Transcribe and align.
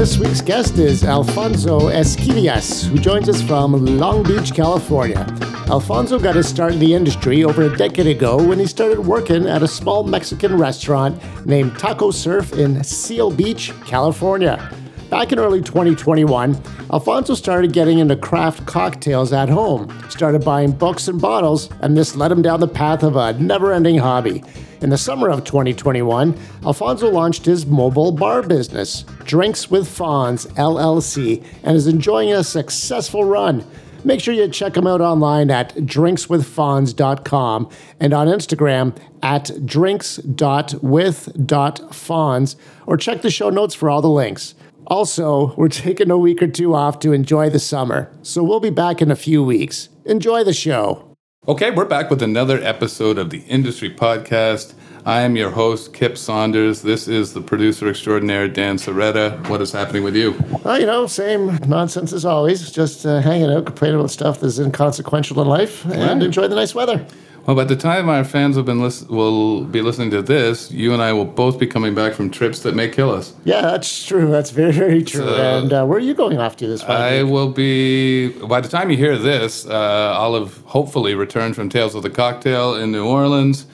This 0.00 0.16
week's 0.16 0.40
guest 0.40 0.78
is 0.78 1.04
Alfonso 1.04 1.90
Esquivias, 1.90 2.88
who 2.88 2.96
joins 2.96 3.28
us 3.28 3.42
from 3.42 3.72
Long 3.98 4.22
Beach, 4.22 4.54
California. 4.54 5.26
Alfonso 5.68 6.18
got 6.18 6.36
his 6.36 6.48
start 6.48 6.72
in 6.72 6.78
the 6.78 6.94
industry 6.94 7.44
over 7.44 7.64
a 7.64 7.76
decade 7.76 8.06
ago 8.06 8.42
when 8.42 8.58
he 8.58 8.66
started 8.66 9.00
working 9.00 9.46
at 9.46 9.62
a 9.62 9.68
small 9.68 10.02
Mexican 10.02 10.56
restaurant 10.56 11.20
named 11.44 11.78
Taco 11.78 12.10
Surf 12.10 12.54
in 12.54 12.82
Seal 12.82 13.30
Beach, 13.30 13.74
California. 13.84 14.74
Back 15.10 15.32
in 15.32 15.40
early 15.40 15.60
2021, 15.60 16.62
Alfonso 16.92 17.34
started 17.34 17.72
getting 17.72 17.98
into 17.98 18.14
craft 18.14 18.64
cocktails 18.64 19.32
at 19.32 19.48
home, 19.48 19.92
started 20.08 20.44
buying 20.44 20.70
books 20.70 21.08
and 21.08 21.20
bottles, 21.20 21.68
and 21.80 21.96
this 21.96 22.14
led 22.14 22.30
him 22.30 22.42
down 22.42 22.60
the 22.60 22.68
path 22.68 23.02
of 23.02 23.16
a 23.16 23.32
never 23.32 23.72
ending 23.72 23.98
hobby. 23.98 24.44
In 24.80 24.90
the 24.90 24.96
summer 24.96 25.28
of 25.28 25.42
2021, 25.42 26.38
Alfonso 26.64 27.10
launched 27.10 27.44
his 27.44 27.66
mobile 27.66 28.12
bar 28.12 28.42
business, 28.42 29.04
Drinks 29.24 29.68
with 29.68 29.88
Fonz 29.88 30.46
LLC, 30.54 31.44
and 31.64 31.76
is 31.76 31.88
enjoying 31.88 32.32
a 32.32 32.44
successful 32.44 33.24
run. 33.24 33.64
Make 34.04 34.20
sure 34.20 34.32
you 34.32 34.46
check 34.48 34.76
him 34.76 34.86
out 34.86 35.00
online 35.00 35.50
at 35.50 35.74
drinkswithfonz.com 35.74 37.68
and 37.98 38.14
on 38.14 38.28
Instagram 38.28 38.96
at 39.24 39.66
drinks.with.fonz 39.66 42.56
or 42.86 42.96
check 42.96 43.22
the 43.22 43.30
show 43.30 43.50
notes 43.50 43.74
for 43.74 43.90
all 43.90 44.00
the 44.00 44.08
links. 44.08 44.54
Also, 44.90 45.54
we're 45.54 45.68
taking 45.68 46.10
a 46.10 46.18
week 46.18 46.42
or 46.42 46.48
two 46.48 46.74
off 46.74 46.98
to 46.98 47.12
enjoy 47.12 47.48
the 47.48 47.60
summer, 47.60 48.10
so 48.22 48.42
we'll 48.42 48.58
be 48.58 48.70
back 48.70 49.00
in 49.00 49.08
a 49.08 49.14
few 49.14 49.40
weeks. 49.40 49.88
Enjoy 50.04 50.42
the 50.42 50.52
show. 50.52 51.16
Okay, 51.46 51.70
we're 51.70 51.84
back 51.84 52.10
with 52.10 52.20
another 52.22 52.58
episode 52.60 53.16
of 53.16 53.30
the 53.30 53.38
Industry 53.42 53.88
Podcast. 53.94 54.74
I 55.06 55.20
am 55.20 55.36
your 55.36 55.50
host, 55.50 55.94
Kip 55.94 56.18
Saunders. 56.18 56.82
This 56.82 57.06
is 57.06 57.34
the 57.34 57.40
producer 57.40 57.88
extraordinaire, 57.88 58.48
Dan 58.48 58.78
Soretta. 58.78 59.48
What 59.48 59.62
is 59.62 59.70
happening 59.70 60.02
with 60.02 60.16
you? 60.16 60.34
Well, 60.64 60.80
you 60.80 60.86
know, 60.86 61.06
same 61.06 61.56
nonsense 61.68 62.12
as 62.12 62.24
always. 62.24 62.72
Just 62.72 63.06
uh, 63.06 63.20
hanging 63.20 63.48
out, 63.50 63.66
complaining 63.66 64.00
about 64.00 64.10
stuff 64.10 64.40
that's 64.40 64.58
inconsequential 64.58 65.40
in 65.40 65.46
life, 65.46 65.84
and 65.84 65.94
Right. 66.02 66.22
enjoy 66.22 66.48
the 66.48 66.56
nice 66.56 66.74
weather. 66.74 67.06
Well, 67.50 67.56
by 67.56 67.64
the 67.64 67.74
time 67.74 68.08
our 68.08 68.22
fans 68.22 68.54
have 68.54 68.64
been 68.64 68.80
lis- 68.80 69.02
will 69.08 69.64
be 69.64 69.82
listening 69.82 70.12
to 70.12 70.22
this, 70.22 70.70
you 70.70 70.92
and 70.92 71.02
I 71.02 71.12
will 71.12 71.24
both 71.24 71.58
be 71.58 71.66
coming 71.66 71.96
back 71.96 72.12
from 72.12 72.30
trips 72.30 72.60
that 72.60 72.76
may 72.76 72.88
kill 72.88 73.10
us. 73.10 73.32
Yeah, 73.42 73.62
that's 73.62 74.06
true. 74.06 74.30
That's 74.30 74.50
very, 74.50 74.70
very 74.70 75.02
true. 75.02 75.22
So- 75.22 75.34
and 75.58 75.72
uh, 75.72 75.84
where 75.84 75.96
are 75.98 76.00
you 76.00 76.14
going 76.14 76.38
off 76.38 76.56
to 76.58 76.68
this 76.68 76.84
I 76.84 77.24
week? 77.24 77.32
will 77.32 77.50
be. 77.50 78.28
By 78.46 78.60
the 78.60 78.68
time 78.68 78.88
you 78.92 78.96
hear 78.96 79.18
this, 79.18 79.66
uh, 79.66 80.14
I'll 80.16 80.34
have 80.38 80.58
hopefully 80.58 81.16
returned 81.16 81.56
from 81.56 81.68
Tales 81.68 81.96
of 81.96 82.04
the 82.04 82.10
Cocktail 82.10 82.76
in 82.76 82.92
New 82.92 83.04
Orleans 83.04 83.66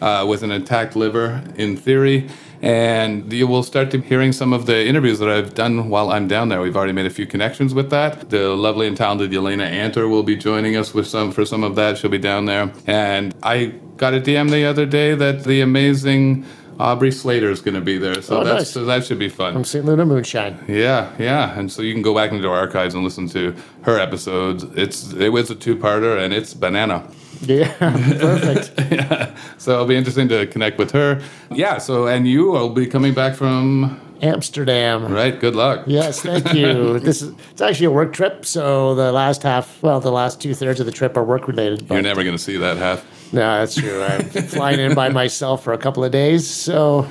uh, 0.00 0.24
with 0.28 0.44
an 0.44 0.52
intact 0.52 0.94
liver, 0.94 1.42
in 1.56 1.76
theory, 1.76 2.28
and 2.62 3.32
you 3.32 3.46
will 3.46 3.62
start 3.62 3.90
to 3.92 4.00
hearing 4.00 4.32
some 4.32 4.52
of 4.52 4.66
the 4.66 4.86
interviews 4.86 5.18
that 5.18 5.28
I've 5.28 5.54
done 5.54 5.88
while 5.88 6.10
I'm 6.10 6.28
down 6.28 6.48
there. 6.48 6.60
We've 6.60 6.76
already 6.76 6.92
made 6.92 7.06
a 7.06 7.10
few 7.10 7.26
connections 7.26 7.74
with 7.74 7.90
that. 7.90 8.30
The 8.30 8.50
lovely 8.50 8.86
and 8.86 8.96
talented 8.96 9.30
Yelena 9.30 9.64
Anter 9.66 10.08
will 10.08 10.22
be 10.22 10.36
joining 10.36 10.76
us 10.76 10.94
with 10.94 11.06
some 11.06 11.30
for 11.32 11.44
some 11.44 11.62
of 11.64 11.74
that. 11.76 11.98
She'll 11.98 12.10
be 12.10 12.18
down 12.18 12.46
there, 12.46 12.72
and 12.86 13.34
I 13.42 13.66
got 13.96 14.14
a 14.14 14.20
DM 14.20 14.50
the 14.50 14.64
other 14.64 14.86
day 14.86 15.14
that 15.14 15.44
the 15.44 15.60
amazing. 15.60 16.44
Aubrey 16.76 17.12
Slater 17.12 17.52
is 17.52 17.60
going 17.60 17.76
to 17.76 17.80
be 17.80 17.98
there, 17.98 18.20
so 18.20 18.40
Oh, 18.40 18.44
that's 18.44 18.62
nice. 18.62 18.70
so 18.70 18.84
that 18.84 19.04
should 19.04 19.20
be 19.20 19.28
fun. 19.28 19.52
From 19.52 19.62
St. 19.62 19.84
Luna 19.84 20.04
Moonshine. 20.04 20.58
Yeah, 20.66 21.12
yeah, 21.20 21.56
and 21.56 21.70
so 21.70 21.82
you 21.82 21.92
can 21.92 22.02
go 22.02 22.12
back 22.12 22.32
into 22.32 22.48
our 22.48 22.58
archives 22.58 22.96
and 22.96 23.04
listen 23.04 23.28
to 23.28 23.54
her 23.82 24.00
episodes. 24.00 24.64
It's 24.74 25.12
it 25.12 25.28
was 25.28 25.52
a 25.52 25.54
two-parter, 25.54 26.18
and 26.18 26.34
it's 26.34 26.52
banana. 26.52 27.08
Yeah, 27.46 27.72
perfect. 27.78 28.72
yeah, 28.92 29.36
so 29.58 29.72
it'll 29.72 29.86
be 29.86 29.96
interesting 29.96 30.28
to 30.28 30.46
connect 30.46 30.78
with 30.78 30.92
her. 30.92 31.22
Yeah, 31.50 31.78
so 31.78 32.06
and 32.06 32.26
you 32.26 32.50
will 32.50 32.70
be 32.70 32.86
coming 32.86 33.14
back 33.14 33.34
from 33.34 34.00
Amsterdam. 34.22 35.12
right. 35.12 35.38
Good 35.38 35.54
luck. 35.54 35.84
Yes, 35.86 36.22
thank 36.22 36.52
you. 36.54 36.98
this 37.00 37.22
is 37.22 37.34
it's 37.50 37.60
actually 37.60 37.86
a 37.86 37.90
work 37.90 38.12
trip, 38.12 38.46
so 38.46 38.94
the 38.94 39.12
last 39.12 39.42
half, 39.42 39.82
well, 39.82 40.00
the 40.00 40.12
last 40.12 40.40
two 40.40 40.54
thirds 40.54 40.80
of 40.80 40.86
the 40.86 40.92
trip 40.92 41.16
are 41.16 41.24
work 41.24 41.46
related. 41.46 41.88
You're 41.90 42.02
never 42.02 42.22
going 42.22 42.36
to 42.36 42.42
see 42.42 42.56
that 42.56 42.76
half. 42.76 43.04
No, 43.34 43.58
that's 43.58 43.74
true. 43.74 44.00
I'm 44.00 44.22
flying 44.28 44.78
in 44.78 44.94
by 44.94 45.08
myself 45.08 45.64
for 45.64 45.72
a 45.72 45.78
couple 45.78 46.04
of 46.04 46.12
days, 46.12 46.48
so 46.48 47.08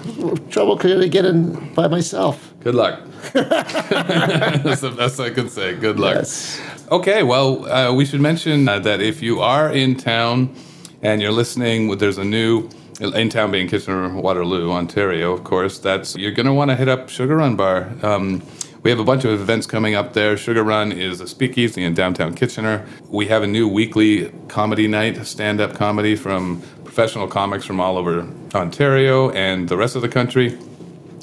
trouble 0.50 0.78
could 0.78 1.11
get 1.11 1.25
in 1.25 1.73
by 1.73 1.88
myself. 1.88 2.53
Good 2.61 2.75
luck. 2.75 3.01
That's 3.34 4.79
the 4.79 4.94
best 4.97 5.19
I 5.19 5.31
can 5.31 5.50
say. 5.50 5.75
Good 5.75 6.00
luck. 6.00 6.16
Yes. 6.16 6.61
Okay, 6.89 7.23
well, 7.23 7.69
uh, 7.69 7.94
we 7.94 8.06
should 8.06 8.22
mention 8.22 8.69
uh, 8.69 8.79
that 8.79 9.01
if 9.01 9.22
you 9.22 9.41
are 9.41 9.69
in 9.69 9.97
town 9.97 10.56
and 11.01 11.22
you're 11.22 11.34
listening, 11.34 11.97
there's 11.97 12.17
a 12.17 12.23
new 12.23 12.69
in 13.01 13.28
town 13.28 13.51
being 13.51 13.67
Kitchener 13.67 14.16
Waterloo, 14.16 14.72
Ontario, 14.72 15.34
of 15.34 15.44
course. 15.44 15.78
That's 15.78 16.16
you're 16.16 16.31
going 16.31 16.45
to 16.45 16.53
want 16.53 16.72
to 16.72 16.78
hit 16.78 16.88
up 16.88 17.09
Sugar 17.09 17.35
Run 17.35 17.57
Bar. 17.57 17.91
Um, 18.01 18.41
we 18.83 18.89
have 18.91 18.99
a 18.99 19.03
bunch 19.03 19.23
of 19.23 19.39
events 19.39 19.66
coming 19.66 19.95
up 19.95 20.13
there. 20.13 20.35
Sugar 20.35 20.63
Run 20.63 20.91
is 20.91 21.21
a 21.21 21.27
speakeasy 21.27 21.83
in 21.83 21.94
downtown 21.94 22.35
Kitchener. 22.35 22.85
We 23.07 23.27
have 23.27 23.41
a 23.41 23.47
new 23.47 23.67
weekly 23.67 24.29
comedy 24.49 24.88
night, 24.89 25.25
stand-up 25.25 25.73
comedy 25.73 26.17
from 26.17 26.61
professional 26.83 27.27
comics 27.27 27.66
from 27.66 27.79
all 27.79 27.97
over 27.97 28.27
Ontario 28.53 29.31
and 29.31 29.69
the 29.69 29.77
rest 29.77 29.95
of 29.95 30.01
the 30.01 30.09
country. 30.09 30.57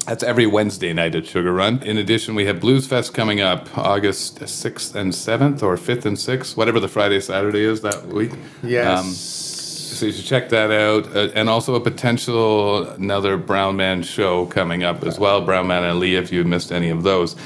That's 0.07 0.23
every 0.23 0.47
Wednesday 0.47 0.95
night 0.95 1.15
at 1.15 1.27
Sugar 1.27 1.53
Run. 1.53 1.83
In 1.83 1.99
addition, 1.99 2.35
we 2.35 2.47
have 2.47 2.61
Blues 2.61 2.87
Fest 2.87 3.13
coming 3.13 3.41
up 3.43 3.77
August 3.77 4.41
6th 4.41 4.95
and 4.95 5.13
7th, 5.13 5.63
or 5.63 5.77
5th 5.77 6.07
and 6.07 6.17
6th, 6.17 6.57
whatever 6.57 6.81
the 6.81 6.89
Friday, 6.89 7.21
Saturday 7.21 7.63
is 7.63 7.83
that 7.83 8.07
week. 8.07 8.33
Yes. 8.63 8.99
Um, 8.99 9.50
so 10.01 10.07
you 10.07 10.13
should 10.13 10.25
check 10.25 10.49
that 10.49 10.71
out. 10.71 11.15
Uh, 11.15 11.29
and 11.35 11.51
also 11.51 11.75
a 11.75 11.81
potential 11.81 12.89
another 12.89 13.37
Brown 13.37 13.77
Man 13.77 14.03
show 14.03 14.47
coming 14.47 14.83
up 14.83 15.05
as 15.05 15.19
well. 15.19 15.43
Brown 15.43 15.67
Man 15.67 15.85
and 15.85 16.01
Lee, 16.01 16.17
if 16.17 16.33
you 16.33 16.43
missed 16.43 16.73
any 16.73 16.89
of 16.89 17.03
those. 17.03 17.37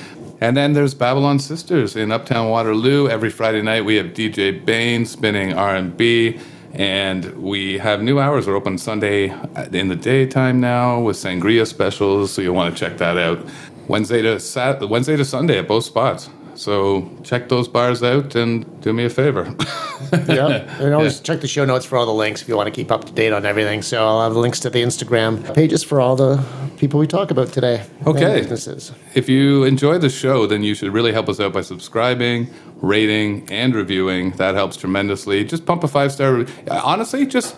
And 0.41 0.57
then 0.57 0.73
there's 0.73 0.95
Babylon 0.95 1.41
Sisters 1.41 1.97
in 1.97 2.13
Uptown 2.13 2.49
Waterloo. 2.51 3.09
Every 3.09 3.31
Friday 3.31 3.61
night 3.61 3.85
we 3.85 3.97
have 3.97 4.07
DJ 4.09 4.65
Bain 4.65 5.05
spinning 5.05 5.53
R&B. 5.53 6.39
And 6.73 7.43
we 7.43 7.79
have 7.79 8.03
new 8.03 8.21
hours. 8.21 8.47
We're 8.47 8.57
open 8.57 8.79
Sunday 8.79 9.31
in 9.73 9.89
the 9.89 9.97
daytime 9.97 10.61
now 10.61 11.01
with 11.01 11.17
sangria 11.17 11.67
specials, 11.67 12.33
so 12.33 12.43
you'll 12.43 12.57
want 12.57 12.77
to 12.77 12.79
check 12.79 12.99
that 12.99 13.17
out. 13.17 13.47
Wednesday 13.87 14.23
to 14.23 14.41
Sat- 14.41 14.89
Wednesday 14.89 15.17
to 15.17 15.25
Sunday 15.25 15.59
at 15.59 15.69
both 15.69 15.85
spots. 15.85 16.31
So 16.55 17.11
check 17.23 17.49
those 17.49 17.69
bars 17.69 18.03
out 18.03 18.35
and 18.35 18.81
do 18.81 18.93
me 18.93 19.05
a 19.05 19.11
favor. 19.11 19.55
yeah. 20.29 20.81
And 20.81 20.95
always 20.95 21.21
check 21.21 21.41
the 21.41 21.49
show 21.49 21.65
notes 21.65 21.85
for 21.85 21.97
all 21.97 22.07
the 22.07 22.13
links 22.13 22.43
if 22.43 22.49
you 22.49 22.57
want 22.57 22.67
to 22.67 22.71
keep 22.71 22.91
up 22.91 23.05
to 23.05 23.13
date 23.13 23.33
on 23.33 23.45
everything. 23.45 23.83
So 23.83 24.07
I'll 24.07 24.23
have 24.23 24.37
links 24.37 24.61
to 24.61 24.71
the 24.71 24.83
Instagram 24.83 25.55
pages 25.55 25.83
for 25.83 26.01
all 26.01 26.17
the 26.17 26.45
people 26.77 27.01
we 27.01 27.07
talk 27.07 27.31
about 27.31 27.49
today. 27.53 27.85
Okay. 28.07 28.41
Businesses. 28.41 28.93
If 29.15 29.29
you 29.29 29.65
enjoy 29.65 29.99
the 29.99 30.11
show, 30.11 30.47
then 30.47 30.63
you 30.63 30.75
should 30.75 30.93
really 30.93 31.13
help 31.13 31.29
us 31.29 31.41
out 31.41 31.53
by 31.53 31.63
subscribing, 31.63 32.49
rating, 32.77 33.51
and 33.51 33.75
reviewing. 33.75 34.33
That 34.33 34.55
helps 34.55 34.77
tremendously. 34.77 35.45
Just 35.45 35.67
pump 35.67 35.85
a 35.85 35.89
five 35.89 36.13
star. 36.13 36.47
Honestly, 36.71 37.27
just 37.27 37.57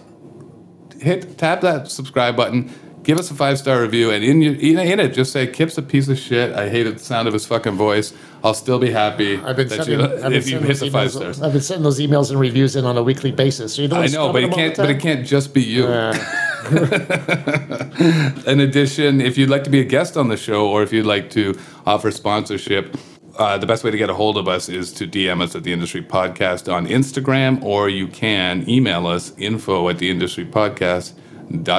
hit 1.01 1.39
tap 1.39 1.61
that 1.61 1.91
subscribe 1.91 2.37
button. 2.37 2.73
Give 3.07 3.19
us 3.21 3.31
a 3.31 3.35
five 3.35 3.57
star 3.57 3.83
review, 3.83 4.11
and 4.11 4.25
in, 4.25 4.43
your, 4.43 4.57
in 4.57 4.99
it, 4.99 5.15
just 5.15 5.31
say 5.31 5.47
Kip's 5.47 5.79
a 5.79 5.83
piece 5.83 6.09
of 6.09 6.19
shit. 6.19 6.53
I 6.57 6.69
hated 6.69 6.97
the 6.97 6.99
sound 6.99 7.29
of 7.29 7.35
his 7.35 7.47
fucking 7.47 7.77
voice. 7.77 8.13
I'll 8.43 8.53
still 8.53 8.81
be 8.81 8.91
happy 8.91 9.37
I've 9.37 9.55
been 9.55 9.69
that 9.69 9.85
sending, 9.85 10.01
you, 10.01 10.07
I've 10.07 10.23
been 10.23 10.33
if 10.33 10.49
you 10.49 10.59
hit 10.59 10.81
the 10.81 10.91
five 10.91 11.11
emails- 11.11 11.13
stars. 11.13 11.41
I've 11.41 11.53
been 11.53 11.63
sending 11.63 11.85
those 11.85 12.01
emails 12.01 12.33
and 12.33 12.41
reviews 12.41 12.75
in 12.75 12.85
on 12.85 12.99
a 12.99 13.05
weekly 13.05 13.31
basis. 13.31 13.77
So 13.77 13.83
you 13.83 13.87
don't 13.87 14.03
I 14.03 14.09
know, 14.09 14.33
but 14.33 14.43
it 14.43 14.53
can't. 14.53 14.77
But 14.77 14.91
it 14.91 14.99
can't 14.99 15.25
just 15.25 15.55
be 15.55 15.63
you. 15.63 15.87
In 18.51 18.59
addition, 18.59 19.21
if 19.21 19.39
you'd 19.39 19.51
like 19.51 19.63
to 19.63 19.71
be 19.71 19.79
a 19.79 19.85
guest 19.85 20.17
on 20.17 20.27
the 20.27 20.37
show 20.37 20.69
or 20.69 20.83
if 20.83 20.93
you'd 20.93 21.07
like 21.07 21.31
to 21.31 21.57
offer 21.87 22.11
sponsorship, 22.11 22.97
uh, 23.39 23.57
the 23.57 23.67
best 23.67 23.85
way 23.85 23.93
to 23.93 23.97
get 23.97 24.11
a 24.11 24.15
hold 24.15 24.37
of 24.37 24.49
us 24.49 24.69
is 24.69 24.93
to 24.95 25.07
DM 25.07 25.43
us 25.43 25.55
at 25.55 25.63
the 25.63 25.73
Industry 25.73 26.03
Podcast 26.03 26.73
on 26.73 26.89
Instagram, 26.89 27.63
or 27.63 27.89
you 27.89 28.09
can 28.09 28.69
email 28.69 29.07
us 29.07 29.33
info 29.39 29.89
at 29.89 29.99
the 29.99 30.11
Industry 30.11 30.45
Podcast 30.45 31.13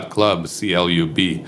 club 0.09 0.47
c 0.47 0.73
l 0.73 0.89
u 0.89 1.07
b. 1.07 1.43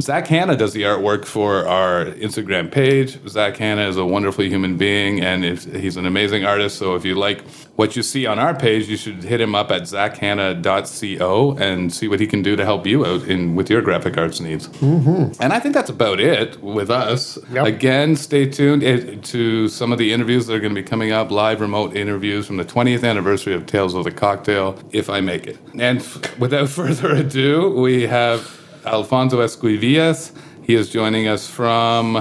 Zak 0.00 0.26
Hannah 0.26 0.56
does 0.56 0.72
the 0.72 0.82
artwork 0.82 1.24
for 1.24 1.66
our 1.66 2.06
Instagram 2.06 2.70
page. 2.70 3.18
Zak 3.28 3.56
Hannah 3.56 3.88
is 3.88 3.96
a 3.96 4.04
wonderful 4.04 4.44
human 4.44 4.76
being, 4.76 5.20
and 5.20 5.44
he's 5.44 5.96
an 5.96 6.06
amazing 6.06 6.44
artist. 6.44 6.78
So 6.78 6.94
if 6.94 7.04
you 7.04 7.14
like 7.14 7.42
what 7.76 7.96
you 7.96 8.02
see 8.02 8.26
on 8.26 8.38
our 8.38 8.54
page, 8.54 8.88
you 8.88 8.96
should 8.96 9.22
hit 9.22 9.40
him 9.40 9.54
up 9.54 9.70
at 9.70 9.82
zakhannah.co 9.82 11.56
and 11.58 11.92
see 11.92 12.08
what 12.08 12.20
he 12.20 12.26
can 12.26 12.42
do 12.42 12.56
to 12.56 12.64
help 12.64 12.86
you 12.86 13.04
out 13.04 13.22
in 13.24 13.54
with 13.54 13.70
your 13.70 13.82
graphic 13.82 14.16
arts 14.16 14.40
needs. 14.40 14.68
Mm-hmm. 14.68 15.42
And 15.42 15.52
I 15.52 15.60
think 15.60 15.74
that's 15.74 15.90
about 15.90 16.20
it 16.20 16.62
with 16.62 16.90
us. 16.90 17.38
Yep. 17.52 17.66
Again, 17.66 18.16
stay 18.16 18.46
tuned 18.46 19.24
to 19.24 19.68
some 19.68 19.92
of 19.92 19.98
the 19.98 20.12
interviews 20.12 20.46
that 20.46 20.54
are 20.54 20.60
going 20.60 20.74
to 20.74 20.82
be 20.82 20.86
coming 20.86 21.12
up, 21.12 21.30
live 21.30 21.60
remote 21.60 21.96
interviews 21.96 22.46
from 22.46 22.56
the 22.56 22.64
20th 22.64 23.08
anniversary 23.08 23.54
of 23.54 23.66
Tales 23.66 23.94
of 23.94 24.04
the 24.04 24.10
Cocktail, 24.10 24.78
if 24.92 25.10
I 25.10 25.20
make 25.20 25.46
it. 25.46 25.58
And 25.78 26.00
f- 26.00 26.38
without 26.38 26.68
further 26.80 27.10
ado, 27.14 27.70
we 27.70 28.06
have 28.06 28.59
Alfonso 28.84 29.38
Esquivias. 29.38 30.32
He 30.62 30.74
is 30.74 30.90
joining 30.90 31.26
us 31.26 31.48
from 31.48 32.14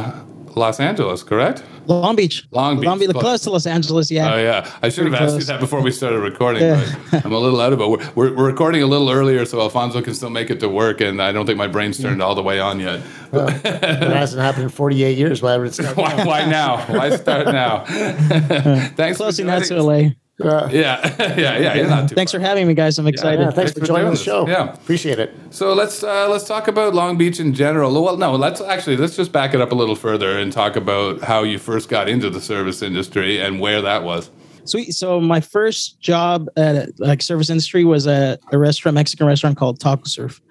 Los 0.56 0.80
Angeles, 0.80 1.24
correct? 1.24 1.64
Long 1.90 2.16
Beach. 2.16 2.46
Long 2.52 2.78
Beach, 2.78 2.86
Long 2.86 3.00
Beach, 3.00 3.10
close. 3.10 3.24
close 3.24 3.42
to 3.42 3.50
Los 3.50 3.66
Angeles. 3.66 4.12
Yeah. 4.12 4.34
Oh 4.34 4.38
yeah, 4.38 4.72
I 4.82 4.90
should 4.90 5.06
have 5.06 5.14
Pretty 5.14 5.26
asked 5.26 5.40
you 5.40 5.46
that 5.46 5.60
before 5.60 5.82
we 5.82 5.92
started 5.92 6.20
recording. 6.20 6.62
Yeah. 6.62 6.96
But 7.10 7.26
I'm 7.26 7.32
a 7.32 7.40
little 7.40 7.60
out 7.60 7.74
of 7.74 7.82
it. 7.82 7.90
We're, 7.90 8.12
we're, 8.14 8.36
we're 8.36 8.48
recording 8.48 8.84
a 8.84 8.86
little 8.86 9.10
earlier, 9.10 9.44
so 9.46 9.60
Alfonso 9.60 10.02
can 10.02 10.14
still 10.14 10.30
make 10.30 10.52
it 10.52 10.60
to 10.60 10.70
work, 10.70 11.02
and 11.02 11.20
I 11.20 11.32
don't 11.32 11.48
think 11.48 11.58
my 11.58 11.68
brain's 11.68 12.00
turned 12.00 12.22
all 12.22 12.36
the 12.36 12.44
way 12.44 12.60
on 12.60 12.80
yet. 12.80 13.02
It 13.34 14.02
hasn't 14.12 14.42
happened 14.42 14.66
in 14.66 14.70
48 14.70 15.18
years. 15.18 15.42
Why 15.42 15.58
would 15.58 15.68
it 15.68 15.74
start? 15.74 15.98
Why, 15.98 16.26
why 16.26 16.46
now? 16.46 16.78
Why 16.86 17.16
start 17.16 17.48
now? 17.48 17.86
Thanks 17.86 19.18
Close 19.18 19.38
for 19.38 19.44
enough 19.44 19.64
to. 19.66 19.82
LA. 19.82 20.10
Uh, 20.40 20.70
Yeah, 20.72 21.16
yeah, 21.38 21.58
yeah. 21.58 21.74
You're 21.76 21.88
not 21.88 22.10
too. 22.10 22.16
Thanks 22.16 22.32
far. 22.32 22.40
for 22.40 22.46
having 22.46 22.68
me, 22.68 22.74
guys. 22.74 22.98
I'm 22.98 23.08
excited. 23.08 23.42
yeah, 23.42 23.52
thanks 23.52 23.74
for 23.74 23.82
joining 23.82 24.12
the 24.12 24.16
show. 24.16 24.48
Yeah. 24.48 24.74
Appreciate 24.74 25.20
it. 25.20 25.34
So 25.50 25.74
let's 25.74 26.04
uh, 26.04 26.30
let's 26.30 26.46
talk 26.46 26.68
about 26.68 26.94
Long 26.94 27.18
Beach 27.18 27.40
in 27.40 27.54
general. 27.54 28.04
Well, 28.04 28.18
no, 28.18 28.36
let's 28.36 28.62
actually 28.62 28.98
let's 28.98 29.16
just 29.16 29.32
back 29.32 29.54
it 29.54 29.62
up 29.62 29.72
a 29.72 29.76
little 29.76 29.96
further 29.96 30.38
and 30.38 30.52
talk 30.52 30.76
about 30.76 31.22
how 31.22 31.44
you 31.44 31.60
first 31.60 31.90
got 31.90 32.08
into 32.08 32.30
the 32.30 32.42
service 32.42 32.82
industry 32.82 33.40
and 33.40 33.60
where 33.60 33.82
that 33.82 34.04
was. 34.04 34.30
Sweet. 34.66 34.92
So 34.92 35.20
my 35.20 35.42
first 35.42 36.00
job 36.00 36.48
at 36.56 37.00
like 37.00 37.22
service 37.22 37.50
industry 37.50 37.84
was 37.86 38.06
at 38.08 38.40
a 38.52 38.58
restaurant, 38.58 38.96
Mexican 38.96 39.26
restaurant 39.26 39.58
called 39.58 39.80
Taco 39.80 40.04
Surf. 40.06 40.42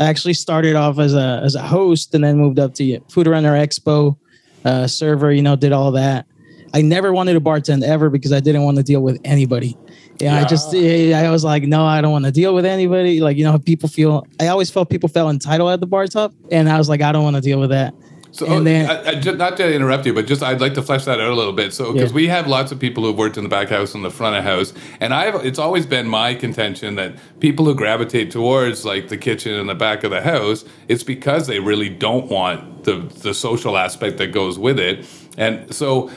I 0.00 0.06
actually 0.06 0.34
started 0.34 0.76
off 0.76 0.98
as 0.98 1.14
a 1.14 1.40
as 1.44 1.54
a 1.54 1.62
host 1.62 2.14
and 2.14 2.24
then 2.24 2.38
moved 2.38 2.58
up 2.58 2.74
to 2.74 3.00
Food 3.08 3.26
Runner 3.26 3.52
Expo, 3.52 4.16
uh, 4.64 4.86
server. 4.86 5.32
You 5.32 5.42
know, 5.42 5.56
did 5.56 5.72
all 5.72 5.92
that. 5.92 6.26
I 6.74 6.82
never 6.82 7.12
wanted 7.12 7.34
to 7.34 7.40
bartend 7.40 7.82
ever 7.82 8.10
because 8.10 8.32
I 8.32 8.40
didn't 8.40 8.62
want 8.62 8.76
to 8.76 8.82
deal 8.82 9.00
with 9.00 9.20
anybody. 9.24 9.76
Yeah, 10.20 10.40
I 10.40 10.44
just 10.44 10.74
eh, 10.74 11.12
I 11.14 11.30
was 11.30 11.44
like, 11.44 11.62
no, 11.62 11.84
I 11.84 12.00
don't 12.00 12.10
want 12.12 12.24
to 12.24 12.32
deal 12.32 12.54
with 12.54 12.64
anybody. 12.66 13.20
Like 13.20 13.36
you 13.36 13.44
know, 13.44 13.58
people 13.58 13.88
feel. 13.88 14.26
I 14.40 14.48
always 14.48 14.70
felt 14.70 14.90
people 14.90 15.08
felt 15.08 15.30
entitled 15.30 15.70
at 15.70 15.80
the 15.80 15.86
bar 15.86 16.06
top, 16.06 16.32
and 16.50 16.68
I 16.68 16.76
was 16.78 16.88
like, 16.88 17.00
I 17.02 17.12
don't 17.12 17.22
want 17.24 17.36
to 17.36 17.42
deal 17.42 17.60
with 17.60 17.70
that. 17.70 17.94
So, 18.30 18.44
And 18.44 18.54
oh, 18.56 18.62
then- 18.64 18.90
I, 18.90 19.08
I, 19.08 19.14
ju- 19.14 19.34
not 19.36 19.56
to 19.56 19.74
interrupt 19.74 20.04
you, 20.04 20.12
but 20.12 20.26
just 20.26 20.42
I'd 20.42 20.60
like 20.60 20.74
to 20.74 20.82
flesh 20.82 21.06
that 21.06 21.18
out 21.18 21.30
a 21.30 21.34
little 21.34 21.54
bit. 21.54 21.72
So, 21.72 21.92
because 21.94 22.10
Yeah. 22.10 22.14
we 22.16 22.26
have 22.28 22.46
lots 22.46 22.70
of 22.70 22.78
people 22.78 23.02
who've 23.02 23.16
worked 23.16 23.38
in 23.38 23.42
the 23.42 23.48
back 23.48 23.68
house 23.70 23.94
and 23.94 24.04
the 24.04 24.10
front 24.10 24.36
of 24.36 24.44
house, 24.44 24.74
and 25.00 25.14
I've 25.14 25.34
it's 25.46 25.58
always 25.58 25.86
been 25.86 26.06
my 26.06 26.34
contention 26.34 26.96
that 26.96 27.14
people 27.40 27.64
who 27.64 27.74
gravitate 27.74 28.30
towards 28.30 28.84
like 28.84 29.08
the 29.08 29.16
kitchen 29.16 29.54
and 29.54 29.68
the 29.68 29.74
back 29.74 30.04
of 30.04 30.10
the 30.10 30.20
house, 30.20 30.64
it's 30.88 31.02
because 31.04 31.46
they 31.46 31.58
really 31.60 31.88
don't 31.88 32.26
want 32.28 32.84
the 32.84 32.96
the 33.22 33.32
social 33.32 33.78
aspect 33.78 34.18
that 34.18 34.32
goes 34.32 34.58
with 34.58 34.78
it. 34.78 35.06
And 35.38 35.72
so, 35.74 36.10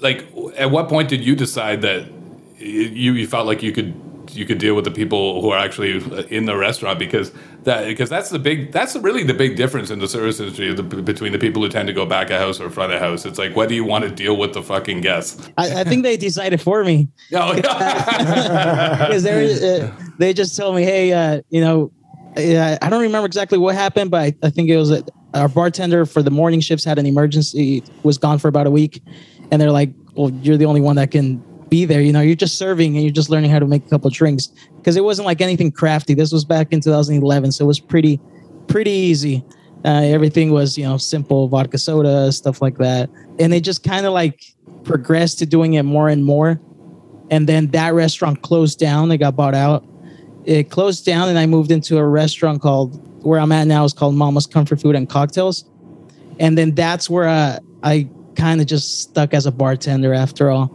like, 0.00 0.26
at 0.56 0.70
what 0.70 0.88
point 0.88 1.08
did 1.08 1.24
you 1.24 1.34
decide 1.34 1.82
that 1.82 2.06
you 2.58 3.12
you 3.12 3.26
felt 3.26 3.46
like 3.46 3.62
you 3.62 3.72
could 3.72 3.94
you 4.32 4.44
could 4.44 4.58
deal 4.58 4.74
with 4.74 4.84
the 4.84 4.90
people 4.90 5.40
who 5.40 5.50
are 5.50 5.58
actually 5.58 6.02
in 6.28 6.44
the 6.44 6.56
restaurant 6.56 6.98
because 6.98 7.32
that 7.64 7.86
because 7.86 8.08
that's 8.08 8.30
the 8.30 8.38
big 8.38 8.72
that's 8.72 8.96
really 8.96 9.22
the 9.22 9.34
big 9.34 9.56
difference 9.56 9.90
in 9.90 9.98
the 9.98 10.08
service 10.08 10.40
industry 10.40 10.72
the, 10.72 10.82
between 10.82 11.32
the 11.32 11.38
people 11.38 11.62
who 11.62 11.68
tend 11.68 11.86
to 11.86 11.92
go 11.92 12.04
back 12.04 12.30
of 12.30 12.40
house 12.40 12.60
or 12.60 12.70
front 12.70 12.92
of 12.92 13.00
house. 13.00 13.24
It's 13.24 13.38
like 13.38 13.56
whether 13.56 13.74
you 13.74 13.84
want 13.84 14.04
to 14.04 14.10
deal 14.10 14.36
with 14.36 14.54
the 14.54 14.62
fucking 14.62 15.00
guests. 15.00 15.48
I, 15.56 15.80
I 15.80 15.84
think 15.84 16.02
they 16.02 16.16
decided 16.16 16.60
for 16.60 16.84
me. 16.84 17.08
Oh, 17.32 17.54
because 17.54 19.22
they 19.22 19.80
uh, 19.80 19.92
they 20.18 20.32
just 20.32 20.56
told 20.56 20.74
me, 20.76 20.82
hey, 20.82 21.12
uh, 21.12 21.42
you 21.50 21.60
know, 21.60 21.92
uh, 22.36 22.78
I 22.80 22.88
don't 22.88 23.02
remember 23.02 23.26
exactly 23.26 23.58
what 23.58 23.74
happened, 23.74 24.10
but 24.10 24.20
I, 24.20 24.34
I 24.42 24.50
think 24.50 24.70
it 24.70 24.76
was 24.76 24.88
that 24.88 25.10
our 25.34 25.48
bartender 25.48 26.06
for 26.06 26.22
the 26.22 26.30
morning 26.30 26.60
shifts 26.60 26.84
had 26.84 26.98
an 26.98 27.06
emergency, 27.06 27.82
was 28.02 28.18
gone 28.18 28.38
for 28.38 28.48
about 28.48 28.66
a 28.66 28.70
week, 28.70 29.02
and 29.50 29.60
they're 29.60 29.70
like, 29.70 29.90
well, 30.14 30.30
you're 30.42 30.56
the 30.56 30.66
only 30.66 30.80
one 30.80 30.96
that 30.96 31.10
can 31.10 31.36
be 31.68 31.84
there. 31.84 32.00
You 32.00 32.12
know, 32.12 32.20
you're 32.20 32.34
just 32.34 32.56
serving 32.56 32.96
and 32.96 33.04
you're 33.04 33.12
just 33.12 33.30
learning 33.30 33.50
how 33.50 33.58
to 33.58 33.66
make 33.66 33.86
a 33.86 33.88
couple 33.88 34.08
of 34.08 34.14
drinks 34.14 34.48
because 34.76 34.96
it 34.96 35.04
wasn't 35.04 35.26
like 35.26 35.40
anything 35.40 35.70
crafty. 35.70 36.14
This 36.14 36.32
was 36.32 36.44
back 36.44 36.72
in 36.72 36.80
2011, 36.80 37.52
so 37.52 37.64
it 37.64 37.68
was 37.68 37.80
pretty 37.80 38.20
pretty 38.66 38.90
easy. 38.90 39.44
Uh, 39.84 40.02
everything 40.02 40.50
was 40.50 40.76
you 40.76 40.84
know 40.84 40.96
simple 40.96 41.48
vodka 41.48 41.78
soda 41.78 42.32
stuff 42.32 42.60
like 42.60 42.78
that, 42.78 43.10
and 43.38 43.52
they 43.52 43.60
just 43.60 43.84
kind 43.84 44.06
of 44.06 44.12
like 44.12 44.54
progressed 44.84 45.38
to 45.38 45.46
doing 45.46 45.74
it 45.74 45.82
more 45.82 46.08
and 46.08 46.24
more 46.24 46.60
and 47.30 47.46
then 47.46 47.68
that 47.68 47.94
restaurant 47.94 48.42
closed 48.42 48.78
down. 48.78 49.08
They 49.08 49.18
got 49.18 49.36
bought 49.36 49.54
out. 49.54 49.84
It 50.44 50.70
closed 50.70 51.04
down, 51.04 51.28
and 51.28 51.38
I 51.38 51.46
moved 51.46 51.70
into 51.70 51.98
a 51.98 52.06
restaurant 52.06 52.62
called 52.62 53.04
where 53.24 53.40
I'm 53.40 53.52
at 53.52 53.66
now 53.66 53.84
is 53.84 53.92
called 53.92 54.14
Mama's 54.14 54.46
Comfort 54.46 54.80
Food 54.80 54.94
and 54.94 55.08
Cocktails, 55.08 55.64
and 56.38 56.56
then 56.56 56.74
that's 56.74 57.10
where 57.10 57.28
I, 57.28 57.58
I 57.82 58.08
kind 58.38 58.60
of 58.60 58.66
just 58.66 59.02
stuck 59.02 59.34
as 59.34 59.44
a 59.44 59.52
bartender 59.52 60.14
after 60.14 60.50
all. 60.50 60.70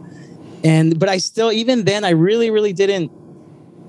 And 0.62 0.98
but 0.98 1.08
I 1.08 1.18
still, 1.18 1.50
even 1.50 1.84
then, 1.84 2.04
I 2.04 2.10
really, 2.10 2.50
really 2.50 2.72
didn't 2.72 3.10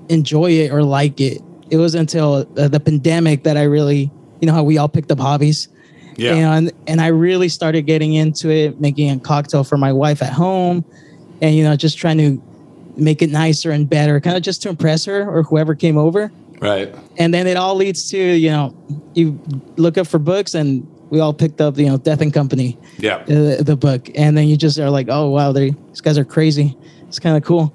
enjoy 0.08 0.50
it 0.50 0.72
or 0.72 0.82
like 0.82 1.20
it. 1.20 1.42
It 1.70 1.76
was 1.76 1.94
until 1.94 2.46
uh, 2.56 2.68
the 2.68 2.80
pandemic 2.80 3.44
that 3.44 3.56
I 3.56 3.64
really, 3.64 4.10
you 4.40 4.46
know, 4.46 4.52
how 4.52 4.62
we 4.62 4.78
all 4.78 4.88
picked 4.88 5.10
up 5.10 5.18
hobbies 5.18 5.68
yeah. 6.16 6.34
and 6.34 6.72
and 6.86 7.00
I 7.00 7.08
really 7.08 7.48
started 7.48 7.82
getting 7.82 8.14
into 8.14 8.50
it, 8.50 8.80
making 8.80 9.10
a 9.10 9.18
cocktail 9.18 9.64
for 9.64 9.76
my 9.76 9.92
wife 9.92 10.22
at 10.22 10.32
home, 10.32 10.84
and 11.40 11.54
you 11.54 11.62
know, 11.62 11.76
just 11.76 11.98
trying 11.98 12.18
to 12.18 12.42
make 12.96 13.22
it 13.22 13.30
nicer 13.30 13.70
and 13.70 13.88
better, 13.88 14.20
kind 14.20 14.36
of 14.36 14.42
just 14.42 14.62
to 14.62 14.68
impress 14.68 15.04
her 15.04 15.28
or 15.28 15.42
whoever 15.42 15.74
came 15.74 15.98
over. 15.98 16.32
right. 16.60 16.94
And 17.18 17.32
then 17.34 17.46
it 17.46 17.56
all 17.56 17.74
leads 17.74 18.10
to 18.10 18.18
you 18.18 18.50
know, 18.50 18.74
you 19.14 19.38
look 19.76 19.98
up 19.98 20.06
for 20.06 20.18
books, 20.18 20.54
and 20.54 20.86
we 21.10 21.20
all 21.20 21.32
picked 21.34 21.60
up 21.60 21.78
you 21.78 21.86
know 21.86 21.96
Death 21.98 22.20
and 22.20 22.32
Company, 22.32 22.78
Yeah. 22.98 23.16
uh, 23.16 23.62
the 23.62 23.76
book, 23.78 24.10
and 24.14 24.36
then 24.36 24.48
you 24.48 24.56
just 24.56 24.78
are 24.78 24.90
like, 24.90 25.08
oh 25.10 25.30
wow, 25.30 25.52
they 25.52 25.70
these 25.70 26.00
guys 26.00 26.18
are 26.18 26.24
crazy. 26.24 26.76
It's 27.08 27.18
kind 27.18 27.36
of 27.36 27.44
cool. 27.44 27.72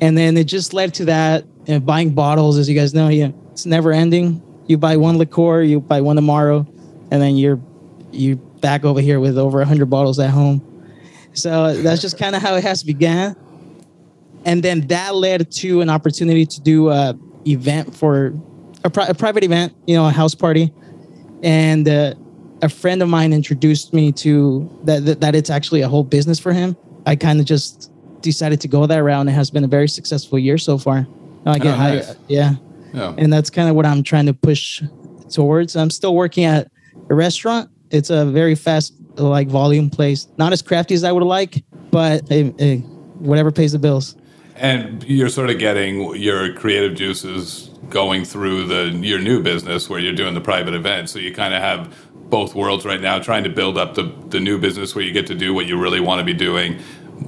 And 0.00 0.16
then 0.18 0.36
it 0.36 0.44
just 0.44 0.74
led 0.74 0.94
to 0.94 1.04
that 1.06 1.44
you 1.66 1.74
know, 1.74 1.80
buying 1.80 2.10
bottles, 2.14 2.58
as 2.58 2.68
you 2.68 2.74
guys 2.74 2.94
know, 2.94 3.08
yeah, 3.08 3.30
it's 3.52 3.66
never 3.66 3.92
ending. 3.92 4.42
You 4.66 4.78
buy 4.78 4.96
one 4.96 5.18
liqueur, 5.18 5.62
you 5.62 5.80
buy 5.80 6.00
one 6.00 6.16
tomorrow, 6.16 6.66
and 7.10 7.20
then 7.22 7.36
you're 7.36 7.60
you 8.12 8.36
back 8.36 8.84
over 8.84 9.00
here 9.00 9.20
with 9.20 9.36
over 9.38 9.64
hundred 9.64 9.86
bottles 9.86 10.18
at 10.18 10.30
home. 10.30 10.62
So 11.32 11.74
that's 11.74 12.00
just 12.00 12.16
kind 12.18 12.36
of 12.36 12.42
how 12.42 12.54
it 12.54 12.62
has 12.64 12.82
began. 12.82 13.36
And 14.44 14.62
then 14.62 14.86
that 14.88 15.14
led 15.14 15.50
to 15.52 15.80
an 15.80 15.88
opportunity 15.90 16.46
to 16.46 16.60
do 16.60 16.90
a 16.90 17.18
event 17.46 17.94
for 17.94 18.32
a, 18.84 18.90
pri- 18.90 19.06
a 19.08 19.14
private 19.14 19.42
event, 19.42 19.74
you 19.86 19.96
know, 19.96 20.06
a 20.06 20.10
house 20.10 20.34
party. 20.34 20.72
And 21.42 21.88
uh, 21.88 22.14
a 22.64 22.68
friend 22.68 23.02
of 23.02 23.08
mine 23.08 23.32
introduced 23.32 23.92
me 23.92 24.10
to 24.10 24.68
that, 24.84 25.04
that, 25.04 25.20
that 25.20 25.34
it's 25.34 25.50
actually 25.50 25.82
a 25.82 25.88
whole 25.88 26.02
business 26.02 26.38
for 26.38 26.52
him. 26.52 26.76
I 27.06 27.14
kind 27.14 27.38
of 27.38 27.46
just 27.46 27.92
decided 28.22 28.60
to 28.62 28.68
go 28.68 28.86
that 28.86 28.96
route 29.02 29.20
and 29.20 29.28
it 29.28 29.32
has 29.32 29.50
been 29.50 29.64
a 29.64 29.68
very 29.68 29.86
successful 29.88 30.38
year 30.38 30.56
so 30.56 30.78
far. 30.78 31.06
I 31.46 31.50
oh, 31.50 31.54
get 31.54 31.66
Oh, 31.66 31.72
high- 31.72 31.94
nice. 31.96 32.16
yeah 32.26 32.54
Yeah. 32.94 33.14
and 33.18 33.30
that's 33.32 33.50
kind 33.50 33.68
of 33.68 33.76
what 33.76 33.84
I'm 33.84 34.02
trying 34.02 34.26
to 34.26 34.34
push 34.34 34.82
towards. 35.30 35.76
I'm 35.76 35.90
still 35.90 36.14
working 36.14 36.44
at 36.44 36.70
a 37.10 37.14
restaurant. 37.14 37.68
It's 37.90 38.08
a 38.10 38.24
very 38.24 38.54
fast, 38.54 38.94
like 39.16 39.48
volume 39.48 39.90
place. 39.90 40.26
Not 40.38 40.52
as 40.54 40.62
crafty 40.62 40.94
as 40.94 41.04
I 41.04 41.12
would 41.12 41.22
like, 41.22 41.62
but 41.90 42.26
hey, 42.28 42.54
hey, 42.58 42.78
whatever 43.18 43.52
pays 43.52 43.72
the 43.72 43.78
bills. 43.78 44.16
And 44.56 45.04
you're 45.04 45.28
sort 45.28 45.50
of 45.50 45.58
getting 45.58 46.14
your 46.16 46.54
creative 46.54 46.94
juices 46.96 47.70
going 47.90 48.24
through 48.24 48.66
the 48.66 48.96
your 49.06 49.18
new 49.18 49.42
business 49.42 49.90
where 49.90 50.00
you're 50.00 50.14
doing 50.14 50.32
the 50.32 50.40
private 50.40 50.72
event. 50.74 51.10
So 51.10 51.18
you 51.18 51.34
kind 51.34 51.52
of 51.52 51.60
have 51.60 51.94
both 52.30 52.54
worlds 52.54 52.84
right 52.84 53.00
now, 53.00 53.18
trying 53.18 53.44
to 53.44 53.50
build 53.50 53.78
up 53.78 53.94
the 53.94 54.12
the 54.28 54.40
new 54.40 54.58
business 54.58 54.94
where 54.94 55.04
you 55.04 55.12
get 55.12 55.26
to 55.28 55.34
do 55.34 55.54
what 55.54 55.66
you 55.66 55.78
really 55.78 56.00
want 56.00 56.18
to 56.20 56.24
be 56.24 56.34
doing. 56.34 56.78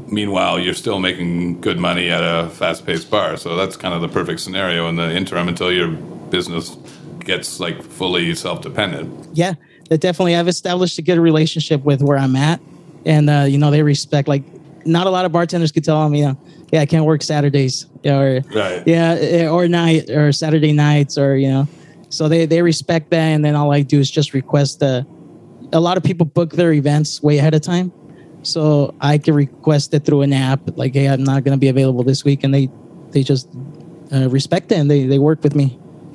Meanwhile, 0.09 0.59
you're 0.59 0.75
still 0.75 0.99
making 0.99 1.61
good 1.61 1.79
money 1.79 2.11
at 2.11 2.21
a 2.23 2.49
fast-paced 2.51 3.09
bar. 3.09 3.37
So 3.37 3.55
that's 3.55 3.77
kind 3.77 3.95
of 3.95 4.01
the 4.01 4.09
perfect 4.09 4.41
scenario 4.41 4.89
in 4.89 4.97
the 4.97 5.15
interim 5.15 5.47
until 5.49 5.71
your 5.73 5.89
business 5.89 6.77
gets 7.21 7.61
like 7.61 7.83
fully 7.83 8.35
self-dependent. 8.35 9.29
Yeah, 9.33 9.55
that 9.89 10.01
definitely. 10.01 10.35
I've 10.35 10.49
established 10.49 10.99
a 10.99 11.03
good 11.03 11.19
relationship 11.19 11.85
with 11.85 12.03
where 12.03 12.19
I'm 12.19 12.35
at, 12.37 12.61
and 13.05 13.31
uh, 13.31 13.45
you 13.49 13.59
know 13.59 13.71
they 13.71 13.83
respect. 13.83 14.27
Like, 14.29 14.43
not 14.85 15.07
a 15.07 15.11
lot 15.11 15.25
of 15.25 15.33
bartenders 15.33 15.73
could 15.73 15.85
tell 15.85 16.03
them, 16.05 16.15
you 16.15 16.25
know, 16.27 16.39
yeah, 16.73 16.81
I 16.81 16.87
can't 16.87 17.05
work 17.05 17.23
Saturdays, 17.23 17.87
or 18.05 18.43
Right. 18.55 18.83
yeah, 18.87 19.17
eh, 19.19 19.49
or 19.49 19.69
night 19.69 20.11
or 20.11 20.33
Saturday 20.33 20.73
nights, 20.73 21.17
or 21.17 21.37
you 21.37 21.49
know, 21.49 21.69
so 22.17 22.29
they 22.29 22.47
they 22.47 22.63
respect 22.63 23.11
that, 23.11 23.29
and 23.35 23.45
then 23.45 23.55
all 23.55 23.71
I 23.79 23.83
do 23.83 23.99
is 24.01 24.11
just 24.11 24.33
request 24.35 24.83
uh 24.83 25.03
A 25.73 25.81
lot 25.81 25.97
of 25.99 26.03
people 26.03 26.27
book 26.39 26.51
their 26.53 26.73
events 26.73 27.21
way 27.23 27.39
ahead 27.39 27.55
of 27.55 27.61
time, 27.63 27.91
so 28.43 28.95
I 29.01 29.19
can 29.19 29.35
request 29.35 29.93
it 29.95 30.05
through 30.07 30.23
an 30.23 30.33
app, 30.33 30.61
like, 30.77 30.95
hey, 30.95 31.07
I'm 31.13 31.25
not 31.25 31.43
going 31.45 31.57
to 31.59 31.63
be 31.67 31.69
available 31.69 32.05
this 32.05 32.25
week, 32.25 32.45
and 32.45 32.53
they 32.55 32.69
they 33.13 33.23
just 33.25 33.49
uh, 34.15 34.29
respect 34.39 34.71
it 34.73 34.79
and 34.81 34.89
they 34.91 35.07
they 35.07 35.19
work 35.19 35.43
with 35.43 35.55
me. 35.55 35.67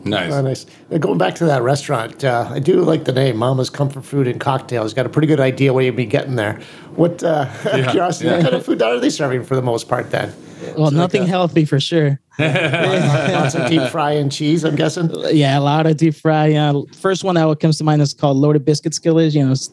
Nice. 0.04 0.34
Oh, 0.34 0.42
nice. 0.42 0.66
Uh, 0.92 0.98
Going 0.98 1.18
back 1.20 1.36
to 1.36 1.46
that 1.46 1.62
restaurant, 1.62 2.24
uh, 2.24 2.48
I 2.58 2.60
do 2.60 2.82
like 2.92 3.04
the 3.04 3.12
name 3.14 3.36
Mama's 3.38 3.70
Comfort 3.70 4.04
Food 4.04 4.28
and 4.28 4.40
Cocktails. 4.42 4.94
Got 4.96 5.06
a 5.06 5.10
pretty 5.10 5.28
good 5.28 5.40
idea 5.52 5.74
what 5.74 5.84
you'd 5.86 5.96
be 5.96 6.08
getting 6.18 6.38
there. 6.38 6.60
What 6.96 7.22
uh, 7.24 7.46
Yeah, 7.66 7.92
curiosity? 7.92 8.26
yeah. 8.26 8.36
What 8.38 8.44
kind 8.44 8.56
of 8.56 8.66
food 8.66 8.82
are 8.82 9.00
they 9.00 9.12
serving 9.12 9.44
for 9.44 9.56
the 9.56 9.62
most 9.62 9.88
part? 9.88 10.10
Then 10.10 10.34
Well, 10.76 10.90
nothing 10.92 11.24
a- 11.24 11.28
healthy 11.28 11.66
for 11.66 11.80
sure. 11.80 12.20
Lots 12.42 13.56
of 13.56 13.70
deep 13.70 13.84
fry 13.90 14.12
and 14.12 14.32
cheese. 14.32 14.64
I'm 14.64 14.76
guessing. 14.76 15.10
Yeah, 15.32 15.58
a 15.58 15.62
lot 15.62 15.86
of 15.86 15.98
deep 15.98 16.16
fry. 16.16 16.48
Yeah, 16.48 16.74
first 17.00 17.24
one 17.24 17.36
that 17.36 17.60
comes 17.60 17.78
to 17.80 17.84
mind 17.84 18.02
is 18.02 18.14
called 18.14 18.38
loaded 18.38 18.66
biscuit 18.66 18.94
skillets. 18.94 19.36
You 19.36 19.46
know, 19.46 19.52
it's 19.52 19.70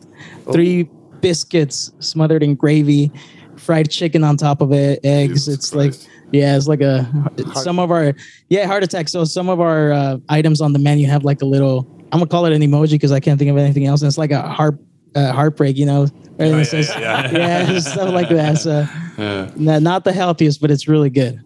three 0.53 0.89
biscuits 1.21 1.93
smothered 2.01 2.43
in 2.43 2.55
gravy, 2.55 3.11
fried 3.57 3.91
chicken 3.91 4.25
on 4.25 4.37
top 4.37 4.61
of 4.61 4.73
it, 4.73 5.01
eggs. 5.05 5.47
Jesus 5.47 5.55
it's 5.55 5.71
Christ. 5.71 6.03
like 6.05 6.11
yeah, 6.33 6.57
it's 6.57 6.69
like 6.69 6.81
a 6.81 7.07
some 7.55 7.79
of 7.79 7.91
our 7.91 8.15
yeah 8.49 8.67
heart 8.67 8.83
attack. 8.83 9.09
So 9.09 9.25
some 9.25 9.49
of 9.49 9.61
our 9.61 9.93
uh, 9.93 10.19
items 10.29 10.61
on 10.61 10.73
the 10.73 10.79
menu 10.79 11.07
have 11.07 11.25
like 11.25 11.43
a 11.43 11.47
little. 11.47 11.87
I'm 12.13 12.21
gonna 12.21 12.27
call 12.27 12.47
it 12.47 12.53
an 12.55 12.63
emoji 12.63 12.93
because 12.93 13.13
I 13.13 13.21
can't 13.21 13.39
think 13.39 13.51
of 13.51 13.57
anything 13.59 13.87
else. 13.87 14.01
And 14.03 14.09
it's 14.09 14.17
like 14.19 14.31
a 14.31 14.41
heart 14.43 14.79
uh, 15.15 15.33
heartbreak, 15.33 15.77
you 15.77 15.85
know. 15.87 16.03
And 16.39 16.55
Oh, 16.55 16.59
yeah, 16.59 16.65
just- 16.65 16.99
yeah, 16.99 17.31
yeah, 17.33 17.65
just 17.67 17.93
stuff 17.93 18.13
like 18.15 18.29
that. 18.31 18.59
So 18.59 18.87
Yeah. 19.19 19.79
not 19.81 20.05
the 20.05 20.13
healthiest, 20.13 20.61
but 20.61 20.71
it's 20.71 20.87
really 20.89 21.11
good. 21.11 21.41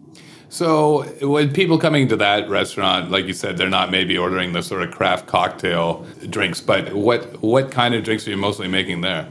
So 0.53 1.01
when 1.27 1.51
people 1.51 1.79
coming 1.79 2.07
to 2.09 2.15
that 2.17 2.47
restaurant, 2.47 3.09
like 3.09 3.25
you 3.25 3.33
said, 3.33 3.57
they're 3.57 3.71
not 3.71 3.89
maybe 3.89 4.15
ordering 4.15 4.53
the 4.53 4.61
sort 4.61 4.83
of 4.83 4.91
craft 4.91 5.25
cocktail 5.25 6.05
drinks, 6.29 6.61
but 6.61 6.93
what 6.93 7.41
what 7.41 7.71
kind 7.71 7.95
of 7.95 8.03
drinks 8.03 8.27
are 8.27 8.29
you 8.29 8.37
mostly 8.37 8.67
making 8.67 9.01
there? 9.01 9.27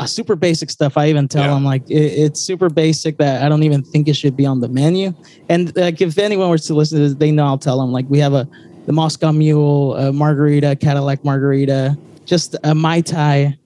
Uh, 0.00 0.06
super 0.06 0.34
basic 0.34 0.70
stuff. 0.70 0.96
I 0.96 1.08
even 1.10 1.28
tell 1.28 1.44
Yeah. 1.44 1.54
them 1.54 1.64
like 1.64 1.88
it, 1.88 1.94
it's 2.24 2.40
super 2.40 2.68
basic 2.68 3.18
that 3.18 3.44
I 3.44 3.48
don't 3.48 3.62
even 3.62 3.84
think 3.84 4.08
it 4.08 4.16
should 4.16 4.36
be 4.36 4.46
on 4.46 4.58
the 4.58 4.68
menu. 4.68 5.12
And 5.48 5.72
like 5.76 6.00
if 6.00 6.18
anyone 6.18 6.48
were 6.50 6.58
to 6.58 6.74
listen 6.74 6.98
to 6.98 7.04
this, 7.04 7.14
they 7.18 7.30
know 7.30 7.46
I'll 7.46 7.56
tell 7.56 7.78
them 7.78 7.92
like 7.92 8.06
we 8.08 8.18
have 8.18 8.32
a 8.32 8.48
the 8.86 8.92
Moscow 8.92 9.30
Mule, 9.30 9.94
a 9.96 10.12
margarita, 10.12 10.74
Cadillac 10.74 11.24
margarita, 11.24 11.96
just 12.26 12.56
a 12.64 12.74
mai 12.74 13.00
tai, 13.00 13.56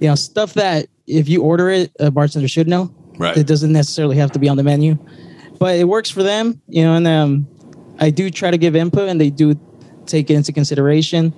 you 0.00 0.08
know, 0.08 0.16
stuff 0.16 0.54
that 0.54 0.88
if 1.06 1.28
you 1.28 1.42
order 1.44 1.70
it, 1.70 1.92
a 2.00 2.10
bartender 2.10 2.48
should 2.48 2.66
know. 2.66 2.90
Right. 3.18 3.36
It 3.36 3.46
doesn't 3.46 3.72
necessarily 3.72 4.16
have 4.16 4.32
to 4.32 4.40
be 4.40 4.48
on 4.48 4.56
the 4.56 4.64
menu, 4.64 4.98
but 5.60 5.76
it 5.76 5.84
works 5.84 6.10
for 6.10 6.24
them, 6.24 6.60
you 6.66 6.82
know. 6.82 6.94
And 6.94 7.06
um, 7.06 7.46
I 8.00 8.10
do 8.10 8.30
try 8.30 8.50
to 8.50 8.58
give 8.58 8.74
input, 8.74 9.08
and 9.08 9.20
they 9.20 9.30
do 9.30 9.54
take 10.06 10.28
it 10.30 10.34
into 10.34 10.52
consideration. 10.52 11.32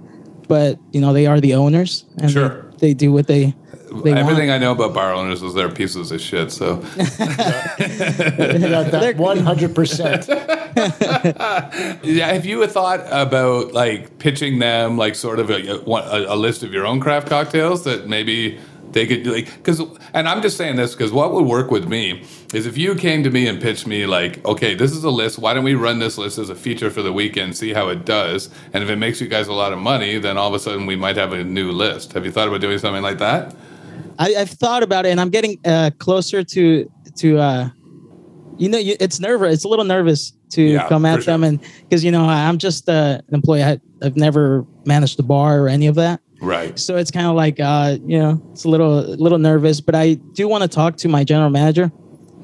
But 0.48 0.78
you 0.92 1.00
know, 1.02 1.12
they 1.12 1.26
are 1.26 1.38
the 1.40 1.52
owners, 1.54 2.06
and 2.16 2.30
they- 2.30 2.32
Sure. 2.32 2.64
they, 2.78 2.94
do 2.94 3.12
what 3.12 3.26
they. 3.26 3.54
They 4.04 4.12
Everything 4.14 4.48
want. 4.48 4.52
I 4.52 4.58
know 4.58 4.72
about 4.72 4.94
bar 4.94 5.12
owners 5.12 5.42
is 5.42 5.52
they're 5.52 5.68
pieces 5.68 6.10
of 6.12 6.20
shit. 6.22 6.50
So 6.50 6.76
You 6.76 6.82
got 8.70 8.90
that 8.90 9.16
100%. 9.18 12.02
yeah, 12.02 12.32
have 12.32 12.46
you 12.46 12.66
thought 12.66 13.00
about 13.10 13.74
like 13.74 14.18
pitching 14.18 14.60
them 14.60 14.96
like 14.96 15.14
sort 15.14 15.38
of 15.38 15.50
a, 15.50 15.82
a, 15.84 16.34
a 16.34 16.36
list 16.36 16.62
of 16.62 16.72
your 16.72 16.86
own 16.86 17.00
craft 17.00 17.28
cocktails 17.28 17.84
that 17.84 18.08
maybe 18.08 18.58
they 18.92 19.06
could 19.06 19.26
like 19.26 19.46
because 19.56 19.80
and 20.14 20.28
I'm 20.28 20.42
just 20.42 20.56
saying 20.56 20.76
this 20.76 20.94
because 20.94 21.12
what 21.12 21.32
would 21.32 21.44
work 21.46 21.70
with 21.70 21.88
me 21.88 22.24
is 22.52 22.66
if 22.66 22.76
you 22.76 22.94
came 22.94 23.22
to 23.24 23.30
me 23.30 23.46
and 23.46 23.60
pitched 23.60 23.86
me 23.86 24.06
like 24.06 24.44
okay 24.44 24.74
this 24.74 24.92
is 24.92 25.04
a 25.04 25.10
list 25.10 25.38
why 25.38 25.54
don't 25.54 25.64
we 25.64 25.74
run 25.74 25.98
this 25.98 26.18
list 26.18 26.38
as 26.38 26.50
a 26.50 26.54
feature 26.54 26.90
for 26.90 27.02
the 27.02 27.12
weekend 27.12 27.56
see 27.56 27.72
how 27.72 27.88
it 27.88 28.04
does 28.04 28.50
and 28.72 28.84
if 28.84 28.90
it 28.90 28.96
makes 28.96 29.20
you 29.20 29.28
guys 29.28 29.48
a 29.48 29.52
lot 29.52 29.72
of 29.72 29.78
money 29.78 30.18
then 30.18 30.36
all 30.38 30.48
of 30.48 30.54
a 30.54 30.58
sudden 30.58 30.84
we 30.86 30.96
might 30.96 31.16
have 31.16 31.32
a 31.32 31.42
new 31.42 31.72
list 31.72 32.12
have 32.12 32.24
you 32.24 32.30
thought 32.32 32.48
about 32.48 32.60
doing 32.60 32.78
something 32.78 33.02
like 33.02 33.18
that 33.18 33.54
I, 34.18 34.34
I've 34.36 34.50
thought 34.50 34.82
about 34.82 35.06
it, 35.06 35.10
and 35.10 35.20
I'm 35.20 35.30
getting 35.30 35.58
uh, 35.64 35.90
closer 35.98 36.44
to 36.44 36.90
to. 37.16 37.38
Uh, 37.38 37.68
you 38.58 38.68
know, 38.68 38.78
you, 38.78 38.94
it's 39.00 39.18
nervous. 39.18 39.54
It's 39.54 39.64
a 39.64 39.68
little 39.68 39.86
nervous 39.86 40.32
to 40.50 40.62
Yeah, 40.62 40.86
come 40.86 41.06
at 41.06 41.24
them, 41.24 41.40
sure. 41.40 41.48
and 41.48 41.60
because 41.80 42.04
you 42.04 42.10
know 42.10 42.26
I'm 42.28 42.58
just 42.58 42.88
uh, 42.90 43.20
an 43.26 43.34
employee. 43.34 43.64
I, 43.64 43.80
I've 44.02 44.16
never 44.16 44.66
managed 44.84 45.18
a 45.18 45.22
bar 45.22 45.60
or 45.60 45.68
any 45.68 45.86
of 45.86 45.94
that, 45.94 46.20
right 46.42 46.78
so 46.78 46.96
it's 46.96 47.10
kind 47.10 47.26
of 47.26 47.34
like 47.34 47.58
uh, 47.60 47.96
you 48.04 48.18
know 48.18 48.42
it's 48.52 48.64
a 48.64 48.68
little 48.68 49.00
little 49.16 49.38
nervous. 49.38 49.80
But 49.80 49.94
I 49.94 50.14
do 50.14 50.48
want 50.48 50.62
to 50.62 50.68
talk 50.68 50.96
to 50.98 51.08
my 51.08 51.24
general 51.24 51.50
manager, 51.50 51.90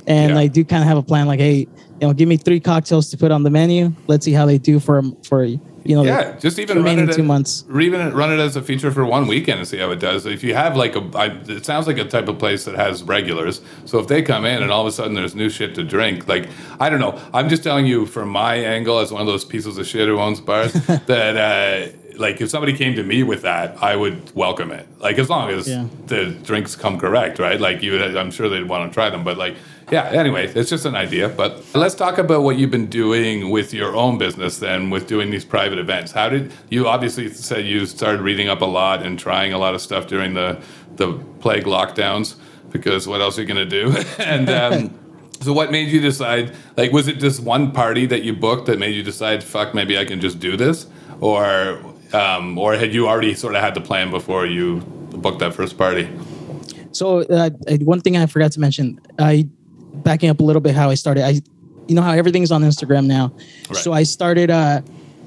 and 0.07 0.31
Yeah. 0.33 0.39
I 0.39 0.47
do 0.47 0.65
kind 0.65 0.83
of 0.83 0.89
have 0.89 0.97
a 0.99 1.03
plan. 1.03 1.27
Like, 1.27 1.41
hey, 1.41 1.59
you 1.61 1.69
know, 2.07 2.13
give 2.13 2.29
me 2.29 2.37
three 2.37 2.61
cocktails 2.61 3.11
to 3.11 3.17
put 3.19 3.31
on 3.33 3.43
the 3.43 3.51
menu. 3.51 3.93
Let's 4.07 4.25
see 4.25 4.33
how 4.33 4.47
they 4.47 4.59
do 4.59 4.79
for 4.81 5.03
for 5.29 5.45
you 5.45 5.95
know 5.97 6.03
yeah 6.05 6.33
the 6.33 6.41
just 6.41 6.59
even 6.59 6.83
run 6.85 6.99
it 6.99 7.07
two 7.15 7.23
as- 7.23 7.27
months. 7.27 7.65
even 7.81 8.13
run 8.15 8.31
it 8.33 8.39
as 8.39 8.57
a 8.57 8.63
feature 8.63 8.91
for 8.91 9.05
one 9.07 9.27
weekend 9.27 9.59
and 9.61 9.67
see 9.69 9.79
how 9.79 9.91
it 9.91 10.01
does. 10.01 10.27
If 10.27 10.45
you 10.45 10.55
have 10.55 10.77
like 10.77 10.95
a, 10.97 11.01
I, 11.15 11.27
it 11.49 11.65
sounds 11.65 11.87
like 11.87 11.99
a 11.99 12.05
type 12.05 12.29
of 12.29 12.39
place 12.39 12.65
that 12.67 12.75
has 12.77 13.03
regulars. 13.03 13.61
So 13.87 13.99
if 13.99 14.07
they 14.07 14.21
come 14.23 14.45
in 14.45 14.63
and 14.63 14.71
all 14.71 14.83
of 14.83 14.87
a 14.87 14.93
sudden 14.93 15.15
there's 15.15 15.35
new 15.35 15.49
shit 15.49 15.75
to 15.77 15.85
drink, 15.85 16.29
like 16.29 16.47
I 16.79 16.91
don't 16.91 17.01
know, 17.01 17.19
I'm 17.33 17.49
just 17.49 17.63
telling 17.63 17.87
you 17.87 18.05
from 18.07 18.29
my 18.29 18.57
angle 18.57 18.99
as 18.99 19.11
one 19.13 19.23
of 19.23 19.27
those 19.27 19.45
pieces 19.47 19.79
of 19.79 19.87
shit 19.87 20.09
who 20.09 20.19
owns 20.19 20.41
bars 20.41 20.73
that. 21.07 21.37
uh 21.37 21.97
like 22.19 22.41
if 22.41 22.51
somebody 22.51 22.73
came 22.77 22.95
to 22.97 23.03
me 23.03 23.23
with 23.23 23.43
that, 23.43 23.83
I 23.83 23.97
would 23.97 24.35
welcome 24.35 24.71
it. 24.73 24.87
Like 25.01 25.19
as 25.19 25.31
long 25.31 25.51
as 25.51 25.69
Yeah. 25.69 25.87
the 26.07 26.27
drinks 26.27 26.75
come 26.77 26.99
correct, 26.99 27.39
right? 27.39 27.61
Like 27.61 27.83
you, 27.83 28.03
I'm 28.03 28.31
sure 28.31 28.49
they'd 28.49 28.69
want 28.69 28.91
to 28.91 28.95
try 28.95 29.09
them. 29.11 29.25
But 29.25 29.39
like, 29.39 29.57
yeah. 29.91 30.05
Anyway, 30.11 30.47
it's 30.55 30.69
just 30.69 30.85
an 30.85 30.95
idea. 30.95 31.29
But 31.29 31.65
let's 31.75 31.95
talk 31.95 32.19
about 32.19 32.43
what 32.43 32.59
you've 32.59 32.71
been 32.71 32.87
doing 32.91 33.51
with 33.51 33.73
your 33.73 33.97
own 33.97 34.19
business. 34.19 34.59
Then, 34.59 34.91
with 34.91 35.07
doing 35.07 35.31
these 35.31 35.45
private 35.45 35.79
events, 35.79 36.13
how 36.13 36.29
did 36.29 36.53
you? 36.69 36.87
Obviously, 36.87 37.29
said 37.31 37.65
you 37.67 37.87
started 37.87 38.21
reading 38.21 38.49
up 38.49 38.61
a 38.61 38.67
lot 38.67 39.03
and 39.03 39.19
trying 39.19 39.53
a 39.53 39.59
lot 39.59 39.75
of 39.75 39.81
stuff 39.81 40.07
during 40.07 40.35
the 40.35 40.61
the 40.97 41.13
plague 41.41 41.65
lockdowns. 41.65 42.35
Because 42.71 43.09
what 43.09 43.21
else 43.23 43.39
are 43.39 43.43
you 43.43 43.49
gonna 43.49 43.65
do? 43.65 43.97
and 44.19 44.51
um, 44.51 44.99
so, 45.41 45.53
what 45.55 45.71
made 45.71 45.89
you 45.89 46.01
decide? 46.01 46.55
Like, 46.77 46.93
was 46.93 47.09
it 47.09 47.19
just 47.19 47.41
one 47.41 47.71
party 47.73 48.05
that 48.07 48.23
you 48.25 48.35
booked 48.35 48.67
that 48.67 48.79
made 48.79 48.95
you 48.95 49.03
decide, 49.03 49.43
fuck, 49.43 49.73
maybe 49.73 49.97
I 49.97 50.05
can 50.05 50.21
just 50.21 50.39
do 50.41 50.57
this, 50.57 50.87
or 51.21 51.81
um, 52.13 52.59
or 52.59 52.75
had 52.75 52.93
you 52.93 53.09
already 53.09 53.35
sort 53.35 53.55
of 53.55 53.61
had 53.61 53.75
the 53.75 53.81
plan 53.81 54.11
before 54.11 54.47
you 54.47 54.81
booked 55.11 55.41
that 55.41 55.55
first 55.55 55.77
party? 55.77 56.09
So 56.93 57.21
uh, 57.21 57.51
one 57.81 58.01
thing 58.01 58.17
I 58.17 58.27
forgot 58.27 58.53
to 58.53 58.61
mention, 58.61 59.01
I 59.19 59.49
backing 59.95 60.31
up 60.31 60.41
a 60.41 60.43
little 60.43 60.61
bit 60.61 60.75
how 60.75 60.91
I 60.91 60.95
started. 60.95 61.25
I, 61.25 61.41
you 61.87 61.95
know 61.95 62.03
how 62.03 62.13
everything's 62.13 62.51
on 62.51 62.63
Instagram 62.63 63.07
now. 63.07 63.33
Right. 63.69 63.77
So 63.77 63.93
I 63.93 64.03
started. 64.03 64.51
Uh, 64.51 64.83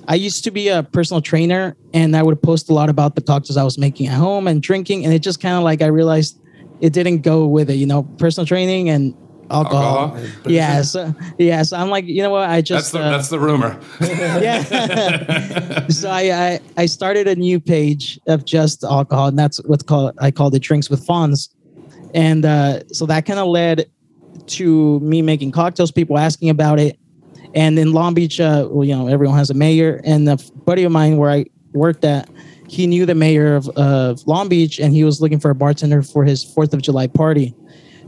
I 0.07 0.15
used 0.15 0.43
to 0.43 0.51
be 0.51 0.67
a 0.67 0.83
personal 0.83 1.21
trainer, 1.21 1.75
and 1.93 2.15
I 2.15 2.23
would 2.23 2.41
post 2.41 2.69
a 2.69 2.73
lot 2.73 2.89
about 2.89 3.15
the 3.15 3.21
cocktails 3.21 3.57
I 3.57 3.63
was 3.63 3.77
making 3.77 4.07
at 4.07 4.15
home 4.15 4.47
and 4.47 4.61
drinking, 4.61 5.05
and 5.05 5.13
it 5.13 5.19
just 5.19 5.39
kind 5.39 5.55
of 5.55 5.63
like 5.63 5.81
I 5.81 5.87
realized 5.87 6.39
it 6.81 6.93
didn't 6.93 7.19
go 7.19 7.45
with 7.45 7.69
it. 7.69 7.75
You 7.75 7.85
know, 7.85 8.03
personal 8.17 8.45
training 8.45 8.89
and 8.89 9.15
alcohol. 9.51 10.15
Alcohol? 10.15 10.27
Yeah, 10.51 10.81
so, 10.81 11.13
yeah. 11.37 11.63
So 11.63 11.77
I'm 11.77 11.89
like, 11.89 12.05
you 12.05 12.21
know 12.23 12.31
what? 12.31 12.49
I 12.49 12.57
That's 12.57 12.67
just 12.67 12.91
the 12.93 12.99
uh, 12.99 13.11
that's 13.11 13.29
the 13.29 13.39
rumor. 13.39 13.79
yeah. 14.01 15.87
so 15.87 16.09
I, 16.09 16.21
I 16.31 16.59
I 16.77 16.85
started 16.85 17.27
a 17.27 17.35
new 17.35 17.59
page 17.59 18.19
of 18.27 18.45
just 18.45 18.83
alcohol, 18.83 19.27
and 19.27 19.37
that's 19.37 19.57
what's 19.65 19.83
called 19.83 20.15
I 20.19 20.31
called 20.31 20.55
it 20.55 20.59
Drinks 20.59 20.89
with 20.89 21.05
Fonz, 21.05 21.49
and 22.13 22.45
uh, 22.45 22.87
so 22.87 23.05
that 23.05 23.25
kind 23.25 23.39
of 23.39 23.47
led 23.47 23.89
to 24.47 24.99
me 25.01 25.21
making 25.21 25.51
cocktails. 25.51 25.91
People 25.91 26.17
asking 26.17 26.49
about 26.49 26.79
it, 26.79 26.97
and 27.53 27.77
in 27.77 27.93
Long 27.93 28.13
Beach, 28.13 28.39
uh, 28.39 28.67
well, 28.69 28.85
you 28.85 28.95
know, 28.95 29.07
everyone 29.07 29.37
has 29.37 29.49
a 29.49 29.53
mayor, 29.53 30.01
and 30.03 30.27
a 30.29 30.37
buddy 30.65 30.83
of 30.83 30.91
mine 30.91 31.17
where 31.17 31.29
I 31.29 31.45
worked 31.73 32.03
at, 32.05 32.29
he 32.67 32.87
knew 32.87 33.05
the 33.05 33.15
mayor 33.15 33.55
of, 33.55 33.67
of 33.69 34.25
Long 34.27 34.47
Beach, 34.47 34.79
and 34.79 34.93
he 34.93 35.03
was 35.03 35.21
looking 35.21 35.39
for 35.39 35.51
a 35.51 35.55
bartender 35.55 36.01
for 36.01 36.23
his 36.23 36.43
Fourth 36.43 36.73
of 36.73 36.81
July 36.81 37.07
party. 37.07 37.55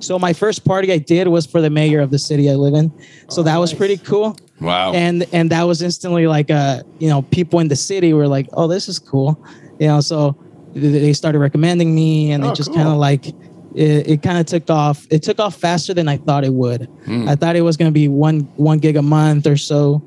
So 0.04 0.20
my 0.20 0.34
first 0.34 0.64
party 0.66 0.92
I 0.92 0.98
did 0.98 1.28
was 1.28 1.46
for 1.46 1.62
the 1.62 1.70
mayor 1.70 2.00
of 2.02 2.12
the 2.12 2.20
city 2.20 2.50
I 2.50 2.56
live 2.56 2.74
in. 2.74 2.92
So 3.30 3.42
that 3.44 3.58
was 3.58 3.74
pretty 3.74 3.98
cool 3.98 4.36
Wow. 4.62 4.94
and 4.94 5.26
and 5.34 5.50
that 5.50 5.64
was 5.64 5.82
instantly 5.82 6.26
like 6.28 6.50
uh 6.52 6.84
you 7.00 7.10
know 7.10 7.22
people 7.24 7.60
in 7.60 7.68
the 7.68 7.76
city 7.76 8.14
were 8.14 8.28
like 8.28 8.48
oh 8.54 8.68
this 8.68 8.88
is 8.88 8.98
cool 9.00 9.38
you 9.80 9.88
know 9.88 10.00
so 10.00 10.38
they 10.74 11.12
started 11.14 11.40
recommending 11.40 11.94
me 11.94 12.32
and 12.32 12.46
Oh, 12.46 12.52
it 12.52 12.56
just 12.56 12.70
cool. 12.70 12.78
kind 12.78 12.88
of 12.90 12.98
like 12.98 13.28
it, 13.76 14.08
it 14.08 14.22
kind 14.24 14.38
of 14.38 14.46
took 14.46 14.70
off 14.70 15.06
it 15.10 15.22
took 15.24 15.40
off 15.40 15.56
faster 15.56 15.94
than 15.94 16.08
i 16.08 16.18
thought 16.18 16.44
it 16.46 16.54
would 16.54 16.88
i 17.28 17.36
thought 17.36 17.56
it 17.58 17.62
was 17.62 17.76
going 17.78 17.90
to 17.92 17.94
be 17.94 18.08
one 18.08 18.42
one 18.56 18.78
gig 18.80 18.96
a 18.96 19.02
month 19.02 19.48
or 19.48 19.58
so 19.58 20.02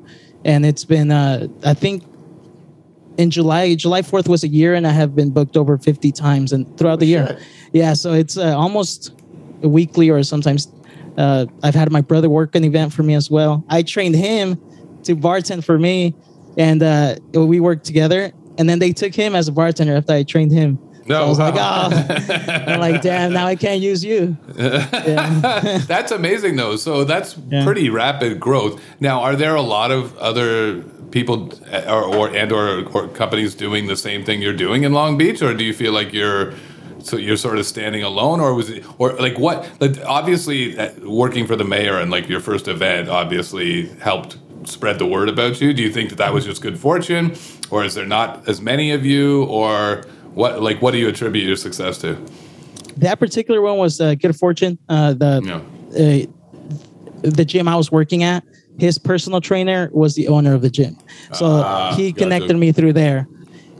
and 0.45 0.65
it's 0.65 0.85
been 0.85 1.11
uh 1.11 1.45
i 1.65 1.73
think 1.75 2.03
in 3.17 3.29
july 3.29 3.75
july 3.75 4.01
4th 4.01 4.27
was 4.27 4.43
a 4.43 4.47
year 4.47 4.73
and 4.73 4.87
i 4.87 4.91
have 4.91 5.15
been 5.15 5.29
booked 5.29 5.57
over 5.57 5.77
50 5.77 6.11
times 6.11 6.51
and 6.53 6.65
throughout 6.77 6.99
the 6.99 7.05
year 7.07 7.27
shit. 7.27 7.39
yeah 7.73 7.93
so 7.93 8.13
it's 8.13 8.37
uh, 8.37 8.55
almost 8.57 9.13
weekly 9.61 10.09
or 10.09 10.21
sometimes 10.23 10.67
uh, 11.17 11.45
I've 11.63 11.75
had 11.75 11.91
my 11.91 12.01
brother 12.01 12.29
work 12.29 12.55
an 12.55 12.63
event 12.63 12.93
for 12.93 13.03
me 13.03 13.15
as 13.15 13.29
well. 13.31 13.63
I 13.69 13.81
trained 13.83 14.15
him 14.15 14.55
to 15.03 15.15
bartend 15.15 15.63
for 15.63 15.79
me, 15.79 16.13
and 16.57 16.83
uh, 16.83 17.15
we 17.33 17.59
worked 17.59 17.85
together. 17.85 18.31
And 18.59 18.67
then 18.67 18.79
they 18.79 18.91
took 18.91 19.13
him 19.13 19.35
as 19.35 19.47
a 19.47 19.51
bartender 19.51 19.95
after 19.95 20.13
I 20.13 20.23
trained 20.23 20.51
him. 20.51 20.79
So 21.07 21.13
I 21.23 21.27
was 21.29 21.39
like, 21.39 21.53
oh, 21.55 21.89
I'm 22.67 22.79
like, 22.81 23.01
damn, 23.01 23.31
now 23.31 23.45
I 23.47 23.55
can't 23.55 23.81
use 23.81 24.03
you. 24.03 24.35
Yeah. 24.57 25.79
that's 25.87 26.11
amazing 26.11 26.57
though. 26.57 26.75
So 26.75 27.03
that's 27.05 27.37
Yeah. 27.49 27.63
pretty 27.63 27.89
rapid 27.89 28.39
growth. 28.39 28.81
Now, 28.99 29.21
are 29.21 29.35
there 29.35 29.55
a 29.55 29.61
lot 29.61 29.89
of 29.91 30.17
other 30.17 30.81
people 31.11 31.53
uh, 31.71 31.83
or, 31.87 32.03
or 32.03 32.35
and 32.35 32.51
or, 32.51 32.83
or 32.93 33.07
companies 33.07 33.55
doing 33.55 33.87
the 33.87 33.95
same 33.95 34.25
thing 34.25 34.41
you're 34.41 34.51
doing 34.53 34.83
in 34.83 34.91
Long 34.91 35.17
Beach, 35.17 35.41
or 35.41 35.53
do 35.53 35.63
you 35.63 35.73
feel 35.73 35.93
like 35.93 36.11
you're 36.13 36.53
so 36.99 37.17
you're 37.17 37.37
sort 37.37 37.57
of 37.57 37.65
standing 37.65 38.03
alone, 38.03 38.39
or 38.39 38.53
was 38.53 38.69
it, 38.69 38.83
or 38.99 39.13
like 39.13 39.37
what? 39.39 39.69
Like 39.79 39.97
obviously, 40.05 40.77
uh, 40.77 40.91
working 41.03 41.47
for 41.47 41.55
the 41.55 41.63
mayor 41.63 41.99
and 41.99 42.11
like 42.11 42.27
your 42.29 42.39
first 42.39 42.67
event 42.67 43.09
obviously 43.09 43.87
helped 43.99 44.37
spread 44.63 44.99
the 44.99 45.05
word 45.05 45.29
about 45.29 45.61
you. 45.61 45.73
Do 45.73 45.81
you 45.81 45.91
think 45.91 46.09
that 46.09 46.17
that 46.17 46.33
was 46.33 46.45
just 46.45 46.61
good 46.61 46.79
fortune, 46.79 47.35
or 47.71 47.83
is 47.83 47.93
there 47.95 48.05
not 48.05 48.47
as 48.49 48.61
many 48.61 48.91
of 48.91 49.05
you, 49.05 49.43
or 49.45 50.03
what? 50.33 50.61
Like, 50.61 50.81
what 50.81 50.91
do 50.91 50.97
you 50.97 51.07
attribute 51.07 51.45
your 51.45 51.55
success 51.57 51.97
to? 51.99 52.17
that 52.97 53.19
particular 53.19 53.61
one 53.61 53.77
was 53.77 54.01
uh, 54.01 54.15
Good 54.15 54.35
Fortune. 54.35 54.79
Uh, 54.89 55.13
the 55.13 55.41
Yeah. 55.45 56.25
uh, 56.25 56.25
the 57.21 57.45
gym 57.45 57.67
I 57.67 57.75
was 57.75 57.91
working 57.91 58.23
at, 58.23 58.43
his 58.79 58.97
personal 58.97 59.39
trainer 59.39 59.89
was 59.93 60.15
the 60.15 60.27
owner 60.27 60.53
of 60.55 60.61
the 60.63 60.69
gym. 60.69 60.97
So 61.33 61.45
Ah, 61.45 61.93
he 61.95 62.11
gotcha. 62.11 62.23
connected 62.23 62.57
me 62.57 62.71
through 62.71 62.93
there. 62.93 63.27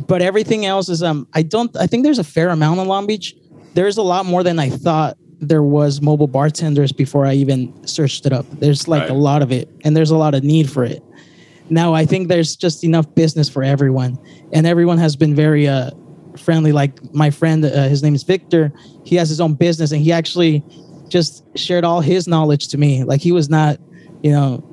But 0.06 0.22
everything 0.22 0.66
else 0.66 0.90
is 0.90 1.02
um 1.04 1.28
I 1.34 1.42
don't 1.42 1.76
I 1.78 1.88
think 1.88 2.04
there's 2.04 2.20
a 2.20 2.24
fair 2.24 2.50
amount 2.50 2.80
in 2.80 2.88
Long 2.88 3.08
Beach. 3.08 3.36
There's 3.74 3.98
a 3.98 4.02
lot 4.02 4.26
more 4.26 4.44
than 4.44 4.60
I 4.60 4.70
thought 4.70 5.18
there 5.40 5.64
was 5.64 6.02
mobile 6.02 6.28
bartenders 6.28 6.92
before 6.92 7.26
I 7.26 7.34
even 7.36 7.74
searched 7.86 8.26
it 8.26 8.34
up. 8.34 8.46
There's 8.60 8.88
like 8.88 9.02
Right. 9.04 9.12
a 9.12 9.14
lot 9.14 9.42
of 9.42 9.52
it 9.52 9.70
and 9.84 9.96
there's 9.96 10.12
a 10.12 10.18
lot 10.18 10.34
of 10.34 10.44
need 10.44 10.70
for 10.70 10.84
it. 10.84 11.04
Now 11.70 11.94
I 11.94 12.06
think 12.06 12.28
there's 12.28 12.56
just 12.56 12.84
enough 12.84 13.14
business 13.16 13.50
for 13.50 13.64
everyone 13.64 14.18
and 14.54 14.66
everyone 14.66 14.98
has 15.00 15.16
been 15.16 15.36
very 15.36 15.68
uh 15.68 15.92
friendly. 16.38 16.72
Like 16.72 17.14
my 17.14 17.30
friend, 17.30 17.66
uh, 17.66 17.88
his 17.88 18.04
name 18.04 18.16
is 18.16 18.24
Victor. 18.24 18.72
He 19.04 19.16
has 19.16 19.28
his 19.30 19.42
own 19.42 19.56
business, 19.56 19.92
and 19.92 20.02
he 20.02 20.12
actually 20.12 20.64
just 21.10 21.44
shared 21.58 21.84
all 21.84 22.00
his 22.02 22.28
knowledge 22.28 22.68
to 22.70 22.78
me. 22.78 23.04
Like 23.04 23.22
he 23.22 23.32
was 23.32 23.50
not, 23.50 23.80
you 24.22 24.32
know, 24.32 24.64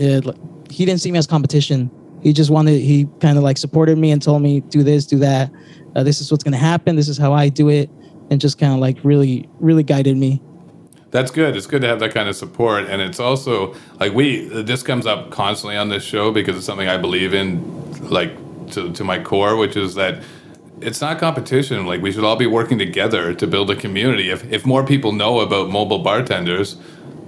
uh, 0.00 0.32
he 0.70 0.84
didn't 0.84 1.00
see 1.00 1.10
me 1.10 1.18
as 1.18 1.26
competition. 1.26 1.90
He 2.24 2.32
just 2.32 2.50
wanted. 2.50 2.80
He 2.80 3.06
kind 3.20 3.38
of 3.38 3.44
like 3.44 3.58
supported 3.58 3.98
me 3.98 4.10
and 4.10 4.20
told 4.20 4.42
me 4.42 4.60
do 4.60 4.82
this, 4.82 5.06
do 5.06 5.18
that. 5.18 5.52
Uh, 5.94 6.02
this 6.02 6.20
is 6.20 6.32
what's 6.32 6.42
going 6.42 6.52
to 6.52 6.58
happen. 6.58 6.96
This 6.96 7.08
is 7.08 7.18
how 7.18 7.32
I 7.32 7.50
do 7.50 7.68
it, 7.68 7.90
and 8.30 8.40
just 8.40 8.58
kind 8.58 8.72
of 8.72 8.80
like 8.80 8.98
really, 9.04 9.48
really 9.60 9.82
guided 9.82 10.16
me. 10.16 10.42
That's 11.10 11.30
good. 11.30 11.54
It's 11.54 11.66
good 11.66 11.82
to 11.82 11.86
have 11.86 12.00
that 12.00 12.12
kind 12.12 12.28
of 12.28 12.34
support, 12.34 12.86
and 12.86 13.00
it's 13.00 13.20
also 13.20 13.74
like 14.00 14.12
we. 14.14 14.48
This 14.48 14.82
comes 14.82 15.06
up 15.06 15.30
constantly 15.30 15.76
on 15.76 15.90
this 15.90 16.02
show 16.02 16.32
because 16.32 16.56
it's 16.56 16.66
something 16.66 16.88
I 16.88 16.96
believe 16.96 17.34
in, 17.34 18.08
like 18.08 18.32
to 18.72 18.90
to 18.94 19.04
my 19.04 19.22
core, 19.22 19.56
which 19.56 19.76
is 19.76 19.94
that 19.94 20.22
it's 20.80 21.02
not 21.02 21.18
competition. 21.18 21.86
Like 21.86 22.00
we 22.00 22.10
should 22.10 22.24
all 22.24 22.36
be 22.36 22.46
working 22.46 22.78
together 22.78 23.34
to 23.34 23.46
build 23.46 23.70
a 23.70 23.76
community. 23.76 24.30
If 24.30 24.50
if 24.50 24.64
more 24.64 24.82
people 24.82 25.12
know 25.12 25.40
about 25.40 25.68
mobile 25.68 26.00
bartenders, 26.00 26.76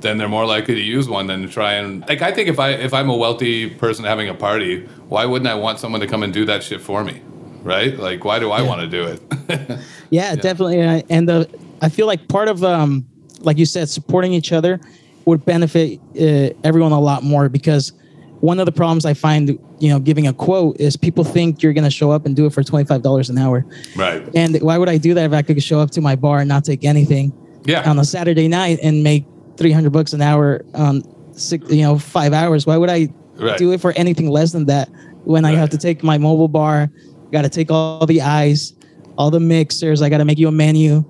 then 0.00 0.18
they're 0.18 0.28
more 0.28 0.46
likely 0.46 0.74
to 0.74 0.80
use 0.80 1.08
one 1.08 1.26
than 1.26 1.42
to 1.42 1.48
try 1.48 1.74
and 1.74 2.00
like. 2.08 2.22
I 2.22 2.32
think 2.32 2.48
if 2.48 2.58
I 2.58 2.70
if 2.70 2.92
I'm 2.94 3.08
a 3.10 3.16
wealthy 3.16 3.68
person 3.70 4.04
having 4.04 4.28
a 4.28 4.34
party, 4.34 4.80
why 5.08 5.24
wouldn't 5.24 5.48
I 5.50 5.54
want 5.54 5.78
someone 5.80 6.00
to 6.00 6.06
come 6.06 6.22
and 6.22 6.32
do 6.32 6.44
that 6.46 6.62
shit 6.62 6.80
for 6.80 7.02
me? 7.04 7.20
Right? 7.62 7.98
Like, 7.98 8.24
why 8.24 8.38
do 8.38 8.50
I 8.50 8.60
Yeah. 8.62 8.68
want 8.68 8.80
to 8.82 8.86
do 8.88 9.04
it? 9.06 9.78
Yeah, 10.10 10.36
definitely. 10.36 10.82
Uh, 10.82 11.02
And 11.10 11.28
the 11.28 11.48
I 11.82 11.88
feel 11.88 12.06
like 12.06 12.28
part 12.28 12.48
of 12.48 12.62
um, 12.62 13.06
like 13.40 13.58
you 13.58 13.66
said, 13.66 13.88
supporting 13.88 14.32
each 14.32 14.52
other 14.52 14.80
would 15.24 15.44
benefit 15.44 15.98
uh, 16.20 16.50
everyone 16.62 16.92
a 16.92 17.00
lot 17.00 17.22
more 17.24 17.48
because 17.48 17.92
one 18.40 18.60
of 18.60 18.66
the 18.66 18.72
problems 18.72 19.04
I 19.04 19.14
find, 19.14 19.58
you 19.80 19.88
know, 19.88 19.98
giving 19.98 20.26
a 20.28 20.32
quote 20.32 20.78
is 20.78 20.96
people 20.96 21.24
think 21.24 21.62
you're 21.62 21.72
going 21.72 21.84
to 21.84 21.90
show 21.90 22.10
up 22.12 22.24
and 22.26 22.36
do 22.36 22.46
it 22.46 22.52
for 22.52 22.62
twenty 22.62 22.84
five 22.84 23.02
dollars 23.02 23.28
an 23.30 23.38
hour. 23.38 23.64
right. 23.96 24.22
And 24.34 24.60
why 24.62 24.78
would 24.78 24.88
I 24.88 24.98
do 24.98 25.14
that 25.14 25.24
if 25.24 25.32
I 25.32 25.42
could 25.42 25.60
show 25.62 25.80
up 25.80 25.90
to 25.92 26.00
my 26.00 26.14
bar 26.16 26.38
and 26.38 26.48
not 26.48 26.64
take 26.64 26.84
anything 26.84 27.32
Yeah. 27.64 27.88
on 27.90 27.98
a 27.98 28.04
Saturday 28.04 28.46
night 28.46 28.78
and 28.82 29.02
make 29.02 29.24
three 29.56 29.72
hundred 29.72 29.92
bucks 29.92 30.12
an 30.12 30.22
hour 30.22 30.64
on 30.74 31.02
six, 31.32 31.70
you 31.70 31.82
know, 31.82 31.98
five 31.98 32.32
hours? 32.32 32.66
Why 32.66 32.76
would 32.76 32.90
I 32.90 33.08
Right. 33.38 33.58
do 33.58 33.72
it 33.72 33.82
for 33.82 33.92
anything 33.92 34.30
less 34.30 34.52
than 34.52 34.64
that 34.66 34.88
when 35.24 35.44
I 35.44 35.52
have 35.52 35.68
to 35.70 35.76
take 35.78 36.02
my 36.02 36.16
mobile 36.16 36.48
bar, 36.48 36.90
got 37.32 37.42
to 37.42 37.50
take 37.50 37.70
all 37.70 38.06
the 38.06 38.22
eyes, 38.22 38.72
all 39.18 39.30
the 39.30 39.40
mixers, 39.40 40.00
I 40.00 40.08
got 40.08 40.18
to 40.18 40.24
make 40.24 40.38
you 40.38 40.48
a 40.48 40.52
menu, 40.52 41.04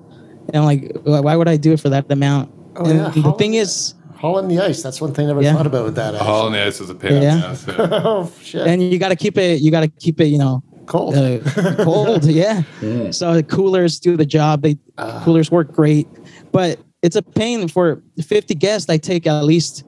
and 0.48 0.56
I'm 0.56 0.64
like, 0.64 0.90
why 1.04 1.20
why 1.20 1.36
would 1.36 1.46
I 1.48 1.56
do 1.56 1.72
it 1.72 1.78
for 1.80 1.88
that 1.90 2.10
amount? 2.10 2.50
Oh, 2.74 2.84
and 2.84 2.98
yeah. 2.98 3.08
the 3.10 3.20
How- 3.22 3.32
thing 3.32 3.54
is, 3.54 3.94
Hole 4.16 4.38
in 4.38 4.48
the 4.48 4.58
ice. 4.58 4.82
That's 4.82 4.98
one 5.00 5.12
thing 5.12 5.26
I 5.26 5.28
never 5.28 5.42
Yeah. 5.42 5.52
thought 5.54 5.66
about 5.66 5.84
with 5.84 5.94
that. 5.96 6.14
actually. 6.14 6.26
Hall 6.26 6.46
in 6.46 6.54
the 6.54 6.64
ice 6.66 6.80
is 6.80 6.88
a 6.90 6.94
pain. 6.94 7.22
Yeah. 7.22 7.34
in 7.34 7.40
the 7.40 7.46
ass, 7.48 7.64
yeah. 7.68 7.74
oh 8.04 8.32
shit! 8.42 8.66
and 8.66 8.82
you 8.82 8.98
got 8.98 9.10
to 9.10 9.16
keep 9.16 9.36
it, 9.38 9.60
you 9.60 9.70
got 9.70 9.82
to 9.82 9.88
keep 9.88 10.20
it, 10.20 10.26
you 10.28 10.38
know, 10.38 10.62
Cold. 10.86 11.14
uh, 11.14 11.38
cold. 11.84 12.24
Yeah. 12.24 12.62
So 13.10 13.34
the 13.34 13.42
coolers 13.44 14.00
do 14.00 14.16
the 14.16 14.24
job. 14.26 14.62
They 14.62 14.78
coolers 15.22 15.50
work 15.50 15.70
great, 15.70 16.08
but 16.50 16.78
it's 17.06 17.16
a 17.16 17.22
pain 17.22 17.68
for 17.68 18.02
50 18.22 18.54
guests. 18.56 18.90
I 18.90 18.98
take 18.98 19.26
at 19.26 19.44
least 19.44 19.84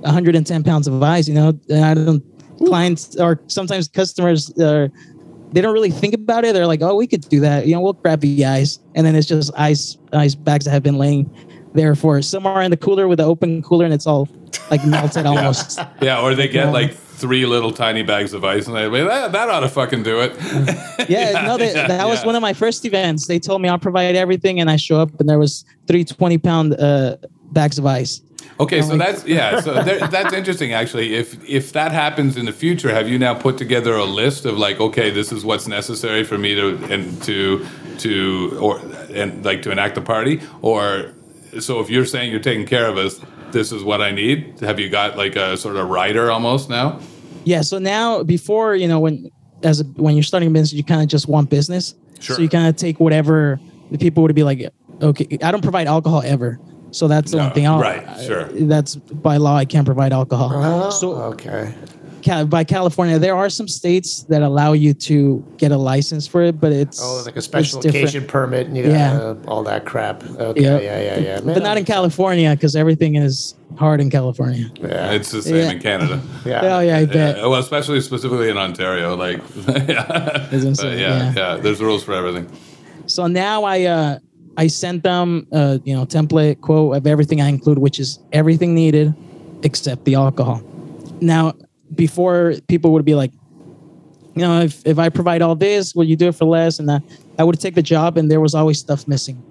110 0.00 0.64
pounds 0.64 0.86
of 0.86 1.02
ice. 1.02 1.28
You 1.28 1.34
know, 1.34 1.58
and 1.70 1.84
I 1.84 1.94
don't 1.94 2.22
clients 2.66 3.16
or 3.16 3.40
sometimes 3.46 3.86
customers 3.88 4.50
uh, 4.58 4.88
they 5.52 5.60
don't 5.60 5.72
really 5.72 5.90
think 5.90 6.12
about 6.14 6.44
it. 6.44 6.52
They're 6.52 6.66
like, 6.66 6.82
oh, 6.82 6.94
we 6.96 7.06
could 7.06 7.26
do 7.28 7.40
that. 7.40 7.66
You 7.66 7.74
know, 7.74 7.80
we'll 7.80 7.94
grab 7.94 8.20
the 8.20 8.44
ice, 8.44 8.80
and 8.94 9.06
then 9.06 9.14
it's 9.14 9.26
just 9.26 9.50
ice 9.56 9.96
ice 10.12 10.34
bags 10.34 10.64
that 10.66 10.72
have 10.72 10.82
been 10.82 10.98
laying 10.98 11.30
there 11.74 11.94
for 11.94 12.20
somewhere 12.22 12.60
in 12.62 12.70
the 12.70 12.76
cooler 12.76 13.08
with 13.08 13.18
the 13.18 13.24
open 13.24 13.62
cooler, 13.62 13.84
and 13.84 13.94
it's 13.94 14.06
all 14.06 14.28
like 14.70 14.84
melted 14.84 15.26
almost. 15.32 15.80
Yeah, 16.02 16.20
or 16.20 16.34
they 16.34 16.48
get 16.48 16.66
Yeah. 16.66 16.70
like 16.72 16.96
three 17.18 17.46
little 17.46 17.72
tiny 17.72 18.02
bags 18.02 18.32
of 18.32 18.44
ice, 18.44 18.66
and 18.66 18.74
well, 18.74 19.08
that, 19.08 19.32
that 19.32 19.48
ought 19.48 19.60
to 19.60 19.68
fucking 19.68 20.04
do 20.04 20.20
it. 20.20 20.32
yeah, 21.08 21.44
no, 21.46 21.58
they, 21.58 21.74
yeah, 21.74 21.86
that 21.94 22.06
was 22.06 22.20
yeah. 22.20 22.26
one 22.26 22.36
of 22.36 22.42
my 22.42 22.52
first 22.52 22.84
events. 22.84 23.26
They 23.26 23.38
told 23.38 23.60
me 23.60 23.68
I'll 23.68 23.78
provide 23.78 24.14
everything, 24.14 24.60
and 24.60 24.70
I 24.70 24.76
show 24.76 25.00
up, 25.00 25.18
and 25.20 25.28
there 25.28 25.38
was 25.38 25.64
three 25.86 26.04
20 26.04 26.38
pound 26.38 26.74
uh, 26.80 27.16
bags 27.52 27.78
of 27.78 27.86
ice. 27.86 28.22
Okay, 28.60 28.82
so 28.82 28.94
like- 28.94 28.98
that's 28.98 29.26
yeah, 29.26 29.60
so 29.60 29.82
there, 29.82 30.06
that's 30.08 30.32
interesting 30.32 30.72
actually. 30.72 31.14
If 31.14 31.36
if 31.48 31.72
that 31.72 31.92
happens 31.92 32.36
in 32.36 32.44
the 32.46 32.52
future, 32.52 32.90
have 32.92 33.08
you 33.08 33.18
now 33.18 33.34
put 33.34 33.56
together 33.56 33.94
a 33.94 34.04
list 34.04 34.44
of 34.44 34.58
like, 34.58 34.80
okay, 34.80 35.10
this 35.10 35.32
is 35.32 35.44
what's 35.44 35.68
necessary 35.68 36.24
for 36.24 36.38
me 36.38 36.54
to 36.54 36.76
and 36.92 37.22
to 37.24 37.66
to 37.98 38.58
or 38.60 38.80
and 39.12 39.44
like 39.44 39.62
to 39.62 39.70
enact 39.70 39.94
the 39.94 40.00
party, 40.00 40.40
or 40.62 41.12
so 41.60 41.80
if 41.80 41.88
you're 41.88 42.04
saying 42.04 42.30
you're 42.30 42.40
taking 42.40 42.66
care 42.66 42.86
of 42.86 42.96
us, 42.96 43.20
this 43.52 43.72
is 43.72 43.82
what 43.82 44.00
I 44.00 44.10
need. 44.10 44.60
Have 44.60 44.78
you 44.78 44.88
got 44.88 45.16
like 45.16 45.36
a 45.36 45.56
sort 45.56 45.76
of 45.76 45.88
writer 45.88 46.30
almost 46.30 46.68
now? 46.68 47.00
Yeah, 47.44 47.62
so 47.62 47.78
now 47.78 48.22
before 48.22 48.74
you 48.74 48.88
know 48.88 49.00
when 49.00 49.30
as 49.62 49.80
a, 49.80 49.84
when 49.84 50.14
you're 50.14 50.22
starting 50.22 50.48
a 50.48 50.52
business, 50.52 50.72
you 50.72 50.84
kind 50.84 51.02
of 51.02 51.08
just 51.08 51.28
want 51.28 51.50
business. 51.50 51.94
Sure. 52.20 52.36
So 52.36 52.42
you 52.42 52.48
kind 52.48 52.68
of 52.68 52.76
take 52.76 53.00
whatever 53.00 53.60
the 53.90 53.98
people 53.98 54.22
would 54.22 54.34
be 54.34 54.42
like. 54.42 54.72
Okay, 55.00 55.38
I 55.42 55.52
don't 55.52 55.62
provide 55.62 55.86
alcohol 55.86 56.22
ever. 56.24 56.58
So 56.90 57.06
that's 57.06 57.30
the 57.30 57.36
No, 57.36 57.42
one 57.44 57.52
uh, 57.52 57.54
thing. 57.54 57.66
I'll, 57.66 57.80
right, 57.80 58.20
sure. 58.24 58.44
That's 58.44 58.96
by 58.96 59.36
law. 59.36 59.56
I 59.56 59.64
can't 59.64 59.86
provide 59.86 60.12
alcohol. 60.12 60.50
Oh, 60.54 60.90
so 60.90 61.12
okay. 61.32 61.74
Ca- 62.24 62.44
by 62.44 62.64
California, 62.64 63.18
there 63.18 63.36
are 63.36 63.48
some 63.50 63.68
states 63.68 64.22
that 64.24 64.42
allow 64.42 64.72
you 64.72 64.94
to 64.94 65.44
get 65.56 65.72
a 65.72 65.76
license 65.76 66.26
for 66.26 66.42
it, 66.42 66.60
but 66.60 66.72
it's 66.72 67.00
Oh, 67.02 67.22
like 67.24 67.36
a 67.36 67.42
special 67.42 67.80
occasion 67.80 68.24
permit 68.26 68.66
and 68.66 68.76
you 68.76 68.84
got 68.84 68.90
Yeah. 68.92 69.12
uh, 69.18 69.34
all 69.46 69.62
that 69.64 69.84
crap. 69.84 70.22
Okay, 70.24 70.62
Yeah. 70.62 70.78
yeah, 70.80 71.00
yeah, 71.00 71.18
yeah. 71.18 71.40
Man, 71.40 71.54
but 71.54 71.62
not 71.62 71.76
in 71.78 71.84
California 71.84 72.50
because 72.50 72.74
everything 72.76 73.16
is 73.16 73.54
hard 73.76 74.00
in 74.00 74.10
California. 74.10 74.70
Yeah, 74.80 75.12
It's 75.12 75.30
the 75.30 75.42
same 75.42 75.56
Yeah. 75.56 75.70
in 75.72 75.78
Canada. 75.80 76.20
yeah. 76.44 76.60
Oh 76.76 76.80
yeah, 76.80 76.96
I 76.98 77.04
bet. 77.06 77.36
Yeah, 77.36 77.46
well, 77.46 77.60
especially 77.60 78.00
specifically 78.00 78.48
in 78.50 78.56
Ontario, 78.56 79.14
like 79.16 79.40
yeah, 79.88 80.48
Isn't 80.52 80.76
But 80.76 80.98
yeah, 80.98 80.98
Yeah. 80.98 81.32
yeah. 81.36 81.56
There's 81.56 81.80
rules 81.80 82.02
for 82.02 82.14
everything. 82.14 82.46
So 83.06 83.26
now 83.26 83.64
I 83.64 83.84
uh 83.84 84.18
I 84.56 84.66
sent 84.66 85.02
them 85.04 85.46
uh 85.52 85.78
you 85.84 85.94
know 85.94 86.04
template 86.04 86.60
quote 86.60 86.96
of 86.96 87.06
everything 87.06 87.40
I 87.40 87.48
include, 87.48 87.78
which 87.78 87.98
is 88.00 88.18
everything 88.32 88.74
needed 88.74 89.14
except 89.62 90.04
the 90.04 90.14
alcohol. 90.16 90.60
Now 91.20 91.54
before 91.94 92.54
people 92.68 92.92
would 92.92 93.04
be 93.04 93.14
like, 93.14 93.32
you 94.34 94.42
know, 94.42 94.60
if 94.60 94.86
if 94.86 94.98
I 94.98 95.08
provide 95.08 95.42
all 95.42 95.56
this, 95.56 95.94
will 95.94 96.04
you 96.04 96.16
do 96.16 96.28
it 96.28 96.34
for 96.34 96.44
less? 96.44 96.78
And 96.78 96.90
I, 96.90 97.00
I 97.38 97.44
would 97.44 97.58
take 97.60 97.74
the 97.74 97.82
job, 97.82 98.16
and 98.16 98.30
there 98.30 98.40
was 98.40 98.54
always 98.54 98.78
stuff 98.78 99.08
missing, 99.08 99.42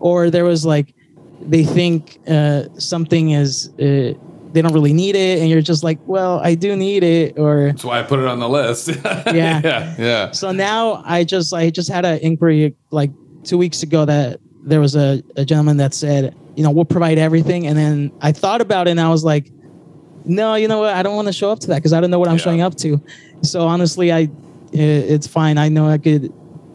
or 0.00 0.30
there 0.30 0.44
was 0.44 0.66
like 0.66 0.94
they 1.40 1.64
think 1.64 2.18
uh, 2.28 2.64
something 2.78 3.30
is. 3.30 3.68
Uh, 3.78 4.14
they 4.52 4.60
don't 4.60 4.74
really 4.74 4.92
need 4.92 5.16
it, 5.16 5.38
and 5.38 5.48
you're 5.48 5.62
just 5.62 5.82
like, 5.82 5.98
well, 6.04 6.38
I 6.40 6.54
do 6.54 6.76
need 6.76 7.02
it, 7.02 7.38
or 7.38 7.68
That's 7.68 7.84
why 7.84 8.00
I 8.00 8.02
put 8.02 8.18
it 8.18 8.26
on 8.26 8.38
the 8.38 8.48
list. 8.48 8.90
Yeah. 9.32 9.62
yeah, 9.64 9.94
yeah. 9.98 10.30
so 10.32 10.52
now 10.52 11.02
I 11.06 11.24
just 11.24 11.54
I 11.54 11.70
just 11.70 11.88
had 11.88 12.04
an 12.04 12.18
inquiry 12.18 12.74
like 12.90 13.10
two 13.44 13.56
weeks 13.56 13.82
ago 13.82 14.04
that 14.04 14.40
there 14.62 14.80
was 14.80 14.94
a, 14.94 15.22
a 15.36 15.44
gentleman 15.44 15.76
that 15.78 15.94
said, 15.94 16.34
you 16.56 16.62
know, 16.62 16.70
we'll 16.70 16.84
provide 16.84 17.18
everything. 17.18 17.66
And 17.66 17.76
then 17.76 18.12
I 18.20 18.32
thought 18.32 18.60
about 18.60 18.86
it 18.88 18.92
and 18.92 19.00
I 19.00 19.08
was 19.08 19.24
like, 19.24 19.50
no, 20.24 20.54
you 20.54 20.68
know 20.68 20.80
what? 20.80 20.94
I 20.94 21.02
don't 21.02 21.16
want 21.16 21.28
to 21.28 21.32
show 21.32 21.50
up 21.50 21.60
to 21.60 21.66
that 21.68 21.76
because 21.76 21.92
I 21.92 22.00
don't 22.00 22.10
know 22.10 22.18
what 22.18 22.28
I'm 22.28 22.36
Yeah. 22.36 22.42
showing 22.42 22.60
up 22.60 22.74
to. 22.76 23.00
So 23.42 23.66
honestly, 23.66 24.12
I 24.12 24.18
i- 24.18 24.28
it's 24.76 25.26
fine. 25.26 25.58
I 25.58 25.68
know 25.68 25.88
I 25.88 25.98
could 25.98 26.32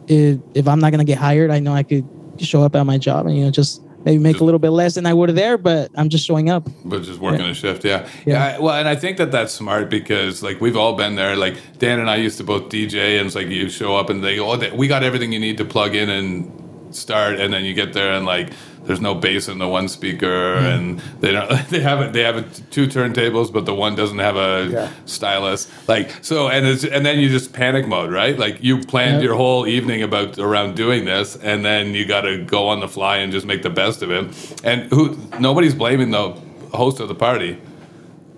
if, 0.07 0.39
if 0.53 0.67
I'm 0.67 0.79
not 0.79 0.91
gonna 0.91 1.03
get 1.03 1.17
hired, 1.17 1.51
I 1.51 1.59
know 1.59 1.73
I 1.73 1.83
could 1.83 2.05
show 2.39 2.63
up 2.63 2.75
at 2.75 2.83
my 2.85 2.97
job 2.97 3.25
and 3.25 3.35
you 3.37 3.43
know 3.45 3.51
just 3.51 3.81
maybe 4.05 4.19
make 4.19 4.39
a 4.39 4.43
little 4.43 4.59
bit 4.59 4.69
less 4.69 4.93
than 4.95 5.05
I 5.05 5.13
would 5.13 5.27
have 5.27 5.35
there, 5.35 5.57
but 5.57 5.91
I'm 5.95 6.07
just 6.07 6.25
showing 6.25 6.49
up. 6.49 6.69
But 6.85 7.03
just 7.03 7.19
working 7.19 7.45
a 7.45 7.53
shift, 7.53 7.83
yeah. 7.83 8.07
Yeah. 8.25 8.33
yeah. 8.51 8.55
I- 8.55 8.59
well, 8.61 8.75
and 8.75 8.87
I 8.87 8.95
think 8.95 9.17
that 9.17 9.31
that's 9.31 9.51
smart 9.51 9.89
because, 9.89 10.41
like, 10.41 10.61
we've 10.61 10.77
all 10.77 10.93
been 10.95 11.15
there. 11.15 11.35
Like, 11.35 11.55
Dan 11.79 11.99
and 11.99 12.09
I 12.09 12.15
used 12.15 12.37
to 12.37 12.45
both 12.45 12.69
DJ, 12.69 13.17
and 13.17 13.25
it's 13.25 13.35
like 13.35 13.47
you 13.49 13.67
show 13.67 13.97
up 13.97 14.09
and 14.09 14.23
they 14.23 14.37
go, 14.37 14.49
oh, 14.49 14.75
we 14.75 14.87
got 14.87 15.03
everything 15.03 15.33
you 15.33 15.39
need 15.41 15.57
to 15.57 15.65
plug 15.65 15.93
in 15.93 16.09
and 16.09 16.49
start. 16.91 17.37
And 17.41 17.53
then 17.53 17.65
you 17.65 17.73
get 17.73 17.91
there 17.91 18.13
and, 18.13 18.25
like, 18.25 18.51
there's 18.87 19.01
no 19.01 19.13
bass 19.13 19.47
in 19.49 19.57
the 19.59 19.67
one 19.67 19.87
speaker, 19.89 20.57
hmm. 20.59 20.65
and 20.65 20.99
they 21.19 21.31
don't. 21.33 21.47
They 21.69 21.81
have 21.81 22.01
it. 22.01 22.13
They 22.13 22.23
have 22.23 22.37
it, 22.37 22.61
two 22.71 22.87
turntables, 22.87 23.51
but 23.51 23.65
the 23.65 23.75
one 23.75 23.95
doesn't 23.95 24.19
have 24.19 24.37
a 24.37 24.69
Yeah. 24.71 24.89
stylus. 25.05 25.67
Like 25.87 26.09
so, 26.21 26.47
and 26.47 26.65
it's 26.65 26.83
and 26.85 27.05
then 27.05 27.19
you 27.19 27.29
just 27.29 27.53
panic 27.53 27.87
mode, 27.87 28.11
right? 28.11 28.37
Like 28.39 28.63
you 28.63 28.79
planned 28.79 29.15
Yep. 29.15 29.23
your 29.23 29.35
whole 29.35 29.67
evening 29.67 30.01
about 30.03 30.39
around 30.39 30.75
doing 30.75 31.05
this, 31.05 31.35
and 31.35 31.63
then 31.65 31.93
you 31.93 32.05
got 32.05 32.21
to 32.21 32.37
go 32.43 32.67
on 32.69 32.79
the 32.79 32.87
fly 32.87 33.17
and 33.17 33.31
just 33.31 33.45
make 33.45 33.61
the 33.61 33.69
best 33.69 34.01
of 34.01 34.09
it. 34.09 34.25
And 34.63 34.89
who? 34.91 35.17
Nobody's 35.39 35.75
blaming 35.75 36.11
the 36.11 36.29
host 36.73 36.99
of 36.99 37.07
the 37.09 37.15
party. 37.15 37.57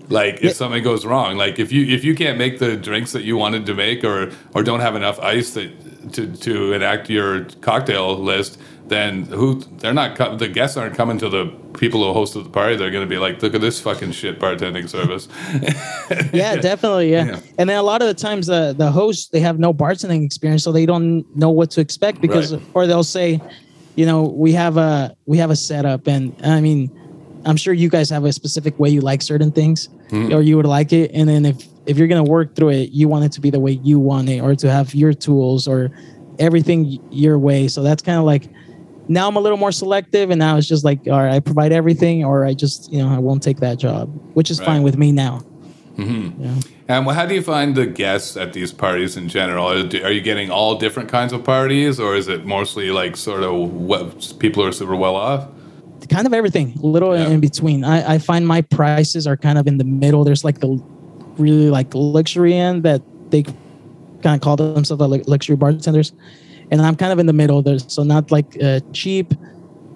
Like 0.10 0.36
if 0.38 0.44
Yeah. 0.44 0.52
something 0.54 0.84
goes 0.84 1.06
wrong, 1.06 1.38
like 1.38 1.60
if 1.60 1.72
you 1.72 1.86
if 1.96 2.04
you 2.04 2.16
can't 2.16 2.38
make 2.40 2.58
the 2.58 2.76
drinks 2.76 3.12
that 3.12 3.24
you 3.24 3.38
wanted 3.38 3.66
to 3.68 3.76
make, 3.76 4.04
or 4.04 4.32
or 4.56 4.64
don't 4.64 4.80
have 4.80 4.96
enough 4.96 5.20
ice 5.20 5.52
that 5.52 5.70
to 6.14 6.26
to 6.48 6.74
enact 6.74 7.10
your 7.12 7.46
cocktail 7.62 8.18
list, 8.18 8.58
then 8.90 9.24
who? 9.26 9.60
They're 9.78 9.94
not. 9.94 10.18
co- 10.18 10.36
The 10.36 10.48
guests 10.48 10.76
aren't 10.78 10.96
coming 10.96 11.18
to 11.20 11.30
the 11.30 11.46
people 11.78 12.04
who 12.04 12.20
hosted 12.20 12.44
the 12.44 12.50
party. 12.50 12.76
They're 12.76 12.92
going 12.92 13.06
to 13.08 13.10
be 13.10 13.18
like, 13.20 13.42
look 13.42 13.54
at 13.56 13.62
this 13.62 13.80
fucking 13.80 14.12
shit 14.12 14.40
bartending 14.40 14.90
service. 14.90 15.28
yeah, 16.34 16.56
definitely. 16.62 17.12
Yeah. 17.12 17.26
Yeah. 17.26 17.40
And 17.58 17.70
then 17.70 17.78
a 17.78 17.84
lot 17.84 18.02
of 18.02 18.08
the 18.08 18.14
times 18.14 18.48
the 18.48 18.74
the 18.78 18.92
hosts 18.92 19.30
they 19.30 19.40
have 19.40 19.60
no 19.60 19.74
bartending 19.74 20.26
experience, 20.26 20.64
so 20.64 20.72
they 20.72 20.86
don't 20.86 21.24
know 21.36 21.50
what 21.50 21.72
to 21.72 21.82
expect 21.82 22.22
because 22.22 22.54
Right. 22.54 22.64
or 22.74 22.88
they'll 22.88 23.04
say, 23.04 23.40
you 23.96 24.06
know, 24.06 24.24
we 24.24 24.52
have 24.54 24.78
a 24.78 25.16
we 25.26 25.38
have 25.38 25.50
a 25.52 25.56
setup, 25.56 26.08
and 26.08 26.36
I 26.44 26.60
mean, 26.62 26.90
I'm 27.46 27.58
sure 27.58 27.74
you 27.74 27.90
guys 27.90 28.10
have 28.10 28.26
a 28.26 28.34
specific 28.34 28.78
way 28.80 28.90
you 28.90 29.02
like 29.02 29.22
certain 29.22 29.52
things, 29.52 29.88
Mm-hmm. 30.10 30.34
or 30.34 30.42
you 30.42 30.58
would 30.58 30.66
like 30.66 30.92
it, 30.92 31.12
and 31.14 31.30
then 31.30 31.46
if 31.46 31.68
if 31.86 31.98
you're 31.98 32.08
gonna 32.08 32.24
work 32.24 32.56
through 32.56 32.70
it, 32.70 32.90
you 32.92 33.08
want 33.08 33.26
it 33.26 33.32
to 33.34 33.42
be 33.42 33.50
the 33.52 33.60
way 33.60 33.74
you 33.84 34.00
want 34.00 34.28
it, 34.30 34.40
or 34.42 34.56
to 34.56 34.70
have 34.72 34.94
your 34.96 35.14
tools, 35.14 35.68
or 35.68 35.92
everything 36.40 37.00
your 37.12 37.38
way. 37.38 37.68
So 37.68 37.84
that's 37.84 38.02
kind 38.02 38.18
of 38.18 38.24
like 38.26 38.44
now 39.10 39.28
I'm 39.28 39.36
a 39.36 39.40
little 39.42 39.58
more 39.58 39.72
selective, 39.72 40.30
and 40.30 40.40
now 40.40 40.56
it's 40.58 40.68
just 40.68 40.86
like, 40.86 41.00
all 41.08 41.20
right, 41.22 41.34
I 41.34 41.40
provide 41.40 41.72
everything, 41.74 42.24
or 42.24 42.46
I 42.46 42.54
just, 42.54 42.92
you 42.94 43.00
know, 43.00 43.10
I 43.10 43.18
won't 43.18 43.44
take 43.44 43.60
that 43.60 43.78
job, 43.80 44.10
which 44.36 44.50
is 44.50 44.60
Right. 44.60 44.66
fine 44.68 44.84
with 44.84 44.98
me 44.98 45.12
now. 45.12 45.42
Mm-hmm. 45.98 46.60
And 46.88 47.06
well, 47.06 47.16
how 47.16 47.26
do 47.26 47.36
you 47.36 47.42
find 47.42 47.76
the 47.76 47.86
guests 47.86 48.38
at 48.38 48.54
these 48.54 48.72
parties 48.72 49.18
in 49.18 49.28
general? 49.28 49.68
Are 49.68 50.12
you 50.12 50.22
getting 50.22 50.50
all 50.50 50.76
different 50.78 51.10
kinds 51.10 51.34
of 51.34 51.44
parties, 51.44 52.00
or 52.00 52.16
is 52.16 52.28
it 52.30 52.46
mostly 52.46 52.92
like 52.92 53.18
sort 53.18 53.44
of 53.44 53.54
what, 53.74 54.34
people 54.40 54.64
are 54.64 54.72
super 54.72 54.96
well 54.96 55.16
off? 55.16 55.48
kind 56.10 56.26
of 56.26 56.34
everything, 56.34 56.74
a 56.82 56.86
little 56.88 57.16
Yeah. 57.16 57.28
in 57.28 57.40
between. 57.40 57.84
I, 57.84 58.16
I 58.16 58.18
find 58.20 58.48
my 58.48 58.62
prices 58.62 59.28
are 59.28 59.38
kind 59.38 59.58
of 59.60 59.68
in 59.68 59.78
the 59.78 59.84
middle. 59.84 60.24
There's 60.24 60.44
like 60.44 60.60
the 60.60 60.82
really 61.38 61.70
like 61.70 61.94
luxury 61.94 62.54
end 62.56 62.82
that 62.84 63.02
they 63.30 63.44
kind 63.44 64.36
of 64.36 64.42
call 64.42 64.56
themselves 64.56 65.02
like 65.02 65.28
luxury 65.28 65.56
bartenders, 65.56 66.14
and 66.72 66.82
I'm 66.82 66.96
kind 66.96 67.12
of 67.12 67.20
in 67.20 67.26
the 67.26 67.34
middle. 67.34 67.62
There's 67.62 67.92
so 67.92 68.04
not 68.04 68.32
like 68.32 68.58
uh, 68.62 68.80
cheap, 68.94 69.34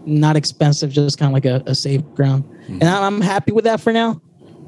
not 0.05 0.35
expensive, 0.35 0.91
just 0.91 1.17
kind 1.17 1.29
of 1.29 1.33
like 1.33 1.45
a, 1.45 1.63
a 1.69 1.75
safe 1.75 2.01
ground, 2.15 2.43
and 2.67 2.83
I'm, 2.83 3.03
I'm 3.03 3.21
happy 3.21 3.51
with 3.51 3.65
that 3.65 3.79
for 3.81 3.93
now. 3.93 4.21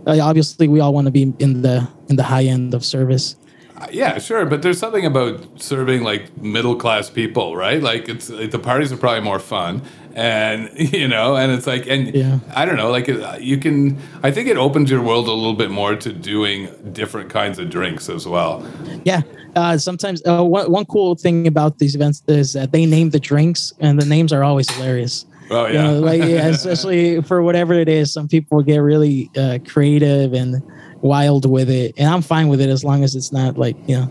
Uh, 0.07 0.19
obviously, 0.21 0.67
we 0.67 0.79
all 0.79 0.93
want 0.93 1.05
to 1.05 1.11
be 1.11 1.33
in 1.39 1.61
the 1.61 1.87
in 2.09 2.15
the 2.15 2.23
high 2.23 2.43
end 2.43 2.73
of 2.73 2.85
service. 2.85 3.35
Uh, 3.77 3.87
Yeah, 3.91 4.19
sure, 4.19 4.45
but 4.45 4.61
there's 4.61 4.79
something 4.79 5.05
about 5.05 5.61
serving 5.61 6.03
like 6.03 6.37
middle 6.37 6.75
class 6.75 7.09
people, 7.09 7.55
right? 7.57 7.81
Like 7.81 8.07
it's 8.07 8.29
like, 8.29 8.51
the 8.51 8.59
parties 8.59 8.91
are 8.91 8.97
probably 8.97 9.21
more 9.21 9.39
fun, 9.39 9.81
and 10.15 10.69
you 10.93 11.07
know, 11.07 11.35
and 11.35 11.51
it's 11.51 11.67
like, 11.67 11.87
and 11.87 12.13
Yeah. 12.15 12.39
I 12.53 12.65
don't 12.65 12.77
know, 12.77 12.89
like 12.89 13.07
you 13.39 13.57
can. 13.57 13.97
I 14.23 14.31
think 14.31 14.47
it 14.47 14.57
opens 14.57 14.89
your 14.89 15.01
world 15.01 15.27
a 15.27 15.31
little 15.33 15.53
bit 15.53 15.69
more 15.71 15.95
to 15.95 16.13
doing 16.13 16.69
different 16.93 17.29
kinds 17.29 17.59
of 17.59 17.69
drinks 17.69 18.09
as 18.09 18.27
well. 18.27 18.65
Yeah. 19.03 19.21
Uh, 19.55 19.77
sometimes 19.77 20.21
uh, 20.27 20.43
one, 20.43 20.69
one 20.69 20.85
cool 20.85 21.15
thing 21.15 21.47
about 21.47 21.79
these 21.79 21.95
events 21.95 22.21
is 22.27 22.51
that 22.53 22.71
they 22.73 22.85
name 22.85 23.11
the 23.11 23.19
drinks, 23.19 23.73
and 23.79 24.01
the 24.01 24.05
names 24.05 24.33
are 24.33 24.43
always 24.43 24.69
hilarious. 24.69 25.25
Oh 25.51 25.67
You 25.67 25.73
yeah, 25.75 25.83
know, 25.91 25.99
like 25.99 26.21
yeah, 26.21 26.47
especially 26.47 27.21
for 27.21 27.41
whatever 27.43 27.73
it 27.73 27.87
is, 27.87 28.11
some 28.11 28.27
people 28.27 28.61
get 28.63 28.79
really 28.79 29.29
uh, 29.37 29.59
creative 29.65 30.33
and 30.33 30.61
wild 31.01 31.49
with 31.49 31.69
it, 31.69 31.93
and 31.97 32.09
I'm 32.09 32.21
fine 32.21 32.47
with 32.47 32.59
it 32.59 32.69
as 32.69 32.83
long 32.83 33.03
as 33.03 33.15
it's 33.15 33.31
not 33.31 33.57
like 33.57 33.75
you 33.87 33.95
know 33.95 34.07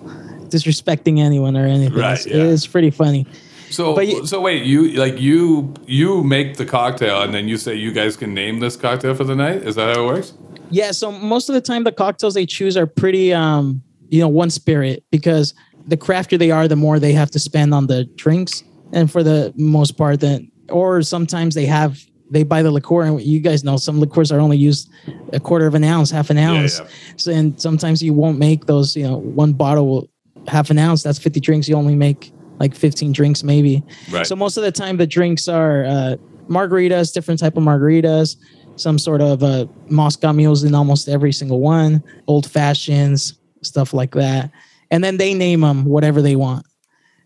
disrespecting 0.49 1.19
anyone 1.19 1.57
or 1.57 1.67
anything. 1.67 1.99
Right, 1.99 2.13
It's, 2.15 2.27
yeah. 2.27 2.37
it's 2.45 2.67
pretty 2.67 2.91
funny. 2.91 3.27
So 3.71 3.95
But 3.95 4.07
you- 4.09 4.27
so 4.27 4.41
wait, 4.41 4.65
you 4.65 4.93
like 4.93 5.21
you 5.21 5.73
you 5.87 6.23
make 6.25 6.57
the 6.57 6.65
cocktail 6.67 7.23
and 7.23 7.33
then 7.35 7.49
you 7.49 7.57
say 7.57 7.75
you 7.75 7.93
guys 7.93 8.17
can 8.17 8.35
name 8.35 8.61
this 8.61 8.77
cocktail 8.77 9.15
for 9.15 9.25
the 9.25 9.35
night? 9.35 9.63
Is 9.63 9.75
that 9.77 9.95
how 9.97 10.05
it 10.05 10.07
works? 10.07 10.33
Yeah, 10.71 10.93
so 10.93 11.13
most 11.13 11.49
of 11.49 11.55
the 11.55 11.61
time 11.61 11.85
the 11.85 11.93
cocktails 11.93 12.35
they 12.35 12.47
choose 12.47 12.77
are 12.77 12.87
pretty 12.87 13.33
um 13.33 13.83
you 14.09 14.21
know 14.21 14.29
one 14.29 14.51
spirit 14.51 15.05
because 15.11 15.55
the 15.87 15.97
craftier 15.97 16.39
they 16.39 16.51
are 16.51 16.69
the 16.69 16.77
more 16.77 16.99
they 16.99 17.13
have 17.13 17.31
to 17.33 17.39
spend 17.39 17.75
on 17.75 17.87
the 17.87 18.05
drinks 18.17 18.63
and 18.93 19.11
for 19.11 19.23
the 19.23 19.53
most 19.57 19.93
part 19.93 20.21
then 20.21 20.51
or 20.71 21.03
sometimes 21.03 21.55
they 21.55 21.67
have 21.67 21.99
they 22.31 22.43
buy 22.43 22.63
the 22.63 22.71
liqueur 22.71 23.03
and 23.03 23.21
you 23.21 23.39
guys 23.41 23.63
know 23.65 23.77
some 23.77 24.01
liqueurs 24.01 24.33
are 24.33 24.41
only 24.41 24.57
used 24.57 24.89
a 25.33 25.41
quarter 25.41 25.67
of 25.67 25.75
an 25.75 25.85
ounce, 25.85 26.11
half 26.11 26.31
an 26.31 26.39
ounce. 26.39 26.79
yeah. 26.81 26.87
So 27.17 27.31
and 27.33 27.61
sometimes 27.61 28.03
you 28.03 28.15
won't 28.15 28.39
make 28.39 28.67
those, 28.67 28.97
you 28.97 29.05
know, 29.07 29.19
one 29.19 29.53
bottle 29.53 30.09
half 30.49 30.71
an 30.71 30.79
ounce, 30.79 31.03
that's 31.03 31.19
50 31.19 31.39
drinks, 31.41 31.69
you 31.69 31.77
only 31.77 31.95
make 31.95 32.33
like 32.59 32.75
15 32.75 33.13
drinks 33.13 33.43
maybe. 33.43 33.83
Right. 34.11 34.27
So 34.27 34.37
most 34.37 34.57
of 34.57 34.63
the 34.63 34.73
time 34.73 34.97
the 34.97 35.07
drinks 35.07 35.49
are 35.49 35.85
uh, 35.85 36.17
margaritas, 36.49 37.13
different 37.13 37.41
type 37.41 37.57
of 37.57 37.63
margaritas, 37.63 38.37
some 38.77 38.99
sort 38.99 39.21
of 39.21 39.43
uh, 39.43 39.67
Moscow 39.89 40.33
mules 40.33 40.65
in 40.65 40.75
almost 40.75 41.09
every 41.09 41.33
single 41.33 41.61
one, 41.61 42.03
old 42.27 42.51
fashions, 42.51 43.39
stuff 43.63 43.93
like 43.95 44.13
that. 44.13 44.51
And 44.91 45.03
then 45.03 45.17
they 45.17 45.35
name 45.35 45.61
them 45.61 45.85
whatever 45.85 46.23
they 46.23 46.37
want. 46.37 46.67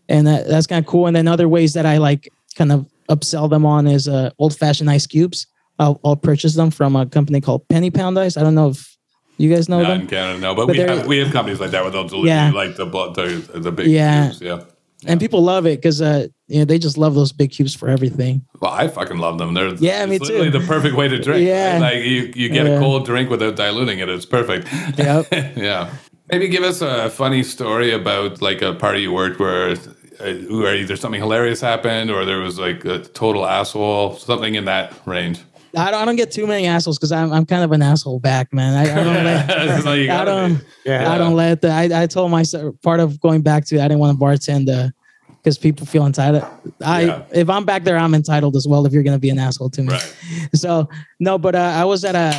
And 0.07 0.25
that, 0.25 0.47
that's 0.47 0.65
kind 0.67 0.83
of 0.83 0.89
cool. 0.89 1.07
And 1.07 1.15
then 1.15 1.27
other 1.27 1.47
ways 1.47 1.73
that 1.73 1.85
I 1.85 1.97
like 1.97 2.29
kind 2.55 2.71
of 2.71 2.87
upsell 3.09 3.49
them 3.49 3.65
on 3.65 3.87
is 3.87 4.07
uh, 4.07 4.31
old 4.39 4.55
fashioned 4.57 4.89
ice 4.89 5.05
cubes. 5.05 5.45
I'll, 5.77 5.99
I'll 6.03 6.15
purchase 6.15 6.55
them 6.55 6.71
from 6.71 6.95
a 6.95 7.05
company 7.05 7.41
called 7.41 7.67
Penny 7.69 7.91
Pound 7.91 8.17
Ice. 8.19 8.35
I 8.37 8.41
don't 8.41 8.55
know 8.55 8.69
if 8.69 8.97
you 9.37 9.53
guys 9.53 9.69
know 9.69 9.81
Not 9.81 9.89
them. 9.89 10.01
in 10.01 10.07
Canada, 10.07 10.39
no, 10.39 10.53
but, 10.55 10.67
But 10.67 10.75
we 10.75 10.81
have 10.81 11.07
we 11.07 11.17
have 11.19 11.31
companies 11.31 11.59
like 11.61 11.71
that 11.71 11.81
where 11.83 11.91
they'll 11.91 12.07
deliver 12.07 12.27
Yeah. 12.27 12.51
like 12.51 12.75
the 12.75 12.85
the, 12.85 13.59
the 13.59 13.71
big 13.71 13.87
Yeah. 13.87 14.25
cubes. 14.25 14.41
Yeah. 14.41 14.63
And 15.07 15.19
people 15.19 15.41
love 15.41 15.65
it 15.65 15.77
because 15.81 16.01
uh, 16.01 16.27
you 16.47 16.59
know, 16.59 16.65
they 16.65 16.77
just 16.77 16.97
love 16.97 17.15
those 17.15 17.31
big 17.31 17.51
cubes 17.51 17.73
for 17.73 17.87
everything. 17.87 18.45
Well, 18.59 18.71
I 18.71 18.87
fucking 18.89 19.17
love 19.17 19.37
them. 19.37 19.53
They're 19.53 19.73
Yeah, 19.75 20.05
me 20.05 20.17
it's 20.17 20.27
literally 20.27 20.51
too. 20.51 20.59
the 20.59 20.67
perfect 20.67 20.95
way 20.95 21.07
to 21.07 21.17
drink. 21.23 21.47
Yeah. 21.47 21.73
right? 21.73 21.81
like 21.95 22.03
you, 22.05 22.33
you 22.35 22.49
get 22.49 22.65
a 22.67 22.77
cold 22.79 23.05
drink 23.05 23.29
without 23.29 23.55
diluting 23.55 23.99
it. 23.99 24.09
It's 24.09 24.25
perfect. 24.25 24.67
Yep. 24.97 25.27
yeah. 25.57 25.93
Maybe 26.31 26.47
give 26.49 26.63
us 26.63 26.81
a 26.81 27.09
funny 27.09 27.43
story 27.43 27.91
about 27.91 28.41
like 28.41 28.61
a 28.61 28.73
party 28.73 29.01
you 29.03 29.13
worked 29.13 29.39
where, 29.39 29.71
uh, 30.19 30.33
where 30.49 30.75
either 30.75 30.95
something 30.97 31.21
hilarious 31.21 31.61
happened 31.61 32.11
or 32.11 32.25
there 32.25 32.39
was 32.39 32.59
like 32.59 32.83
a 32.85 32.99
total 32.99 33.45
asshole, 33.47 34.15
something 34.17 34.55
in 34.55 34.65
that 34.65 34.93
range. 35.05 35.39
I 35.75 35.91
don't, 35.91 36.01
I 36.01 36.05
don't 36.05 36.15
get 36.15 36.31
too 36.31 36.47
many 36.47 36.65
assholes 36.65 36.97
because 36.97 37.11
I'm, 37.11 37.31
I'm 37.31 37.45
kind 37.45 37.63
of 37.63 37.71
an 37.71 37.81
asshole 37.81 38.19
back, 38.19 38.51
man. 38.53 38.73
I, 38.75 38.91
I 38.91 39.03
don't 39.03 39.23
let, 39.23 39.47
That's 39.47 39.85
I 39.85 40.25
don't. 40.25 40.63
Yeah. 40.85 41.11
I 41.11 41.17
don't 41.17 41.35
let 41.35 41.61
the, 41.61 41.69
I, 41.69 42.03
I 42.03 42.07
told 42.07 42.31
myself 42.31 42.75
part 42.81 42.99
of 42.99 43.19
going 43.19 43.41
back 43.41 43.65
to, 43.65 43.79
I 43.79 43.87
didn't 43.87 43.99
want 43.99 44.17
to 44.17 44.23
bartend 44.25 44.91
because 45.27 45.57
people 45.57 45.85
feel 45.85 46.05
entitled. 46.05 46.43
I, 46.83 47.03
Yeah. 47.03 47.23
if 47.31 47.49
I'm 47.49 47.65
back 47.65 47.83
there, 47.83 47.97
I'm 47.97 48.13
entitled 48.15 48.55
as 48.55 48.67
well. 48.67 48.85
If 48.85 48.93
you're 48.93 49.03
going 49.03 49.15
to 49.15 49.21
be 49.21 49.29
an 49.29 49.39
asshole 49.39 49.69
to 49.71 49.81
me. 49.83 49.89
Right. 49.93 50.15
So 50.55 50.89
no, 51.19 51.37
but 51.37 51.55
uh, 51.55 51.59
I 51.59 51.85
was 51.85 52.03
at 52.03 52.15
a, 52.15 52.35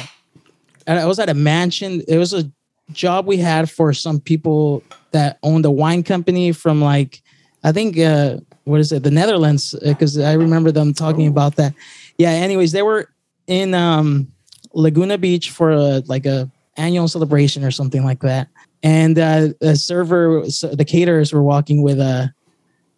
I 0.87 1.05
was 1.07 1.19
at 1.21 1.29
a 1.29 1.35
mansion. 1.35 2.03
It 2.09 2.19
was 2.19 2.33
a 2.35 2.51
job 2.93 3.27
we 3.27 3.37
had 3.37 3.71
for 3.71 3.93
some 3.93 4.19
people 4.21 4.83
that 5.13 5.39
owned 5.45 5.65
a 5.65 5.71
wine 5.71 6.03
company 6.03 6.51
from 6.53 6.81
like, 6.83 7.23
I 7.63 7.71
think, 7.73 7.97
uh, 7.99 8.39
what 8.65 8.81
is 8.81 8.91
it, 8.93 9.03
the 9.03 9.11
Netherlands? 9.11 9.75
Because 9.83 10.19
I 10.19 10.33
remember 10.33 10.73
them 10.73 10.93
talking 10.93 11.27
about 11.29 11.57
that. 11.57 11.75
Yeah. 12.19 12.31
Anyways, 12.31 12.73
they 12.73 12.83
were 12.83 13.09
in 13.51 13.75
um, 13.75 14.31
Laguna 14.73 15.19
Beach 15.19 15.51
for 15.51 15.73
a, 15.73 16.03
like 16.07 16.25
a 16.25 16.51
annual 16.77 17.09
celebration 17.09 17.65
or 17.65 17.71
something 17.71 18.05
like 18.05 18.21
that. 18.21 18.49
And 18.83 19.19
uh, 19.19 19.49
the 19.61 19.77
server, 19.77 20.49
so 20.49 20.69
the 20.69 20.85
caterers 20.85 21.33
were 21.33 21.43
walking 21.43 21.83
with 21.83 22.01
a 22.01 22.33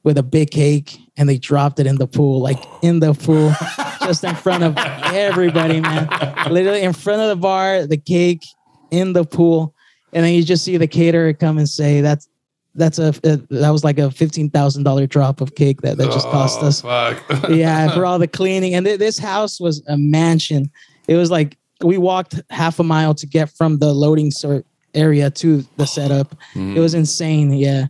with 0.05 0.19
a 0.19 0.23
big 0.23 0.51
cake, 0.51 0.99
and 1.17 1.29
they 1.29 1.39
dropped 1.39 1.79
it 1.79 1.87
in 1.87 1.97
the 1.97 2.09
pool, 2.09 2.41
like 2.41 2.59
in 2.83 2.99
the 2.99 3.15
pool, 3.15 3.53
just 4.07 4.25
in 4.25 4.35
front 4.35 4.65
of 4.65 4.77
everybody, 5.13 5.81
man. 5.81 6.09
Literally 6.51 6.83
in 6.83 6.93
front 6.93 7.23
of 7.23 7.29
the 7.29 7.37
bar, 7.37 7.87
the 7.87 7.97
cake 7.97 8.45
in 8.91 9.13
the 9.13 9.25
pool, 9.25 9.75
and 10.13 10.25
then 10.25 10.35
you 10.35 10.43
just 10.43 10.65
see 10.65 10.77
the 10.77 10.89
caterer 10.89 11.33
come 11.33 11.59
and 11.59 11.69
say, 11.69 12.01
"That's 12.01 12.29
that's 12.75 12.99
a 12.99 13.13
that 13.23 13.71
was 13.71 13.85
like 13.85 13.99
a 13.99 14.11
fifteen 14.11 14.49
thousand 14.51 14.85
dollar 14.85 15.07
drop 15.07 15.41
of 15.41 15.55
cake 15.55 15.83
that 15.83 15.99
that 15.99 16.11
just 16.11 16.27
cost 16.29 16.61
Oh, 16.63 16.67
us." 16.67 16.81
Fuck. 16.83 17.23
yeah, 17.51 17.91
for 17.93 18.07
all 18.07 18.19
the 18.19 18.29
cleaning. 18.29 18.75
And 18.75 18.87
th- 18.87 18.99
this 18.99 19.19
house 19.19 19.61
was 19.61 19.83
a 19.89 19.97
mansion. 19.97 20.71
It 21.09 21.17
was 21.17 21.31
like 21.31 21.57
we 21.83 21.99
walked 21.99 22.41
half 22.51 22.79
a 22.79 22.85
mile 22.85 23.15
to 23.15 23.27
get 23.27 23.51
from 23.51 23.79
the 23.79 23.93
loading 23.93 24.31
sort 24.31 24.65
area 24.95 25.31
to 25.31 25.65
the 25.77 25.87
setup. 25.87 26.35
It 26.55 26.79
was 26.81 26.95
insane. 26.95 27.53
Yeah, 27.53 27.87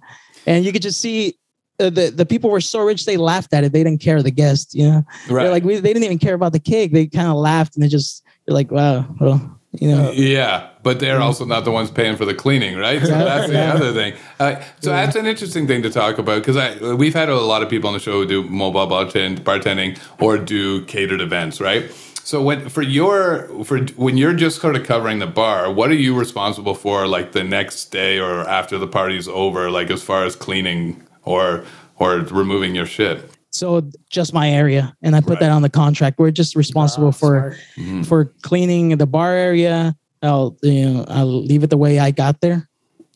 and 0.47 0.65
you 0.65 0.73
could 0.73 0.83
just 0.83 1.01
see. 1.01 1.35
Uh, 1.81 1.89
the 1.89 2.11
the 2.11 2.27
people 2.27 2.51
were 2.51 2.61
so 2.61 2.81
rich 2.81 3.07
they 3.07 3.17
laughed 3.17 3.55
at 3.55 3.65
it. 3.65 3.73
They 3.73 3.83
didn't 3.83 4.03
care 4.03 4.23
the 4.23 4.31
guests, 4.31 4.75
you 4.75 4.87
know. 4.87 5.03
Right. 5.29 5.45
They're 5.45 5.53
like 5.53 5.65
we, 5.65 5.77
they 5.77 5.93
didn't 5.93 6.05
even 6.05 6.19
care 6.19 6.35
about 6.35 6.53
the 6.53 6.61
cake. 6.61 6.93
They 6.93 7.07
kind 7.07 7.29
of 7.29 7.37
laughed 7.37 7.75
and 7.77 7.83
they 7.83 7.89
just 7.89 8.23
you're 8.47 8.55
like, 8.55 8.71
wow, 8.71 9.07
well, 9.21 9.59
you 9.73 9.89
know. 9.89 10.11
Yeah, 10.13 10.69
but 10.83 11.01
they're 11.01 11.21
also 11.21 11.45
not 11.45 11.65
the 11.65 11.71
ones 11.71 11.91
paying 11.91 12.17
for 12.17 12.25
the 12.25 12.35
cleaning, 12.35 12.77
right? 12.77 13.01
So 13.01 13.09
that's 13.09 13.49
the 13.51 13.59
other 13.59 13.93
thing. 13.93 14.15
Uh, 14.39 14.63
so 14.81 14.91
that's 14.91 15.17
an 15.17 15.27
interesting 15.27 15.67
thing 15.67 15.83
to 15.83 15.91
talk 15.91 16.19
about 16.19 16.41
because 16.45 16.57
I 16.57 16.95
we've 16.95 17.15
had 17.15 17.29
a 17.29 17.41
lot 17.41 17.63
of 17.63 17.69
people 17.69 17.89
on 17.89 17.95
the 17.95 18.01
show 18.01 18.13
who 18.13 18.27
do 18.27 18.43
mobile 18.45 18.87
bartend, 18.87 19.41
bartending 19.41 19.99
or 20.21 20.39
do 20.39 20.85
catered 20.85 21.21
events, 21.21 21.61
right? 21.61 21.91
So 22.25 22.41
when 22.43 22.69
for 22.69 22.83
your 22.83 23.65
for 23.65 23.81
when 23.97 24.17
you're 24.17 24.35
just 24.35 24.61
sort 24.61 24.77
of 24.77 24.85
covering 24.85 25.19
the 25.19 25.27
bar, 25.27 25.73
what 25.73 25.91
are 25.91 25.95
you 25.95 26.17
responsible 26.17 26.75
for, 26.75 27.07
like 27.07 27.33
the 27.33 27.43
next 27.43 27.87
day 27.87 28.19
or 28.19 28.49
after 28.49 28.79
the 28.79 28.87
party's 28.87 29.27
over, 29.27 29.71
like 29.71 29.91
as 29.91 30.03
far 30.03 30.25
as 30.25 30.37
cleaning 30.37 31.03
or 31.25 31.65
or 31.97 32.19
removing 32.19 32.75
your 32.75 32.87
shit? 32.87 33.29
So 33.53 33.83
just 34.11 34.33
my 34.35 34.51
area 34.51 34.95
and 35.03 35.15
i 35.15 35.21
put 35.21 35.31
Right. 35.31 35.41
that 35.41 35.51
on 35.53 35.63
the 35.63 35.71
contract 35.71 36.19
we're 36.19 36.31
just 36.31 36.57
responsible 36.57 37.09
Ah, 37.09 37.23
for 37.23 37.57
Mm-hmm. 37.77 38.03
for 38.03 38.25
cleaning 38.43 38.97
the 38.97 39.07
bar 39.07 39.33
area 39.35 39.95
i'll 40.23 40.57
you 40.63 40.89
know 40.89 41.05
i'll 41.09 41.45
leave 41.45 41.63
it 41.63 41.71
the 41.71 41.77
way 41.77 41.99
i 42.01 42.11
got 42.11 42.41
there 42.41 42.69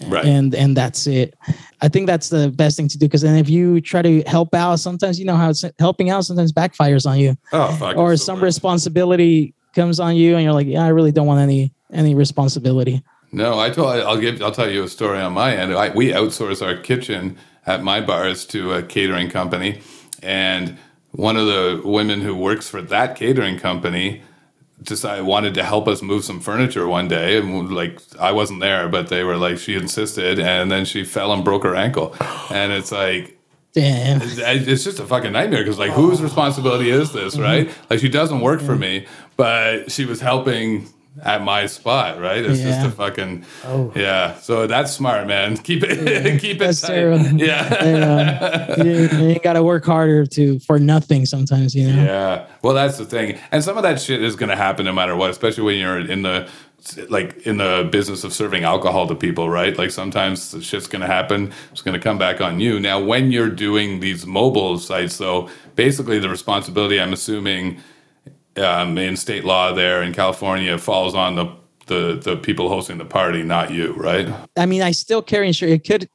Right. 0.08 0.26
and 0.26 0.54
and 0.54 0.76
that's 0.76 1.06
it 1.06 1.34
i 1.80 1.88
think 1.88 2.06
that's 2.06 2.28
the 2.28 2.50
best 2.50 2.76
thing 2.76 2.86
to 2.88 2.98
do 2.98 3.06
because 3.06 3.22
then 3.22 3.36
if 3.38 3.48
you 3.48 3.80
try 3.80 4.02
to 4.02 4.20
help 4.26 4.54
out 4.54 4.76
sometimes 4.76 5.18
you 5.18 5.24
know 5.24 5.36
how 5.36 5.48
it's 5.48 5.64
helping 5.78 6.10
out 6.10 6.24
sometimes 6.26 6.52
backfires 6.52 7.06
on 7.10 7.18
you 7.18 7.34
oh 7.54 7.72
fuck. 7.76 7.96
or 7.96 8.14
some 8.18 8.36
worst. 8.36 8.44
responsibility 8.60 9.54
comes 9.74 9.98
on 9.98 10.14
you 10.16 10.34
and 10.36 10.44
you're 10.44 10.52
like 10.52 10.66
yeah 10.66 10.84
i 10.84 10.88
really 10.88 11.12
don't 11.12 11.26
want 11.26 11.40
any 11.40 11.72
any 11.92 12.14
responsibility 12.14 13.02
No, 13.32 13.58
I 13.58 13.70
told. 13.70 13.88
I'll 14.08 14.20
give. 14.20 14.40
I'll 14.40 14.52
tell 14.52 14.70
you 14.70 14.84
a 14.84 14.88
story 14.88 15.18
on 15.20 15.32
my 15.32 15.50
end. 15.56 15.74
I, 15.74 15.90
we 15.90 16.12
outsource 16.12 16.62
our 16.66 16.76
kitchen 16.80 17.36
at 17.66 17.82
my 17.82 18.00
bars 18.00 18.46
to 18.46 18.72
a 18.78 18.82
catering 18.82 19.28
company, 19.28 19.80
and 20.26 20.76
one 21.12 21.36
of 21.36 21.46
the 21.46 21.80
women 21.84 22.20
who 22.20 22.34
works 22.34 22.68
for 22.68 22.82
that 22.82 23.16
catering 23.16 23.58
company 23.58 24.22
decided 24.82 25.24
wanted 25.24 25.54
to 25.54 25.62
help 25.62 25.88
us 25.88 26.02
move 26.02 26.24
some 26.24 26.40
furniture 26.40 26.86
one 26.86 27.08
day, 27.08 27.38
and 27.38 27.72
like 27.72 28.00
I 28.20 28.32
wasn't 28.32 28.60
there, 28.60 28.88
but 28.88 29.08
they 29.08 29.24
were 29.24 29.36
like 29.36 29.58
she 29.58 29.74
insisted, 29.76 30.38
and 30.38 30.70
then 30.70 30.84
she 30.84 31.04
fell 31.04 31.32
and 31.32 31.42
broke 31.44 31.62
her 31.62 31.74
ankle, 31.76 32.14
and 32.50 32.72
it's 32.72 32.92
like. 32.92 33.32
Damn. 33.72 34.22
it's 34.22 34.84
just 34.84 35.00
a 35.00 35.04
fucking 35.04 35.32
nightmare 35.32 35.62
because 35.62 35.78
like 35.78 35.90
whose 35.90 36.22
responsibility 36.22 36.88
is 36.88 37.12
this 37.12 37.34
Mm-hmm. 37.34 37.42
right 37.42 37.70
like 37.90 37.98
she 38.00 38.08
doesn't 38.08 38.40
work 38.40 38.62
for 38.62 38.74
me 38.74 39.04
but 39.36 39.92
she 39.92 40.06
was 40.06 40.18
helping 40.18 40.88
at 41.22 41.42
my 41.42 41.66
spot 41.66 42.20
right? 42.20 42.44
It's 42.44 42.60
just 42.60 42.86
a 42.86 42.90
fucking 42.90 43.44
oh. 43.64 43.92
yeah. 43.94 44.34
So 44.38 44.66
that's 44.66 44.92
smart 44.92 45.26
man. 45.26 45.56
Keep 45.66 45.82
it 45.84 46.40
keep 46.40 46.56
it 46.56 46.58
That's 46.58 46.80
tight. 46.80 46.88
terrible. 46.94 47.24
yeah. 47.32 48.82
You, 48.82 49.08
you 49.28 49.38
got 49.40 49.54
to 49.54 49.62
work 49.62 49.84
harder 49.84 50.26
to 50.26 50.58
for 50.60 50.78
nothing 50.78 51.26
sometimes, 51.26 51.74
you 51.74 51.92
know. 51.92 52.02
yeah. 52.04 52.46
Well 52.62 52.74
that's 52.74 52.98
the 52.98 53.04
thing. 53.04 53.38
And 53.50 53.62
some 53.64 53.76
of 53.76 53.82
that 53.82 54.00
shit 54.00 54.22
is 54.22 54.36
going 54.36 54.50
to 54.50 54.56
happen 54.56 54.84
no 54.84 54.92
matter 54.92 55.16
what 55.16 55.30
especially 55.30 55.64
when 55.64 55.78
you're 55.78 55.98
in 56.00 56.22
the 56.22 56.48
like 57.08 57.46
in 57.46 57.56
the 57.56 57.88
business 57.90 58.22
of 58.22 58.32
serving 58.32 58.62
alcohol 58.64 59.08
to 59.08 59.14
people 59.14 59.48
right? 59.50 59.76
Like 59.76 59.90
sometimes 59.90 60.50
the 60.52 60.60
shit's 60.62 60.86
going 60.86 61.00
to 61.00 61.06
happen. 61.08 61.52
It's 61.72 61.82
going 61.82 61.94
to 61.98 62.00
come 62.00 62.18
back 62.18 62.40
on 62.40 62.60
you. 62.60 62.78
Now 62.78 63.02
when 63.02 63.32
you're 63.32 63.50
doing 63.50 64.00
these 64.00 64.26
mobile 64.26 64.78
sites 64.78 65.18
though 65.18 65.48
basically 65.74 66.18
the 66.18 66.28
responsibility 66.28 66.98
i'm 66.98 67.12
assuming 67.12 67.78
um, 68.58 68.96
in 68.98 69.16
state 69.16 69.44
law 69.44 69.72
there 69.72 70.02
in 70.02 70.12
california 70.12 70.76
falls 70.78 71.14
on 71.14 71.34
the 71.34 71.46
the, 71.86 72.20
the 72.22 72.36
people 72.36 72.68
hosting 72.68 72.98
the 72.98 73.04
party 73.04 73.42
not 73.42 73.70
you 73.70 73.92
right 73.92 74.28
I 74.56 74.66
mean, 74.66 74.82
I 74.82 74.90
still 74.90 75.22
carry 75.22 75.46
insurance. 75.46 75.74
It 75.80 75.86
could 75.86 76.08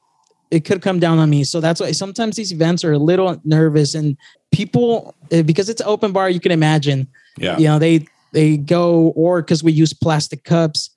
it 0.50 0.66
could 0.66 0.82
come 0.82 1.00
down 1.00 1.18
on 1.18 1.30
me. 1.30 1.44
So 1.44 1.60
that's 1.60 1.80
why 1.80 1.92
sometimes 1.92 2.36
these 2.36 2.52
events 2.52 2.84
are 2.84 2.92
a 2.92 2.98
little 2.98 3.40
nervous 3.44 3.94
and 3.94 4.18
people 4.52 5.14
eh, 5.30 5.40
because 5.42 5.70
it's 5.70 5.80
open 5.80 6.12
bar, 6.12 6.28
you 6.28 6.40
can 6.40 6.52
imagine. 6.52 7.08
yeah 7.38 7.58
You 7.58 7.68
know, 7.68 7.78
they 7.78 8.06
they 8.32 8.58
go 8.58 9.12
or 9.16 9.40
because 9.40 9.64
we 9.64 9.72
use 9.72 9.94
plastic 9.94 10.44
cups, 10.44 10.90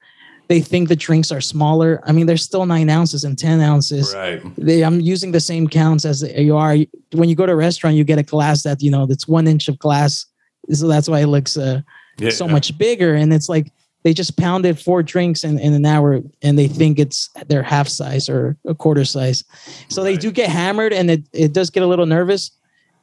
they 0.47 0.59
think 0.59 0.89
the 0.89 0.95
drinks 0.95 1.31
are 1.31 1.41
smaller. 1.41 2.01
I 2.03 2.11
mean, 2.11 2.25
they're 2.25 2.37
still 2.37 2.65
nine 2.65 2.89
ounces 2.89 3.23
and 3.23 3.37
ten 3.37 3.61
ounces. 3.61 4.13
right 4.13 4.41
They, 4.57 4.83
I'm 4.83 4.99
using 4.99 5.31
the 5.31 5.39
same 5.39 5.69
counts 5.69 6.03
as 6.03 6.21
you 6.21 6.57
are. 6.57 6.75
When 7.13 7.29
you 7.29 7.35
go 7.35 7.45
to 7.45 7.53
a 7.53 7.55
restaurant, 7.55 7.95
you 7.95 8.03
get 8.03 8.19
a 8.19 8.23
glass 8.23 8.63
that 8.63 8.81
you 8.81 8.91
know 8.91 9.05
that's 9.05 9.27
one 9.27 9.47
inch 9.47 9.69
of 9.69 9.79
glass, 9.79 10.25
so 10.71 10.87
that's 10.87 11.07
why 11.07 11.19
it 11.21 11.27
looks 11.27 11.57
uh, 11.57 11.81
yeah 12.17 12.29
so 12.29 12.47
much 12.47 12.77
bigger. 12.77 13.13
And 13.15 13.33
it's 13.33 13.49
like 13.49 13.71
they 14.03 14.13
just 14.13 14.37
pounded 14.37 14.79
four 14.79 15.01
drinks 15.03 15.43
in, 15.43 15.57
in 15.59 15.73
an 15.73 15.85
hour 15.85 16.21
and 16.43 16.59
they 16.59 16.67
think 16.67 16.99
it's 16.99 17.29
their 17.47 17.63
half 17.63 17.87
size 17.87 18.29
or 18.29 18.55
a 18.65 18.75
quarter 18.75 19.03
size. 19.03 19.43
So 19.89 20.03
they 20.03 20.15
do 20.15 20.31
get 20.31 20.49
hammered 20.49 20.93
and 20.93 21.09
it, 21.09 21.23
it 21.33 21.53
does 21.53 21.69
get 21.69 21.81
a 21.81 21.87
little 21.87 22.05
nervous. 22.05 22.51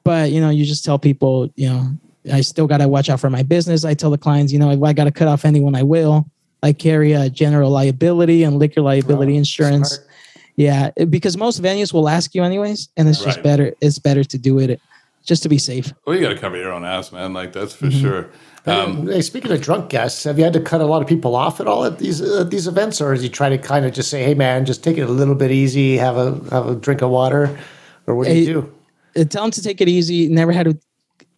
But 0.05 0.31
you 0.31 0.41
know, 0.41 0.51
you 0.51 0.65
just 0.65 0.85
tell 0.85 0.99
people, 0.99 1.51
you 1.57 1.69
know, 1.69 1.89
I 2.33 2.41
still 2.41 2.67
gotta 2.67 2.89
watch 2.89 3.11
out 3.11 3.21
for 3.21 3.31
my 3.31 3.43
business. 3.43 3.85
I 3.85 3.95
tell 3.95 4.11
the 4.11 4.19
clients, 4.19 4.53
you 4.53 4.59
know, 4.59 4.71
if 4.71 4.83
I 4.83 4.93
gotta 4.93 5.11
cut 5.11 5.29
off 5.29 5.45
anyone, 5.45 5.75
I 5.75 5.83
will. 5.83 6.31
I 6.63 6.73
carry 6.73 7.13
a 7.13 7.29
general 7.29 7.71
liability 7.71 8.45
and 8.45 8.57
liquor 8.57 8.81
liability 8.81 9.37
insurance. 9.37 9.97
Smart. 9.97 10.09
Yeah, 10.55 10.91
because 11.09 11.37
most 11.37 11.61
venues 11.61 11.93
will 11.93 12.09
ask 12.09 12.35
you 12.35 12.45
anyways, 12.45 12.91
and 12.97 13.09
it's 13.09 13.25
just 13.25 13.43
better. 13.43 13.73
It's 13.81 13.99
better 13.99 14.23
to 14.23 14.39
do 14.39 14.59
it 14.59 14.81
just 15.25 15.43
to 15.43 15.49
be 15.49 15.59
safe. 15.59 15.93
well 16.07 16.17
you 16.17 16.23
got 16.23 16.31
to 16.31 16.39
cover 16.39 16.57
your 16.57 16.73
own 16.73 16.85
ass 16.85 17.13
man 17.13 17.33
like 17.33 17.53
that's 17.53 17.75
for 17.75 17.87
Mm-hmm. 17.87 18.01
sure 18.01 18.31
um, 18.65 19.09
hey, 19.09 19.23
speaking 19.23 19.51
of 19.51 19.61
drunk 19.61 19.91
guests, 19.91 20.23
have 20.23 20.39
you 20.39 20.45
had 20.45 20.53
to 20.53 20.61
cut 20.61 20.81
a 20.81 20.85
lot 20.87 21.03
of 21.03 21.09
people 21.09 21.35
off 21.35 21.59
at 21.61 21.67
all 21.67 21.85
at 21.85 21.99
these 21.99 22.23
uh, 22.23 22.45
these 22.45 22.69
events, 22.69 23.01
or 23.01 23.13
is 23.13 23.25
you 23.25 23.29
try 23.29 23.49
to 23.49 23.59
kind 23.59 23.85
of 23.85 23.93
just 23.93 24.09
say, 24.09 24.23
"Hey, 24.23 24.35
man, 24.35 24.65
just 24.67 24.85
take 24.85 24.97
it 24.99 25.01
a 25.01 25.11
little 25.13 25.35
bit 25.35 25.51
easy, 25.51 25.97
have 25.97 26.17
a 26.17 26.39
have 26.53 26.69
a 26.69 26.77
drink 26.77 27.03
of 27.03 27.11
water," 27.11 27.59
or 28.07 28.15
what 28.15 28.29
do 28.29 28.35
you 28.39 28.45
do? 28.47 29.21
uh, 29.21 29.25
tell 29.25 29.43
them 29.43 29.51
to 29.51 29.61
take 29.63 29.81
it 29.81 29.89
easy. 29.89 30.29
Never 30.29 30.53
had 30.53 30.67
to. 30.67 30.79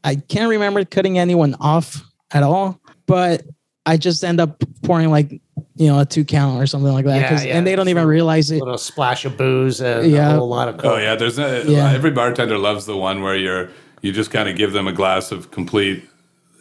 I 0.04 0.16
can't 0.16 0.50
remember 0.50 0.84
cutting 0.84 1.18
anyone 1.18 1.54
off 1.60 2.04
at 2.32 2.42
all, 2.42 2.78
but 3.06 3.42
I 3.86 3.96
just 3.96 4.22
end 4.22 4.38
up 4.38 4.62
pouring 4.82 5.10
like 5.10 5.40
you 5.76 5.88
know 5.88 5.98
a 6.00 6.04
two 6.04 6.24
count 6.24 6.62
or 6.62 6.66
something 6.66 6.92
like 6.92 7.04
that, 7.04 7.20
Yeah, 7.20 7.28
'cause- 7.28 7.44
yeah, 7.44 7.56
and 7.56 7.66
they 7.66 7.74
don't 7.76 7.88
even 7.88 8.02
sure. 8.02 8.08
realize 8.10 8.50
A 8.50 8.56
it. 8.56 8.58
little 8.60 8.78
splash 8.78 9.24
of 9.24 9.36
booze 9.36 9.80
and 9.80 10.10
Yeah. 10.10 10.34
a 10.34 10.38
whole 10.38 10.48
lot 10.48 10.68
of 10.68 10.76
coke. 10.78 10.92
Oh 10.92 10.96
yeah, 10.98 11.14
there's 11.16 11.38
a, 11.38 11.64
Yeah. 11.66 11.92
every 11.92 12.10
bartender 12.10 12.58
loves 12.58 12.86
the 12.86 12.96
one 12.96 13.22
where 13.22 13.36
you're 13.36 13.68
you 14.02 14.12
just 14.12 14.30
kind 14.30 14.48
of 14.48 14.56
give 14.56 14.72
them 14.72 14.86
a 14.86 14.92
glass 14.92 15.32
of 15.32 15.50
complete 15.50 16.04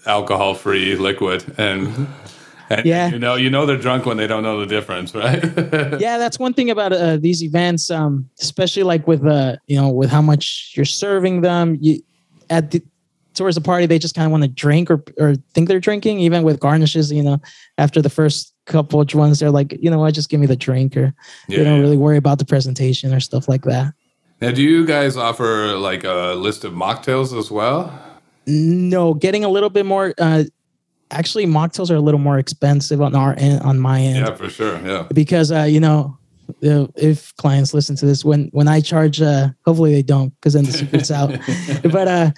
alcohol 0.05 0.53
free 0.53 0.95
liquid 0.95 1.43
and 1.57 2.07
and 2.69 2.85
Yeah. 2.85 3.09
you 3.09 3.19
know 3.19 3.35
you 3.35 3.49
know 3.49 3.65
they're 3.65 3.77
drunk 3.77 4.05
when 4.05 4.17
they 4.17 4.25
don't 4.27 4.41
know 4.43 4.59
the 4.59 4.65
difference, 4.65 5.13
right? 5.13 5.43
yeah, 5.99 6.17
that's 6.17 6.39
one 6.39 6.53
thing 6.53 6.69
about 6.69 6.91
uh, 6.93 7.17
these 7.17 7.43
events, 7.43 7.91
um, 7.91 8.27
especially 8.41 8.83
like 8.83 9.07
with 9.07 9.25
uh, 9.25 9.57
you 9.67 9.77
know, 9.79 9.89
with 9.89 10.09
how 10.09 10.21
much 10.21 10.73
you're 10.75 10.85
serving 10.85 11.41
them. 11.41 11.77
You 11.81 12.01
at 12.49 12.71
the 12.71 12.81
towards 13.35 13.55
the 13.55 13.61
party, 13.61 13.85
they 13.87 13.99
just 13.99 14.15
kind 14.15 14.25
of 14.25 14.31
want 14.31 14.43
to 14.43 14.49
drink 14.49 14.89
or 14.89 15.03
or 15.19 15.35
think 15.53 15.67
they're 15.67 15.79
drinking. 15.79 16.19
Even 16.19 16.43
with 16.43 16.59
garnishes, 16.59 17.11
you 17.11 17.21
know, 17.23 17.41
after 17.77 18.01
the 18.01 18.09
first 18.09 18.52
couple 18.65 19.01
of 19.01 19.13
ones, 19.13 19.39
they're 19.39 19.51
like, 19.51 19.77
you 19.81 19.89
know 19.89 19.99
what, 19.99 20.13
just 20.13 20.29
give 20.29 20.39
me 20.39 20.47
the 20.47 20.55
drink, 20.55 20.95
or 20.97 21.13
Yeah, 21.47 21.57
they 21.57 21.63
don't 21.63 21.75
yeah. 21.75 21.81
really 21.81 21.97
worry 21.97 22.17
about 22.17 22.39
the 22.39 22.45
presentation 22.45 23.13
or 23.13 23.19
stuff 23.19 23.47
like 23.49 23.63
that. 23.63 23.93
now, 24.41 24.51
do 24.51 24.61
you 24.63 24.85
guys 24.85 25.17
offer 25.17 25.75
like 25.77 26.03
a 26.03 26.33
list 26.35 26.63
of 26.63 26.73
mocktails 26.73 27.37
as 27.37 27.49
well? 27.51 27.91
No, 28.47 29.13
getting 29.13 29.43
a 29.45 29.49
little 29.49 29.69
bit 29.69 29.85
more. 29.85 30.13
Uh, 30.17 30.43
actually, 31.11 31.45
mocktails 31.45 31.89
are 31.91 31.95
a 31.95 32.01
little 32.01 32.19
more 32.19 32.37
expensive 32.39 33.01
on 33.01 33.15
our 33.15 33.35
end, 33.37 33.61
on 33.61 33.79
my 33.79 33.99
end. 34.01 34.17
Yeah, 34.27 34.35
for 34.35 34.49
sure. 34.49 34.79
Yeah. 34.85 35.07
because 35.13 35.51
uh, 35.51 35.63
you 35.63 35.79
know 35.79 36.17
if 36.61 37.33
clients 37.37 37.73
listen 37.73 37.95
to 37.95 38.05
this 38.05 38.25
when 38.25 38.49
when 38.51 38.67
i 38.67 38.81
charge 38.81 39.21
uh 39.21 39.47
hopefully 39.65 39.93
they 39.93 40.01
don't 40.03 40.29
because 40.35 40.53
then 40.53 40.65
the 40.65 40.71
secret's 40.73 41.09
out 41.09 41.29
but 41.91 42.07
uh 42.07 42.31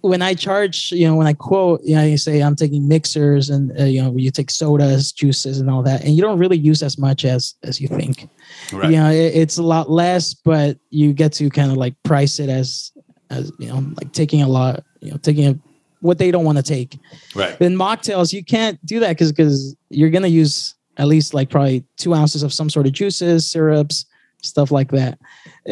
when 0.00 0.22
i 0.22 0.32
charge 0.32 0.90
you 0.92 1.06
know 1.06 1.14
when 1.14 1.26
i 1.26 1.32
quote 1.32 1.80
you 1.82 1.94
know 1.94 2.02
you 2.02 2.16
say 2.16 2.40
i'm 2.40 2.56
taking 2.56 2.88
mixers 2.88 3.50
and 3.50 3.78
uh, 3.78 3.84
you 3.84 4.02
know 4.02 4.14
you 4.16 4.30
take 4.30 4.50
sodas 4.50 5.12
juices 5.12 5.60
and 5.60 5.68
all 5.68 5.82
that 5.82 6.02
and 6.02 6.16
you 6.16 6.22
don't 6.22 6.38
really 6.38 6.56
use 6.56 6.82
as 6.82 6.96
much 6.98 7.24
as 7.24 7.54
as 7.62 7.80
you 7.80 7.88
think. 7.88 8.28
Right. 8.72 8.90
you 8.90 8.96
know 8.96 9.10
it, 9.10 9.34
it's 9.34 9.58
a 9.58 9.62
lot 9.62 9.90
less 9.90 10.32
but 10.32 10.78
you 10.90 11.12
get 11.12 11.32
to 11.34 11.50
kind 11.50 11.70
of 11.70 11.76
like 11.76 11.94
price 12.02 12.38
it 12.38 12.48
as 12.48 12.92
as 13.30 13.52
you 13.58 13.68
know 13.68 13.84
like 13.96 14.12
taking 14.12 14.42
a 14.42 14.48
lot 14.48 14.84
you 15.00 15.10
know 15.10 15.18
taking 15.18 15.46
a, 15.46 15.58
what 16.00 16.18
they 16.18 16.30
don't 16.30 16.44
want 16.44 16.58
to 16.58 16.64
take. 16.64 16.98
Right. 17.34 17.58
in 17.60 17.74
mocktails 17.74 18.32
you 18.32 18.44
can't 18.44 18.84
do 18.86 19.00
that 19.00 19.10
because 19.10 19.32
because 19.32 19.76
you're 19.90 20.10
gonna 20.10 20.28
use 20.28 20.74
at 20.96 21.08
least 21.08 21.34
like 21.34 21.50
probably 21.50 21.84
two 21.96 22.14
ounces 22.14 22.42
of 22.42 22.54
some 22.54 22.70
sort 22.70 22.86
of 22.86 22.92
juices 22.92 23.50
syrups 23.50 24.06
stuff 24.40 24.70
like 24.70 24.90
that. 24.90 25.18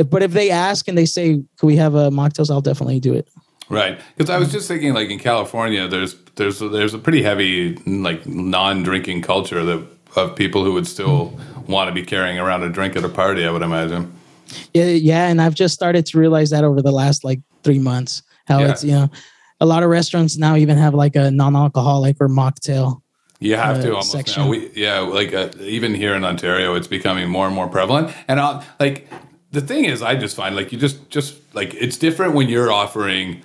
But 0.08 0.22
if 0.22 0.32
they 0.32 0.50
ask 0.50 0.88
and 0.88 0.96
they 0.96 1.04
say 1.04 1.42
can 1.58 1.66
we 1.66 1.76
have 1.76 1.94
a 1.94 2.10
mocktails? 2.10 2.50
I'll 2.50 2.62
definitely 2.62 3.00
do 3.00 3.14
it 3.14 3.28
Right, 3.68 3.98
because 4.16 4.28
I 4.28 4.38
was 4.38 4.52
just 4.52 4.68
thinking, 4.68 4.92
like 4.92 5.08
in 5.10 5.18
California, 5.18 5.88
there's 5.88 6.14
there's 6.36 6.58
there's 6.58 6.94
a 6.94 6.98
pretty 6.98 7.22
heavy 7.22 7.74
like 7.86 8.26
non-drinking 8.26 9.22
culture 9.22 9.64
that 9.64 9.86
of 10.16 10.36
people 10.36 10.62
who 10.64 10.72
would 10.74 10.86
still 10.86 11.38
want 11.66 11.88
to 11.88 11.94
be 11.94 12.02
carrying 12.04 12.38
around 12.38 12.62
a 12.62 12.68
drink 12.68 12.96
at 12.96 13.04
a 13.04 13.08
party. 13.08 13.46
I 13.46 13.50
would 13.50 13.62
imagine. 13.62 14.12
yeah 14.74 14.84
yeah 14.84 15.28
and 15.28 15.40
i've 15.40 15.54
just 15.54 15.72
started 15.72 16.04
to 16.04 16.18
realize 16.18 16.50
that 16.50 16.62
over 16.64 16.82
the 16.82 16.92
last 16.92 17.24
like 17.24 17.40
three 17.62 17.78
months 17.78 18.22
how 18.46 18.58
Yeah. 18.60 18.70
it's 18.70 18.84
you 18.84 18.92
know 18.92 19.08
a 19.60 19.64
lot 19.64 19.82
of 19.82 19.88
restaurants 19.88 20.36
now 20.36 20.54
even 20.56 20.76
have 20.76 20.92
like 20.92 21.16
a 21.16 21.30
non-alcoholic 21.30 22.16
or 22.20 22.28
mocktail 22.28 23.00
You 23.40 23.56
have 23.56 23.78
uh, 23.78 23.82
to 23.82 23.88
almost 23.90 24.12
section. 24.12 24.42
now. 24.42 24.50
We, 24.50 24.70
yeah, 24.74 24.98
like 25.00 25.32
uh, 25.32 25.48
even 25.60 25.94
here 25.94 26.14
in 26.14 26.24
Ontario, 26.24 26.74
it's 26.76 26.88
becoming 26.88 27.28
more 27.30 27.46
and 27.46 27.54
more 27.54 27.68
prevalent. 27.68 28.12
And 28.28 28.38
uh, 28.38 28.60
like 28.78 29.08
the 29.52 29.60
thing 29.60 29.84
is, 29.86 30.02
I 30.02 30.14
just 30.16 30.36
find 30.36 30.54
like 30.54 30.72
you 30.72 30.78
just 30.78 30.98
just 31.16 31.34
like 31.54 31.72
it's 31.74 31.96
different 31.96 32.34
when 32.34 32.48
you're 32.48 32.70
offering. 32.70 33.42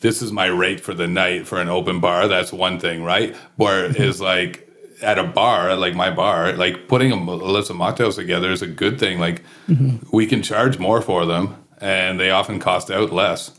This 0.00 0.22
is 0.22 0.32
my 0.32 0.46
rate 0.46 0.80
for 0.80 0.94
the 0.94 1.06
night 1.06 1.46
for 1.46 1.60
an 1.60 1.68
open 1.68 2.00
bar. 2.00 2.26
That's 2.28 2.52
one 2.52 2.78
thing, 2.80 3.04
right? 3.04 3.36
Where 3.56 3.84
is 3.96 4.20
like 4.20 4.66
at 5.02 5.18
a 5.18 5.24
bar, 5.24 5.76
like 5.76 5.94
my 5.94 6.10
bar, 6.10 6.52
like 6.52 6.88
putting 6.88 7.12
a 7.12 7.16
list 7.34 7.70
of 7.70 7.76
mocktails 7.76 8.16
together 8.16 8.50
is 8.50 8.62
a 8.62 8.66
good 8.66 8.98
thing. 8.98 9.18
Like 9.18 9.42
Mm-hmm. 9.68 10.08
we 10.12 10.26
can 10.26 10.42
charge 10.42 10.78
more 10.78 11.00
for 11.00 11.24
them, 11.26 11.54
and 11.80 12.18
they 12.18 12.30
often 12.30 12.58
cost 12.58 12.90
out 12.90 13.12
less 13.12 13.52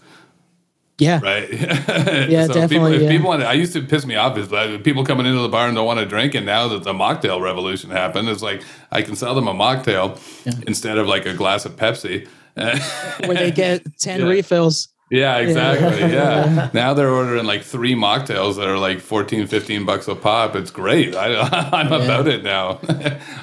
yeah 1.00 1.20
right? 1.24 1.50
Yeah, 2.30 2.46
People, 2.48 2.54
definitely, 2.54 2.96
if 2.98 3.02
yeah. 3.04 3.10
people 3.10 3.30
want, 3.30 3.42
to, 3.42 3.48
I 3.48 3.54
used 3.54 3.74
to 3.74 3.82
piss 3.82 4.06
me 4.06 4.16
off 4.18 4.38
is 4.38 4.52
like 4.52 4.84
people 4.84 5.04
coming 5.06 5.26
into 5.26 5.40
the 5.42 5.50
bar 5.50 5.66
and 5.68 5.76
don't 5.76 5.86
want 5.88 6.00
to 6.00 6.06
drink, 6.06 6.36
and 6.36 6.46
now 6.46 6.68
that 6.68 6.84
the 6.84 6.94
mocktail 6.94 7.42
revolution 7.42 7.90
happened, 7.92 8.28
it's 8.30 8.44
like 8.44 8.62
I 8.92 9.02
can 9.02 9.16
sell 9.16 9.34
them 9.34 9.48
a 9.48 9.54
mocktail 9.54 10.20
instead 10.68 10.98
of 11.00 11.08
like 11.08 11.26
a 11.26 11.34
glass 11.34 11.66
of 11.66 11.76
Pepsi. 11.78 12.28
where 12.56 13.34
they 13.36 13.52
get 13.52 13.84
10 14.00 14.20
Yeah. 14.20 14.26
refills 14.28 14.90
yeah, 15.20 15.38
exactly. 15.38 16.00
Yeah. 16.12 16.70
Now 16.74 16.94
they're 16.94 17.10
ordering 17.10 17.46
like 17.46 17.64
three 17.64 17.96
mocktails 17.96 18.56
that 18.56 18.68
are 18.68 18.78
like 18.78 19.00
14, 19.00 19.48
15 19.48 19.86
bucks 19.86 20.08
a 20.08 20.16
pop. 20.16 20.56
It's 20.56 20.72
great. 20.72 21.16
I, 21.16 21.42
I'm 21.74 21.92
about 21.92 22.28
it 22.28 22.44
now. 22.44 22.80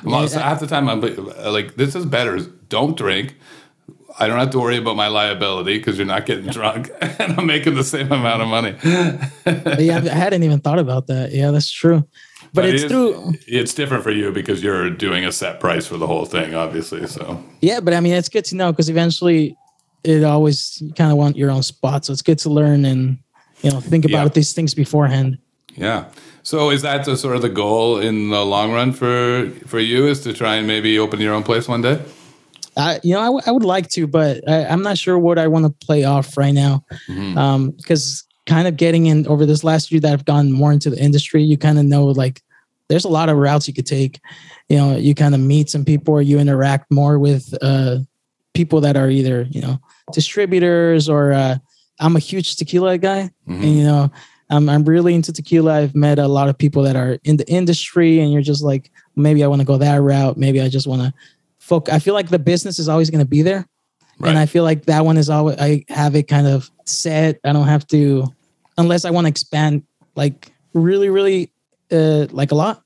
Most- 0.03 0.35
Half 0.35 0.61
the 0.61 0.67
time 0.67 0.89
I'm 0.89 1.01
like, 1.01 1.77
this 1.77 1.95
is 1.95 2.07
better. 2.07 2.39
Don't 2.69 2.97
drink. 2.97 3.37
I 4.21 4.27
don't 4.27 4.39
have 4.39 4.51
to 4.51 4.59
worry 4.59 4.79
about 4.79 4.97
my 4.97 5.07
liability 5.09 5.79
because 5.79 5.97
you're 5.97 6.07
not 6.07 6.27
getting 6.27 6.47
drunk, 6.51 6.91
and 7.01 7.39
I'm 7.39 7.47
making 7.47 7.77
the 7.77 7.85
same 7.85 8.11
amount 8.11 8.43
of 8.43 8.49
money. 8.49 8.75
Yeah 8.83 9.99
i 9.99 10.15
hadn't 10.15 10.43
even 10.43 10.59
thought 10.59 10.79
about 10.81 11.07
that 11.07 11.31
yeah 11.33 11.53
that's 11.53 11.71
true 11.71 12.05
but, 12.53 12.65
it 12.65 12.75
it's 12.75 12.85
is- 12.85 12.91
through 12.91 13.35
It's 13.47 13.75
different 13.75 14.03
for 14.03 14.11
you 14.11 14.33
because 14.33 14.63
you're 14.63 14.91
doing 14.91 15.25
a 15.25 15.33
set 15.33 15.61
price 15.61 15.87
for 15.87 15.97
the 15.99 16.07
whole 16.07 16.25
thing, 16.25 16.55
obviously. 16.55 17.07
So 17.07 17.43
Yeah, 17.61 17.81
but 17.81 17.93
I 17.95 18.01
mean, 18.01 18.15
it's 18.15 18.29
good 18.29 18.45
to 18.47 18.57
know 18.57 18.73
because 18.73 18.89
eventually 18.89 19.57
it 20.05 20.25
always 20.25 20.81
you 20.81 20.93
kind 20.93 21.11
of 21.13 21.19
want 21.19 21.37
your 21.37 21.51
own 21.51 21.63
spot. 21.63 22.05
So 22.05 22.13
it's 22.13 22.23
good 22.23 22.39
to 22.41 22.51
learn 22.51 22.85
and, 22.85 23.19
you 23.63 23.71
know, 23.71 23.81
think 23.81 24.05
about 24.05 24.27
Yeah. 24.29 24.33
these 24.35 24.53
things 24.53 24.75
beforehand. 24.75 25.39
yeah. 25.77 26.05
So 26.43 26.71
is 26.71 26.81
that 26.83 27.05
the 27.05 27.15
sort 27.17 27.37
of 27.37 27.43
the 27.43 27.49
goal 27.51 27.99
in 27.99 28.31
the 28.31 28.43
long 28.45 28.73
run 28.73 28.93
for 28.93 29.51
for 29.67 29.79
you 29.81 30.07
is 30.07 30.21
to 30.21 30.33
try 30.33 30.55
and 30.57 30.67
maybe 30.67 30.99
open 30.99 31.21
your 31.21 31.35
own 31.35 31.43
place 31.43 31.69
one 31.69 31.83
day? 31.83 32.01
I, 32.77 33.01
you 33.03 33.13
know, 33.15 33.21
I, 33.21 33.25
w- 33.27 33.43
I 33.47 33.51
would 33.51 33.65
like 33.65 33.89
to, 33.91 34.07
but 34.07 34.49
I, 34.49 34.65
I'm 34.67 34.83
not 34.83 34.97
sure 34.97 35.19
what 35.19 35.37
I 35.39 35.47
want 35.49 35.65
to 35.67 35.87
play 35.87 36.05
off 36.05 36.37
right 36.39 36.55
now. 36.55 36.85
Mhm. 37.09 37.37
Um, 37.37 37.71
because 37.73 38.25
kind 38.47 38.67
of 38.69 38.77
getting 38.77 39.07
in 39.07 39.27
over 39.27 39.45
this 39.45 39.63
last 39.65 39.91
year 39.93 40.01
that 40.01 40.13
I've 40.13 40.25
gone 40.25 40.51
more 40.53 40.73
into 40.73 40.89
the 40.89 40.99
industry, 41.03 41.43
you 41.43 41.59
kind 41.59 41.79
of 41.79 41.85
know 41.85 42.07
like 42.07 42.41
there's 42.89 43.05
a 43.05 43.09
lot 43.11 43.29
of 43.29 43.37
routes 43.37 43.69
you 43.69 43.75
could 43.75 43.85
take. 43.87 44.21
You 44.71 44.77
know, 44.79 44.97
you 44.97 45.15
kind 45.15 45.35
of 45.35 45.41
meet 45.41 45.69
some 45.69 45.85
people 45.85 46.15
or 46.15 46.23
you 46.23 46.39
interact 46.39 46.91
more 46.91 47.19
with 47.19 47.53
uh 47.61 47.99
people 48.59 48.81
that 48.87 48.97
are 48.97 49.09
either, 49.19 49.39
you 49.55 49.61
know, 49.65 49.79
distributors 50.13 51.09
or 51.09 51.33
uh 51.33 51.55
I'm 52.01 52.15
a 52.17 52.19
huge 52.31 52.49
tequila 52.57 52.99
guy. 52.99 53.31
Mhm. 53.49 53.63
And 53.65 53.73
you 53.79 53.85
know, 53.91 54.11
I'm 54.51 54.69
I'm 54.69 54.85
really 54.85 55.15
into 55.15 55.33
tequila. 55.33 55.73
I've 55.81 55.95
met 55.95 56.19
a 56.19 56.29
lot 56.39 56.49
of 56.51 56.55
people 56.65 56.83
that 56.87 56.97
are 56.97 57.13
in 57.25 57.37
the 57.41 57.49
industry, 57.59 58.11
and 58.21 58.33
you're 58.33 58.47
just 58.53 58.63
like, 58.71 58.85
maybe 59.17 59.41
I 59.45 59.47
want 59.53 59.61
to 59.61 59.67
go 59.73 59.79
that 59.79 60.01
route. 60.11 60.37
Maybe 60.37 60.59
I 60.61 60.69
just 60.69 60.87
want 60.87 61.03
to 61.03 61.11
focus. 61.59 61.95
I 61.95 61.99
feel 61.99 62.15
like 62.15 62.29
the 62.37 62.39
business 62.53 62.79
is 62.79 62.89
always 62.89 63.11
going 63.11 63.25
to 63.27 63.31
be 63.39 63.43
there, 63.51 63.63
Right. 64.19 64.31
and 64.31 64.39
I 64.39 64.47
feel 64.47 64.65
like 64.71 64.81
that 64.87 65.05
one 65.05 65.19
is 65.23 65.29
always 65.31 65.57
I 65.59 65.85
have 65.89 66.15
it 66.21 66.27
kind 66.29 66.47
of 66.55 66.71
set. 66.87 67.39
I 67.45 67.53
don't 67.53 67.69
have 67.75 67.87
to, 67.95 68.33
unless 68.77 69.05
I 69.05 69.11
want 69.11 69.25
to 69.27 69.31
expand 69.37 69.83
like 70.17 70.53
really, 70.73 71.11
really, 71.11 71.51
uh, 71.93 72.27
like 72.41 72.51
a 72.53 72.57
lot. 72.65 72.83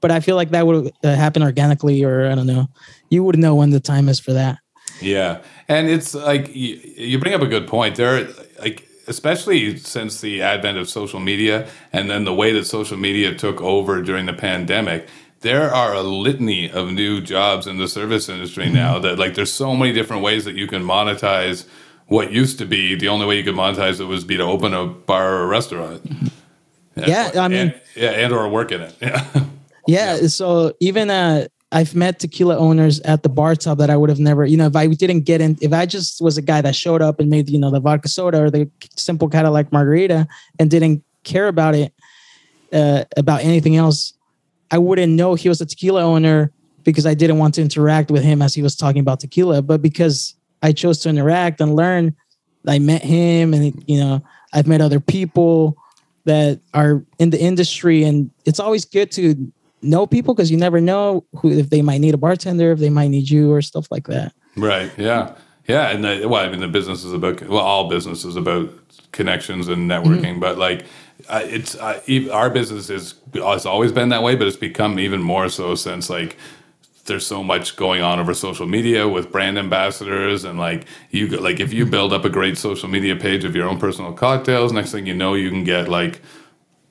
But 0.00 0.10
I 0.10 0.20
feel 0.20 0.36
like 0.36 0.50
that 0.50 0.66
would 0.66 0.92
uh, 1.02 1.14
happen 1.24 1.42
organically, 1.42 2.04
or 2.04 2.30
I 2.30 2.34
don't 2.36 2.46
know. 2.46 2.66
You 3.10 3.24
would 3.24 3.38
know 3.38 3.54
when 3.60 3.70
the 3.70 3.80
time 3.80 4.08
is 4.12 4.20
for 4.20 4.32
that. 4.34 4.58
Yeah, 5.00 5.42
and 5.68 5.88
it's 5.88 6.14
like 6.14 6.54
you, 6.54 6.76
you 6.96 7.18
bring 7.18 7.34
up 7.34 7.42
a 7.42 7.46
good 7.46 7.66
point. 7.66 7.96
There, 7.96 8.16
are, 8.16 8.28
like 8.60 8.88
especially 9.06 9.76
since 9.76 10.20
the 10.20 10.40
advent 10.42 10.78
of 10.78 10.88
social 10.88 11.20
media, 11.20 11.68
and 11.92 12.08
then 12.10 12.24
the 12.24 12.34
way 12.34 12.52
that 12.52 12.64
social 12.66 12.96
media 12.96 13.34
took 13.34 13.60
over 13.60 14.02
during 14.02 14.26
the 14.26 14.32
pandemic. 14.32 15.08
There 15.40 15.74
are 15.74 15.92
a 15.92 16.02
litany 16.02 16.70
of 16.70 16.90
new 16.90 17.20
jobs 17.20 17.66
in 17.66 17.76
the 17.76 17.86
service 17.86 18.30
industry 18.30 18.70
now 18.70 18.98
that 19.00 19.18
like 19.18 19.34
there's 19.34 19.52
so 19.52 19.76
many 19.76 19.92
different 19.92 20.22
ways 20.22 20.46
that 20.46 20.54
you 20.54 20.66
can 20.66 20.82
monetize 20.82 21.66
what 22.06 22.32
used 22.32 22.56
to 22.58 22.64
be 22.64 22.94
the 22.94 23.08
only 23.08 23.26
way 23.26 23.36
you 23.36 23.44
could 23.44 23.54
monetize 23.54 24.00
it 24.00 24.04
was 24.04 24.24
be 24.24 24.38
to 24.38 24.42
open 24.42 24.72
a 24.72 24.86
bar 24.86 25.34
or 25.34 25.42
a 25.42 25.46
restaurant. 25.46 26.00
Yeah, 26.96 27.30
I 27.34 27.48
mean- 27.48 27.58
and, 27.58 27.80
yeah, 27.94 28.10
and 28.10 28.32
or 28.32 28.48
work 28.48 28.72
in 28.72 28.80
it. 28.80 28.94
Yeah. 29.00 29.26
Yeah, 29.86 30.28
so 30.28 30.72
even 30.80 31.10
uh 31.10 31.48
I've 31.74 31.92
met 31.96 32.20
tequila 32.20 32.56
owners 32.56 33.00
at 33.00 33.24
the 33.24 33.28
bar 33.28 33.56
top 33.56 33.78
that 33.78 33.90
I 33.90 33.96
would 33.96 34.08
have 34.08 34.20
never, 34.20 34.46
you 34.46 34.56
know, 34.56 34.66
if 34.66 34.76
I 34.76 34.86
didn't 34.86 35.22
get 35.22 35.40
in, 35.40 35.58
if 35.60 35.72
I 35.72 35.86
just 35.86 36.20
was 36.20 36.38
a 36.38 36.42
guy 36.42 36.60
that 36.60 36.76
showed 36.76 37.02
up 37.02 37.18
and 37.18 37.28
made, 37.28 37.50
you 37.50 37.58
know, 37.58 37.72
the 37.72 37.80
vodka 37.80 38.08
soda 38.08 38.44
or 38.44 38.48
the 38.48 38.70
simple 38.94 39.28
Cadillac 39.28 39.72
margarita 39.72 40.28
and 40.60 40.70
didn't 40.70 41.02
care 41.24 41.48
about 41.48 41.74
it, 41.74 41.92
uh, 42.72 43.04
about 43.16 43.42
anything 43.42 43.74
else, 43.74 44.14
I 44.70 44.78
wouldn't 44.78 45.14
know 45.14 45.34
he 45.34 45.48
was 45.48 45.60
a 45.60 45.66
tequila 45.66 46.02
owner 46.02 46.52
because 46.84 47.06
I 47.06 47.14
didn't 47.14 47.38
want 47.38 47.54
to 47.54 47.62
interact 47.62 48.08
with 48.08 48.22
him 48.22 48.40
as 48.40 48.54
he 48.54 48.62
was 48.62 48.76
talking 48.76 49.00
about 49.00 49.18
tequila. 49.18 49.60
But 49.60 49.82
because 49.82 50.36
I 50.62 50.70
chose 50.70 51.00
to 51.00 51.08
interact 51.08 51.60
and 51.60 51.74
learn, 51.74 52.14
I 52.68 52.78
met 52.78 53.02
him 53.02 53.52
and, 53.52 53.82
you 53.88 53.98
know, 53.98 54.22
I've 54.52 54.68
met 54.68 54.80
other 54.80 55.00
people 55.00 55.76
that 56.24 56.60
are 56.72 57.04
in 57.18 57.30
the 57.30 57.40
industry 57.40 58.04
and 58.04 58.30
it's 58.44 58.60
always 58.60 58.84
good 58.84 59.10
to 59.12 59.52
know 59.84 60.06
people 60.06 60.34
because 60.34 60.50
you 60.50 60.56
never 60.56 60.80
know 60.80 61.24
who 61.36 61.50
if 61.50 61.70
they 61.70 61.82
might 61.82 62.00
need 62.00 62.14
a 62.14 62.18
bartender 62.18 62.72
if 62.72 62.78
they 62.78 62.90
might 62.90 63.08
need 63.08 63.30
you 63.30 63.52
or 63.52 63.62
stuff 63.62 63.86
like 63.90 64.06
that 64.06 64.32
Right. 64.56 64.90
Yeah. 64.96 65.34
Yeah. 65.66 65.90
And 65.90 66.04
the, 66.04 66.28
well, 66.28 66.44
I 66.44 66.48
mean, 66.48 66.60
the 66.60 66.68
business 66.68 67.04
is 67.04 67.12
about 67.12 67.40
well, 67.42 67.60
all 67.60 67.88
business 67.88 68.24
is 68.24 68.36
about 68.36 68.70
connections 69.12 69.68
and 69.68 69.90
networking, 69.90 70.40
but 70.40 70.58
like 70.58 70.84
uh, 71.28 71.42
it's 71.44 71.74
uh, 71.76 72.00
our 72.32 72.50
business 72.50 72.90
is 72.90 73.14
has 73.34 73.66
always 73.66 73.92
been 73.92 74.10
that 74.10 74.22
way, 74.22 74.34
but 74.36 74.46
it's 74.46 74.56
become 74.56 74.98
even 74.98 75.22
more 75.22 75.48
so 75.48 75.74
since 75.74 76.10
like 76.10 76.36
there's 77.06 77.26
so 77.26 77.42
much 77.42 77.76
going 77.76 78.02
on 78.02 78.18
over 78.18 78.32
social 78.32 78.66
media 78.66 79.06
with 79.06 79.30
brand 79.30 79.58
ambassadors 79.58 80.44
and 80.44 80.58
like 80.58 80.86
you 81.10 81.26
like 81.28 81.60
if 81.60 81.72
you 81.72 81.84
build 81.84 82.12
up 82.14 82.24
a 82.24 82.30
great 82.30 82.56
social 82.56 82.88
media 82.88 83.14
page 83.14 83.44
of 83.44 83.54
your 83.54 83.68
own 83.68 83.78
personal 83.78 84.10
cocktails 84.10 84.72
next 84.72 84.90
thing 84.90 85.04
you 85.04 85.12
know 85.12 85.34
you 85.34 85.50
can 85.50 85.64
get 85.64 85.86
like 85.86 86.22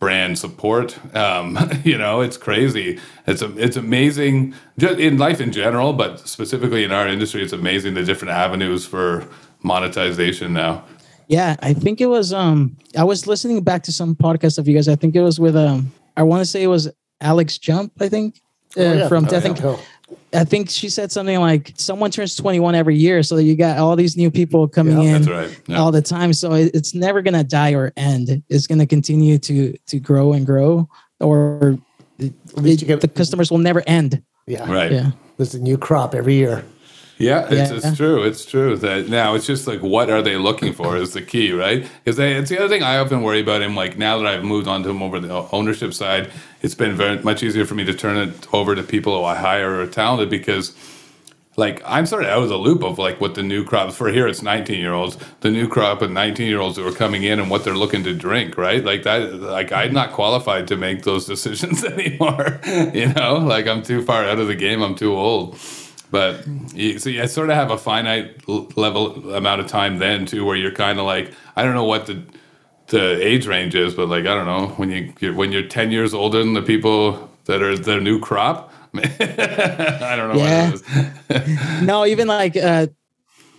brand 0.03 0.37
support 0.45 0.87
um, 1.15 1.47
you 1.89 1.97
know 1.97 2.15
it's 2.25 2.37
crazy 2.47 2.99
it's 3.25 3.41
a, 3.41 3.49
it's 3.65 3.77
amazing 3.77 4.53
just 4.77 4.99
in 4.99 5.17
life 5.17 5.39
in 5.45 5.51
general 5.51 5.93
but 5.93 6.11
specifically 6.27 6.83
in 6.83 6.91
our 6.91 7.07
industry 7.07 7.41
it's 7.45 7.53
amazing 7.53 7.93
the 7.93 8.03
different 8.03 8.33
avenues 8.45 8.85
for 8.93 9.25
monetization 9.61 10.53
now 10.53 10.83
yeah 11.27 11.55
i 11.69 11.73
think 11.73 12.01
it 12.01 12.07
was 12.17 12.33
um 12.33 12.75
i 12.97 13.03
was 13.11 13.27
listening 13.27 13.63
back 13.63 13.81
to 13.83 13.91
some 13.91 14.13
podcast 14.15 14.57
of 14.59 14.67
you 14.67 14.73
guys 14.75 14.87
i 14.89 14.95
think 15.01 15.15
it 15.15 15.21
was 15.21 15.39
with 15.39 15.55
um 15.55 15.79
i 16.17 16.23
want 16.23 16.41
to 16.41 16.45
say 16.45 16.61
it 16.63 16.67
was 16.77 16.85
alex 17.21 17.57
jump 17.57 17.91
i 18.01 18.09
think 18.09 18.41
uh, 18.77 18.81
Oh, 18.81 18.93
yeah. 18.93 19.07
from 19.07 19.25
Oh, 19.25 19.29
death 19.29 19.45
yeah. 19.45 19.51
and. 19.51 19.79
I 20.34 20.43
think 20.43 20.69
she 20.69 20.89
said 20.89 21.12
something 21.12 21.39
like 21.39 21.73
someone 21.78 22.10
turns 22.12 22.36
21 22.36 22.76
every 22.76 22.95
year 22.95 23.21
so 23.23 23.38
you 23.38 23.56
got 23.56 23.78
all 23.78 23.95
these 23.95 24.15
new 24.17 24.30
people 24.32 24.67
coming 24.67 24.97
Yeah, 24.97 25.15
in 25.15 25.21
that's 25.23 25.28
right 25.30 25.62
yeah. 25.67 25.78
all 25.80 25.91
the 25.91 26.02
time. 26.02 26.34
So 26.34 26.54
it's 26.54 26.93
never 26.95 27.21
gonna 27.21 27.43
die 27.43 27.73
or 27.73 27.91
end. 27.97 28.41
It's 28.49 28.67
gonna 28.67 28.86
continue 28.88 29.38
to 29.39 29.73
to 29.88 29.99
grow 29.99 30.34
and 30.34 30.45
grow, 30.45 30.88
or 31.19 31.78
it- 32.19 32.34
get- 32.88 33.02
the 33.02 33.08
customers 33.08 33.52
will 33.52 33.58
never 33.60 33.84
end. 33.88 34.21
Yeah. 34.47 34.69
right 34.71 34.91
Yeah, 34.91 35.12
There's 35.38 35.56
a 35.56 35.60
new 35.60 35.78
crop 35.78 36.13
every 36.15 36.36
year. 36.36 36.63
Yeah, 37.17 37.47
it's, 37.49 37.71
Yeah. 37.71 37.78
it's 37.78 37.97
true. 37.97 38.23
It's 38.23 38.45
true 38.45 38.76
that 38.78 39.08
now 39.08 39.36
it's 39.36 39.45
just 39.45 39.67
like 39.67 39.82
what 39.82 40.10
are 40.10 40.21
they 40.21 40.38
looking 40.38 40.73
for 40.73 40.97
is 40.97 41.13
the 41.13 41.21
key, 41.21 41.52
right? 41.52 41.88
Because 42.04 42.19
it's 42.19 42.49
the 42.49 42.58
other 42.60 42.69
thing 42.69 42.84
I 42.84 42.97
often 42.97 43.21
worry 43.21 43.41
about 43.41 43.62
him. 43.62 43.76
Like 43.76 43.97
now 43.97 44.17
that 44.17 44.28
I've 44.28 44.43
moved 44.43 44.67
on 44.67 44.84
to 44.84 44.89
him 44.89 45.02
over 45.02 45.19
the 45.19 45.47
ownership 45.52 45.93
side, 45.93 46.32
it's 46.62 46.76
been 46.76 46.95
very 46.95 47.19
much 47.19 47.43
easier 47.43 47.65
for 47.65 47.76
me 47.76 47.86
to 47.86 47.93
turn 47.93 48.17
it 48.17 48.47
over 48.54 48.76
to 48.76 48.84
people 48.84 49.17
who 49.17 49.23
I 49.23 49.36
hire 49.36 49.71
or 49.71 49.82
are 49.82 49.88
talented 49.88 50.30
because. 50.30 50.76
Like 51.56 51.84
I'm 51.86 52.08
sort 52.08 52.23
of 52.23 52.32
out 52.32 52.41
of 52.41 52.49
the 52.49 52.58
loop 52.58 52.84
of 52.84 52.97
like 52.97 53.21
what 53.21 53.36
the 53.36 53.43
new 53.43 53.63
crops 53.63 53.95
for 53.95 54.10
here 54.10 54.28
it's 54.28 54.41
19 54.41 54.80
year 54.80 54.93
olds 54.93 55.19
the 55.41 55.52
new 55.52 55.67
crop 55.67 56.02
of 56.02 56.10
19 56.10 56.47
year 56.47 56.60
olds 56.60 56.78
who 56.78 56.88
are 56.88 56.91
coming 56.91 57.21
in 57.21 57.39
and 57.39 57.52
what 57.52 57.63
they're 57.63 57.76
looking 57.76 58.04
to 58.06 58.13
drink 58.15 58.58
right 58.58 58.84
like 58.84 59.04
that 59.04 59.36
like 59.36 59.71
I'm 59.71 59.89
mm-hmm. 59.89 59.93
not 59.93 60.13
qualified 60.13 60.67
to 60.69 60.78
make 60.78 61.04
those 61.04 61.26
decisions 61.34 61.86
anymore 61.86 62.60
you 62.65 63.13
know 63.13 63.36
like 63.36 63.67
I'm 63.67 63.84
too 63.84 64.02
far 64.02 64.26
out 64.26 64.39
of 64.39 64.47
the 64.47 64.56
game 64.56 64.82
I'm 64.82 64.95
too 64.95 65.15
old 65.15 65.56
but 66.13 66.45
you, 66.76 66.99
so 66.99 67.10
you 67.10 67.26
sort 67.28 67.49
of 67.49 67.56
have 67.56 67.71
a 67.71 67.78
finite 67.78 68.47
level 68.47 69.34
amount 69.34 69.62
of 69.62 69.65
time 69.65 69.97
then 69.97 70.28
too, 70.28 70.45
where 70.45 70.56
you're 70.56 70.71
kind 70.71 70.99
of 70.99 71.06
like, 71.06 71.34
I 71.56 71.63
don't 71.63 71.73
know 71.73 71.86
what 71.86 72.06
the 72.06 72.21
the 72.89 73.26
age 73.26 73.47
range 73.47 73.73
is, 73.73 73.95
but 73.95 74.10
like 74.10 74.28
I 74.28 74.36
don't 74.36 74.45
know 74.45 74.67
when 74.78 74.91
you 74.91 75.12
you're, 75.19 75.34
when 75.34 75.52
you're 75.52 75.67
ten 75.67 75.89
years 75.89 76.13
older 76.13 76.38
than 76.38 76.54
the 76.54 76.62
people 76.62 77.32
that 77.45 77.63
are 77.63 77.76
the 77.76 77.99
new 77.99 78.19
crop. 78.19 78.71
I 78.93 80.15
don't 80.15 80.30
know. 80.30 80.36
Yeah. 80.36 80.69
What 80.69 80.84
it 81.30 81.47
is. 81.47 81.82
no, 81.82 82.06
even 82.06 82.28
like 82.28 82.56
uh, 82.56 82.86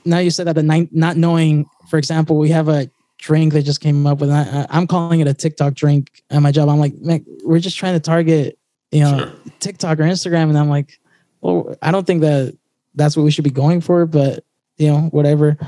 now 0.04 0.18
you 0.18 0.30
said 0.30 0.46
that 0.46 0.54
the 0.54 0.62
nine, 0.62 0.88
not 0.92 1.16
knowing. 1.16 1.66
For 1.90 1.98
example, 1.98 2.38
we 2.38 2.50
have 2.50 2.68
a 2.68 2.88
drink 3.18 3.52
that 3.54 3.62
just 3.62 3.80
came 3.80 4.06
up 4.06 4.20
with. 4.20 4.30
I, 4.30 4.64
I'm 4.70 4.86
calling 4.86 5.18
it 5.18 5.26
a 5.26 5.34
TikTok 5.34 5.74
drink 5.74 6.22
at 6.30 6.40
my 6.40 6.52
job. 6.52 6.68
I'm 6.68 6.78
like, 6.78 6.94
man, 7.00 7.26
we're 7.42 7.58
just 7.58 7.76
trying 7.76 7.94
to 7.94 8.00
target, 8.00 8.60
you 8.92 9.00
know, 9.00 9.18
Sure. 9.18 9.32
TikTok 9.58 9.98
or 9.98 10.04
Instagram, 10.04 10.50
and 10.50 10.56
I'm 10.56 10.68
like, 10.68 11.00
well, 11.44 11.76
I 11.82 11.90
don't 11.90 12.06
think 12.06 12.22
that 12.22 12.56
that's 12.94 13.16
what 13.18 13.22
we 13.22 13.30
should 13.30 13.44
be 13.44 13.50
going 13.50 13.82
for, 13.82 14.06
but 14.06 14.44
you 14.78 14.88
know, 14.88 15.02
whatever. 15.10 15.58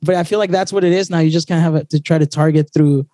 But 0.00 0.14
I 0.14 0.24
feel 0.24 0.38
like 0.38 0.50
that's 0.50 0.72
what 0.72 0.82
it 0.82 0.92
is 0.92 1.10
now. 1.10 1.18
You 1.18 1.30
just 1.30 1.46
kind 1.46 1.64
of 1.64 1.74
have 1.74 1.88
to 1.88 2.00
try 2.00 2.16
to 2.16 2.26
target 2.26 2.70
through 2.72 3.06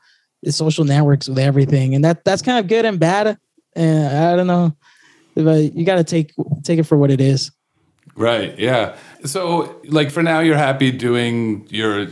the 0.44 0.52
social 0.52 0.84
networks 0.84 1.28
with 1.28 1.40
everything, 1.40 1.96
and 1.96 2.04
that 2.04 2.24
that's 2.24 2.40
kind 2.40 2.60
of 2.60 2.68
good 2.68 2.84
and 2.84 3.00
bad. 3.00 3.38
And 3.74 4.16
I 4.16 4.36
don't 4.36 4.46
know, 4.46 4.76
but 5.34 5.74
you 5.74 5.84
got 5.84 5.96
to 5.96 6.04
take 6.04 6.32
take 6.62 6.78
it 6.78 6.84
for 6.84 6.96
what 6.96 7.10
it 7.10 7.20
is. 7.20 7.50
Right. 8.14 8.56
Yeah. 8.56 8.96
So, 9.24 9.80
like 9.84 10.12
for 10.12 10.22
now, 10.22 10.40
you're 10.40 10.56
happy 10.56 10.92
doing 10.92 11.66
your 11.70 12.06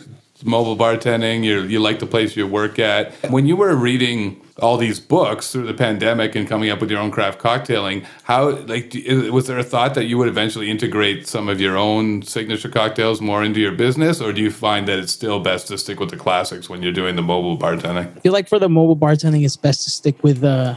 mobile 0.45 0.77
bartending. 0.77 1.45
You 1.45 1.63
you 1.63 1.81
like 1.81 1.99
the 1.99 2.07
place 2.07 2.37
you 2.37 2.47
work 2.47 2.79
at. 2.79 3.13
When 3.31 3.47
you 3.47 3.57
were 3.57 3.75
reading 3.75 4.41
all 4.61 4.77
these 4.77 5.01
books 5.01 5.51
through 5.51 5.67
the 5.67 5.75
pandemic 5.75 6.35
and 6.35 6.47
coming 6.47 6.71
up 6.71 6.81
with 6.81 6.91
your 6.91 7.01
own 7.01 7.11
craft 7.11 7.41
cocktailing, 7.41 8.05
how 8.25 8.51
like 8.51 8.91
do- 8.91 9.33
was 9.33 9.47
there 9.47 9.59
a 9.59 9.65
thought 9.65 9.95
that 9.95 10.05
you 10.05 10.19
would 10.19 10.29
eventually 10.29 10.71
integrate 10.71 11.27
some 11.27 11.49
of 11.49 11.61
your 11.61 11.77
own 11.77 12.23
signature 12.23 12.69
cocktails 12.69 13.21
more 13.21 13.43
into 13.43 13.61
your 13.61 13.73
business, 13.73 14.21
or 14.21 14.33
do 14.33 14.43
you 14.43 14.51
find 14.51 14.87
that 14.89 14.99
it's 14.99 15.13
still 15.13 15.41
best 15.41 15.69
to 15.69 15.79
stick 15.79 15.99
with 15.99 16.11
the 16.11 16.17
classics 16.17 16.69
when 16.69 16.83
you're 16.83 16.93
doing 16.93 17.17
the 17.17 17.23
mobile 17.23 17.57
bartending? 17.57 18.17
I 18.17 18.21
feel 18.21 18.33
like 18.33 18.49
for 18.49 18.59
the 18.59 18.69
mobile 18.69 18.97
bartending, 18.97 19.45
it's 19.45 19.57
best 19.57 19.85
to 19.85 19.91
stick 19.91 20.23
with 20.23 20.45
uh, 20.45 20.77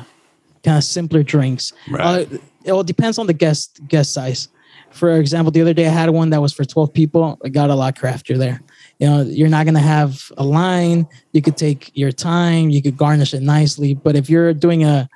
kind 0.64 0.78
of 0.78 0.84
simpler 0.84 1.24
drinks. 1.24 1.74
Right. 1.90 2.32
Uh, 2.32 2.38
it 2.64 2.72
all 2.72 2.84
depends 2.84 3.18
on 3.18 3.28
the 3.28 3.34
guest 3.34 3.82
guest 3.88 4.14
size. 4.14 4.48
For 4.94 5.18
example, 5.20 5.52
the 5.52 5.62
other 5.62 5.74
day 5.74 5.86
I 5.88 5.90
had 5.90 6.10
one 6.10 6.30
that 6.32 6.42
was 6.42 6.54
for 6.54 6.64
12 6.66 6.94
people. 6.94 7.40
I 7.44 7.50
got 7.50 7.70
a 7.70 7.76
lot 7.76 7.98
craftier 7.98 8.38
there. 8.38 8.62
You 9.00 9.08
know, 9.08 9.22
you're 9.22 9.50
not 9.50 9.66
gonna 9.66 9.80
have 9.80 10.32
a 10.38 10.44
line. 10.44 11.08
You 11.34 11.42
could 11.42 11.58
take 11.58 11.92
your 11.96 12.12
time. 12.12 12.70
You 12.70 12.82
could 12.82 12.96
garnish 12.98 13.34
it 13.34 13.42
nicely. 13.42 13.94
But 13.96 14.16
if 14.16 14.30
you're 14.30 14.54
doing 14.54 14.84
a 14.84 15.10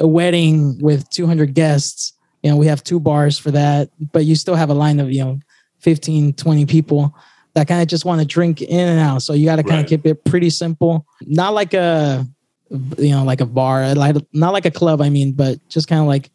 a 0.00 0.06
wedding 0.08 0.76
with 0.80 1.08
200 1.10 1.54
guests, 1.54 2.14
you 2.42 2.50
know, 2.50 2.56
we 2.56 2.66
have 2.66 2.82
two 2.82 2.98
bars 2.98 3.38
for 3.38 3.50
that. 3.52 3.90
But 4.12 4.24
you 4.24 4.34
still 4.34 4.54
have 4.56 4.70
a 4.70 4.74
line 4.74 4.98
of 5.00 5.10
you 5.12 5.24
know 5.24 5.38
15, 5.80 6.32
20 6.34 6.66
people 6.66 7.14
that 7.54 7.68
kind 7.68 7.80
of 7.82 7.86
just 7.88 8.04
want 8.04 8.20
to 8.20 8.26
drink 8.26 8.62
in 8.62 8.88
and 8.88 8.98
out. 9.00 9.22
So 9.22 9.32
you 9.32 9.44
got 9.44 9.56
to 9.56 9.62
kind 9.62 9.74
Right. 9.74 9.80
of 9.82 9.86
keep 9.88 10.06
it 10.06 10.24
pretty 10.24 10.50
simple. 10.50 11.06
Not 11.22 11.54
like 11.54 11.74
a 11.74 12.26
you 12.98 13.10
know 13.10 13.24
like 13.24 13.40
a 13.40 13.46
bar, 13.46 13.94
like 13.94 14.16
not 14.32 14.52
like 14.52 14.64
a 14.64 14.70
club. 14.70 15.00
I 15.00 15.10
mean, 15.10 15.32
but 15.32 15.58
just 15.68 15.86
kind 15.88 16.00
of 16.00 16.06
like 16.06 16.26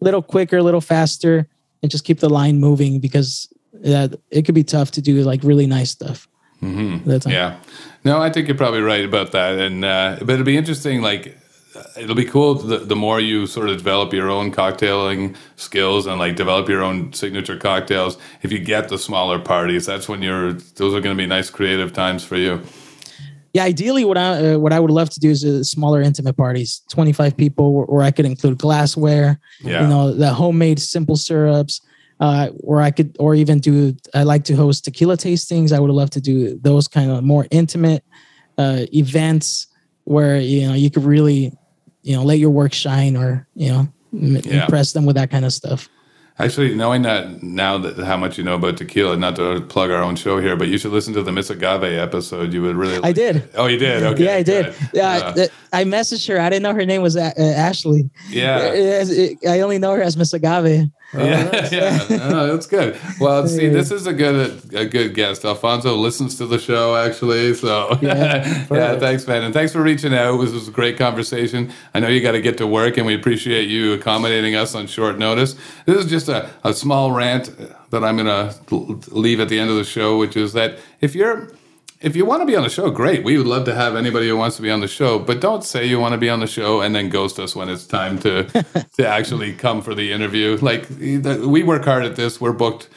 a 0.00 0.04
little 0.04 0.22
quicker, 0.22 0.58
a 0.58 0.62
little 0.62 0.80
faster, 0.82 1.48
and 1.82 1.90
just 1.90 2.04
keep 2.04 2.20
the 2.20 2.28
line 2.28 2.58
moving 2.58 3.00
because 3.00 3.48
that 3.72 4.18
it 4.30 4.42
could 4.42 4.54
be 4.54 4.64
tough 4.64 4.90
to 4.92 5.02
do 5.02 5.22
like 5.22 5.42
really 5.42 5.66
nice 5.66 5.90
stuff. 5.90 6.28
Mm-hmm. 6.62 7.28
Yeah. 7.28 7.58
No, 8.04 8.20
I 8.20 8.30
think 8.30 8.48
you're 8.48 8.56
probably 8.56 8.80
right 8.80 9.04
about 9.04 9.32
that. 9.32 9.58
And 9.58 9.84
uh, 9.84 10.16
but 10.20 10.30
it'll 10.30 10.44
be 10.44 10.56
interesting. 10.56 11.02
Like, 11.02 11.36
uh, 11.74 11.82
it'll 11.98 12.16
be 12.16 12.24
cool 12.24 12.54
the, 12.54 12.78
the 12.78 12.96
more 12.96 13.20
you 13.20 13.46
sort 13.46 13.68
of 13.68 13.76
develop 13.76 14.12
your 14.12 14.30
own 14.30 14.50
cocktailing 14.52 15.36
skills 15.56 16.06
and 16.06 16.18
like 16.18 16.36
develop 16.36 16.68
your 16.68 16.82
own 16.82 17.12
signature 17.12 17.58
cocktails. 17.58 18.16
If 18.42 18.52
you 18.52 18.58
get 18.58 18.88
the 18.88 18.98
smaller 18.98 19.38
parties, 19.38 19.86
that's 19.86 20.08
when 20.08 20.22
you're. 20.22 20.54
Those 20.54 20.94
are 20.94 21.00
going 21.00 21.16
to 21.16 21.22
be 21.22 21.26
nice 21.26 21.50
creative 21.50 21.92
times 21.92 22.24
for 22.24 22.36
you. 22.36 22.62
Yeah, 23.56 23.64
ideally, 23.64 24.04
what 24.04 24.18
I 24.18 24.52
uh, 24.52 24.58
what 24.58 24.72
I 24.74 24.78
would 24.82 24.90
love 24.90 25.08
to 25.16 25.20
do 25.20 25.30
is 25.30 25.42
uh, 25.42 25.64
smaller, 25.64 26.02
intimate 26.02 26.36
parties, 26.36 26.82
twenty 26.90 27.12
five 27.20 27.32
people, 27.42 27.66
where, 27.86 28.02
I 28.02 28.10
could 28.10 28.26
include 28.26 28.58
glassware, 28.58 29.40
Yeah. 29.64 29.80
you 29.82 29.88
know, 29.88 30.12
the 30.12 30.30
homemade 30.34 30.78
simple 30.78 31.16
syrups, 31.16 31.80
uh, 32.20 32.48
where 32.68 32.82
I 32.88 32.90
could, 32.90 33.16
or 33.18 33.34
even 33.34 33.58
do. 33.60 33.96
I 34.12 34.24
like 34.24 34.44
to 34.50 34.54
host 34.56 34.84
tequila 34.84 35.16
tastings. 35.16 35.72
I 35.72 35.80
would 35.80 35.90
love 35.90 36.10
to 36.10 36.20
do 36.20 36.58
those 36.68 36.86
kind 36.86 37.10
of 37.10 37.24
more 37.24 37.46
intimate 37.50 38.04
uh, 38.58 38.82
events 38.92 39.68
where 40.04 40.36
you 40.38 40.68
know 40.68 40.74
you 40.74 40.90
could 40.90 41.04
really, 41.04 41.40
you 42.02 42.14
know, 42.14 42.24
let 42.24 42.38
your 42.38 42.50
work 42.50 42.74
shine, 42.74 43.16
or 43.16 43.48
you 43.54 43.70
know, 43.72 43.88
m- 44.12 44.36
Yeah. 44.44 44.64
impress 44.64 44.92
them 44.92 45.06
with 45.06 45.16
that 45.16 45.30
kind 45.30 45.46
of 45.46 45.52
stuff. 45.54 45.88
Actually, 46.38 46.74
knowing 46.74 47.00
that 47.02 47.42
now 47.42 47.78
that 47.78 47.96
how 48.04 48.16
much 48.18 48.36
you 48.36 48.44
know 48.44 48.56
about 48.56 48.76
tequila, 48.76 49.16
not 49.16 49.36
to 49.36 49.62
plug 49.62 49.90
our 49.90 50.02
own 50.02 50.16
show 50.16 50.38
here, 50.38 50.54
but 50.54 50.68
you 50.68 50.76
should 50.76 50.92
listen 50.92 51.14
to 51.14 51.22
the 51.22 51.32
Miss 51.32 51.48
Agave 51.48 51.84
episode. 51.98 52.52
You 52.52 52.60
would 52.60 52.76
really. 52.76 53.00
I 53.02 53.12
did. 53.12 53.48
Oh, 53.54 53.66
you 53.66 53.78
did. 53.78 54.02
Okay. 54.02 54.24
yeah, 54.24 54.34
I 54.34 54.42
did. 54.42 54.66
good. 54.66 54.90
Yeah, 54.92 55.32
Uh, 55.34 55.46
I 55.72 55.84
messaged 55.84 56.28
her. 56.28 56.38
I 56.38 56.50
didn't 56.50 56.62
know 56.64 56.74
her 56.74 56.84
name 56.84 57.00
was 57.00 57.16
uh, 57.16 57.32
uh, 57.38 57.42
Ashley. 57.42 58.10
yeah. 58.28 59.02
I 59.48 59.60
only 59.60 59.78
know 59.78 59.94
her 59.94 60.02
as 60.02 60.16
Miss 60.18 60.34
Agave. 60.34 60.90
Yeah, 61.14 61.68
yeah. 61.72 62.06
Oh, 62.10 62.52
that's 62.52 62.66
good. 62.66 62.98
Well, 63.20 63.46
see, 63.46 63.68
this 63.68 63.90
is 63.90 64.06
a 64.06 64.12
good 64.12 64.74
a 64.74 64.84
good 64.84 65.14
guest. 65.14 65.44
Alfonso 65.44 65.94
listens 65.94 66.36
to 66.38 66.46
the 66.46 66.58
show 66.58 66.96
actually, 66.96 67.54
so 67.54 67.98
yeah, 68.02 68.66
Yeah. 68.70 68.98
Thanks, 68.98 69.26
man, 69.26 69.42
and 69.44 69.54
thanks 69.54 69.72
for 69.72 69.82
reaching 69.82 70.14
out. 70.14 70.38
This 70.38 70.52
was 70.52 70.68
a 70.68 70.72
great 70.72 70.98
conversation. 70.98 71.72
I 71.94 72.00
know 72.00 72.08
you 72.08 72.20
got 72.20 72.32
to 72.32 72.40
get 72.40 72.58
to 72.58 72.66
work, 72.66 72.96
and 72.96 73.06
we 73.06 73.14
appreciate 73.14 73.68
you 73.68 73.92
accommodating 73.92 74.54
us 74.56 74.74
on 74.74 74.86
short 74.86 75.18
notice. 75.18 75.54
This 75.86 76.04
is 76.04 76.10
just 76.10 76.28
a, 76.28 76.50
a 76.64 76.74
small 76.74 77.12
rant 77.12 77.50
that 77.90 78.02
I'm 78.02 78.16
gonna 78.16 78.54
leave 79.08 79.40
at 79.40 79.48
the 79.48 79.58
end 79.58 79.70
of 79.70 79.76
the 79.76 79.84
show, 79.84 80.18
which 80.18 80.36
is 80.36 80.52
that 80.54 80.78
if 81.00 81.14
you're 81.14 81.48
if 82.00 82.14
you 82.14 82.24
want 82.24 82.42
to 82.42 82.46
be 82.46 82.54
on 82.56 82.62
the 82.62 82.68
show, 82.68 82.90
great. 82.90 83.24
We 83.24 83.38
would 83.38 83.46
love 83.46 83.64
to 83.64 83.74
have 83.74 83.96
anybody 83.96 84.28
who 84.28 84.36
wants 84.36 84.56
to 84.56 84.62
be 84.62 84.70
on 84.70 84.80
the 84.80 84.88
show, 84.88 85.18
but 85.18 85.40
don't 85.40 85.64
say 85.64 85.86
you 85.86 85.98
want 85.98 86.12
to 86.12 86.18
be 86.18 86.28
on 86.28 86.40
the 86.40 86.46
show 86.46 86.80
and 86.80 86.94
then 86.94 87.08
ghost 87.08 87.38
us 87.38 87.56
when 87.56 87.68
it's 87.68 87.86
time 87.86 88.18
to 88.20 88.44
to 88.96 89.06
actually 89.06 89.54
come 89.54 89.82
for 89.82 89.94
the 89.94 90.12
interview. 90.12 90.58
Like 90.60 90.88
we 90.90 91.62
work 91.62 91.84
hard 91.84 92.04
at 92.04 92.16
this. 92.16 92.40
We're 92.40 92.52
booked 92.52 92.88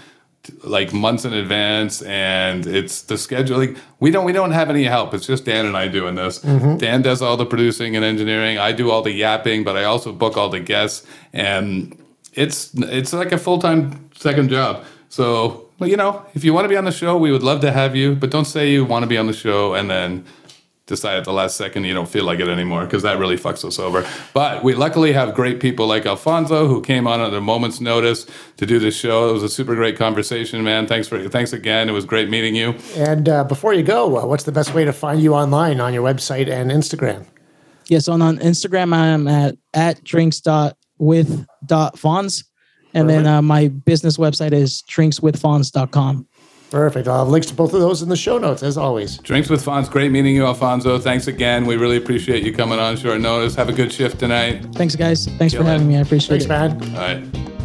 like 0.64 0.94
months 0.94 1.26
in 1.26 1.34
advance 1.34 2.02
and 2.02 2.66
it's 2.66 3.04
the 3.04 3.16
scheduling 3.16 3.78
we 4.00 4.10
don't 4.10 4.26
we 4.26 4.32
don't 4.32 4.52
have 4.52 4.70
any 4.70 4.84
help 4.84 5.14
it's 5.14 5.28
just 5.28 5.46
dan 5.46 5.66
and 5.66 5.78
i 5.78 5.88
doing 5.88 6.16
this 6.16 6.40
mm-hmm. 6.40 6.78
dan 6.78 7.02
does 7.02 7.22
all 7.22 7.38
the 7.38 7.46
producing 7.46 7.96
and 7.96 8.04
engineering 8.04 8.58
i 8.58 8.72
do 8.72 8.90
all 8.90 9.02
the 9.02 9.12
yapping 9.12 9.64
but 9.64 9.78
i 9.78 9.84
also 9.84 10.12
book 10.12 10.38
all 10.38 10.50
the 10.50 10.60
guests 10.60 11.06
and 11.34 11.98
it's 12.34 12.74
it's 12.76 13.14
like 13.14 13.32
a 13.32 13.38
full-time 13.38 14.10
second 14.16 14.50
job 14.50 14.84
so 15.10 15.69
you 15.82 15.98
know 15.98 16.26
if 16.34 16.44
you 16.44 16.54
want 16.54 16.66
to 16.66 16.70
be 16.70 16.78
on 16.78 16.86
the 16.86 16.92
show 16.92 17.18
we 17.18 17.32
would 17.32 17.44
love 17.44 17.62
to 17.62 17.72
have 17.72 17.96
you 17.96 18.16
but 18.16 18.30
don't 18.30 18.46
say 18.46 18.72
you 18.72 18.84
want 18.86 19.04
to 19.04 19.08
be 19.08 19.18
on 19.18 19.28
the 19.28 19.34
show 19.34 19.74
and 19.74 19.90
then 19.90 20.26
decide 20.90 21.18
at 21.18 21.24
the 21.24 21.32
last 21.32 21.56
second 21.56 21.86
you 21.86 21.94
don't 21.94 22.10
feel 22.10 22.26
like 22.26 22.40
it 22.40 22.50
anymore 22.50 22.84
because 22.84 23.04
that 23.04 23.18
really 23.18 23.38
fucks 23.38 23.64
us 23.64 23.80
over. 23.80 24.06
But 24.34 24.64
we 24.64 24.74
luckily 24.74 25.14
have 25.14 25.34
great 25.34 25.62
people 25.62 25.88
like 25.88 26.06
Alfonso 26.06 26.68
who 26.68 26.82
came 26.82 27.08
on 27.08 27.22
at 27.22 27.34
a 27.34 27.40
moment's 27.40 27.80
notice 27.80 28.26
to 28.58 28.66
do 28.66 28.80
this 28.80 28.98
show. 28.98 29.30
It 29.30 29.34
was 29.34 29.44
a 29.44 29.50
super 29.50 29.76
great 29.76 29.96
conversation, 29.96 30.64
man. 30.64 30.88
Thanks 30.88 31.08
for 31.08 31.30
thanks 31.30 31.54
again. 31.54 31.88
It 31.88 31.94
was 31.94 32.04
great 32.04 32.30
meeting 32.30 32.56
you. 32.56 32.76
And 32.98 33.30
uh, 33.30 33.44
before 33.46 33.74
you 33.74 33.84
go, 33.84 34.18
uh, 34.18 34.26
what's 34.26 34.44
the 34.44 34.52
best 34.52 34.74
way 34.74 34.84
to 34.84 34.92
find 34.92 35.22
you 35.22 35.34
online 35.34 35.80
on 35.80 35.94
your 35.94 36.04
website 36.04 36.50
and 36.50 36.72
Instagram? 36.72 37.26
Yes, 37.88 38.08
on, 38.08 38.22
on 38.22 38.38
Instagram, 38.40 38.94
I'm 38.94 39.28
at 39.28 39.56
at 39.74 40.04
drinks 40.04 40.42
dot 40.42 40.76
with 40.98 41.46
dot 41.66 41.96
fonz. 41.96 42.44
And 42.94 43.10
then 43.10 43.28
uh, 43.28 43.42
my 43.42 43.68
business 43.68 44.18
website 44.18 44.52
is 44.52 44.84
drinkswithfonz.com. 44.90 46.28
Perfect. 46.72 47.08
I'll 47.08 47.20
have 47.20 47.30
links 47.30 47.48
to 47.48 47.54
both 47.56 47.74
of 47.74 47.80
those 47.80 48.04
in 48.04 48.10
the 48.10 48.16
show 48.16 48.38
notes, 48.38 48.62
as 48.62 48.78
always. 48.78 49.18
Drinks 49.20 49.50
with 49.50 49.66
Fonz. 49.66 49.90
Great 49.90 50.12
meeting 50.12 50.36
you, 50.36 50.46
Alfonso. 50.46 51.00
Thanks 51.00 51.26
again. 51.28 51.66
We 51.66 51.78
really 51.78 51.98
appreciate 51.98 52.44
you 52.44 52.54
coming 52.54 52.78
on 52.78 52.96
short 52.96 53.22
notice. 53.22 53.56
Have 53.56 53.70
a 53.70 53.74
good 53.74 53.92
shift 53.92 54.20
tonight. 54.20 54.66
Thanks, 54.76 54.96
guys. 54.96 55.26
Thanks 55.26 55.54
Yeah, 55.54 55.60
for 55.62 55.64
man. 55.64 55.74
having 55.74 55.88
me. 55.88 55.98
I 55.98 56.02
appreciate 56.02 56.44
Thanks, 56.44 56.46
it. 56.46 56.80
Thanks, 56.80 56.88
man. 56.92 56.96
All 56.96 57.48
right. 57.48 57.59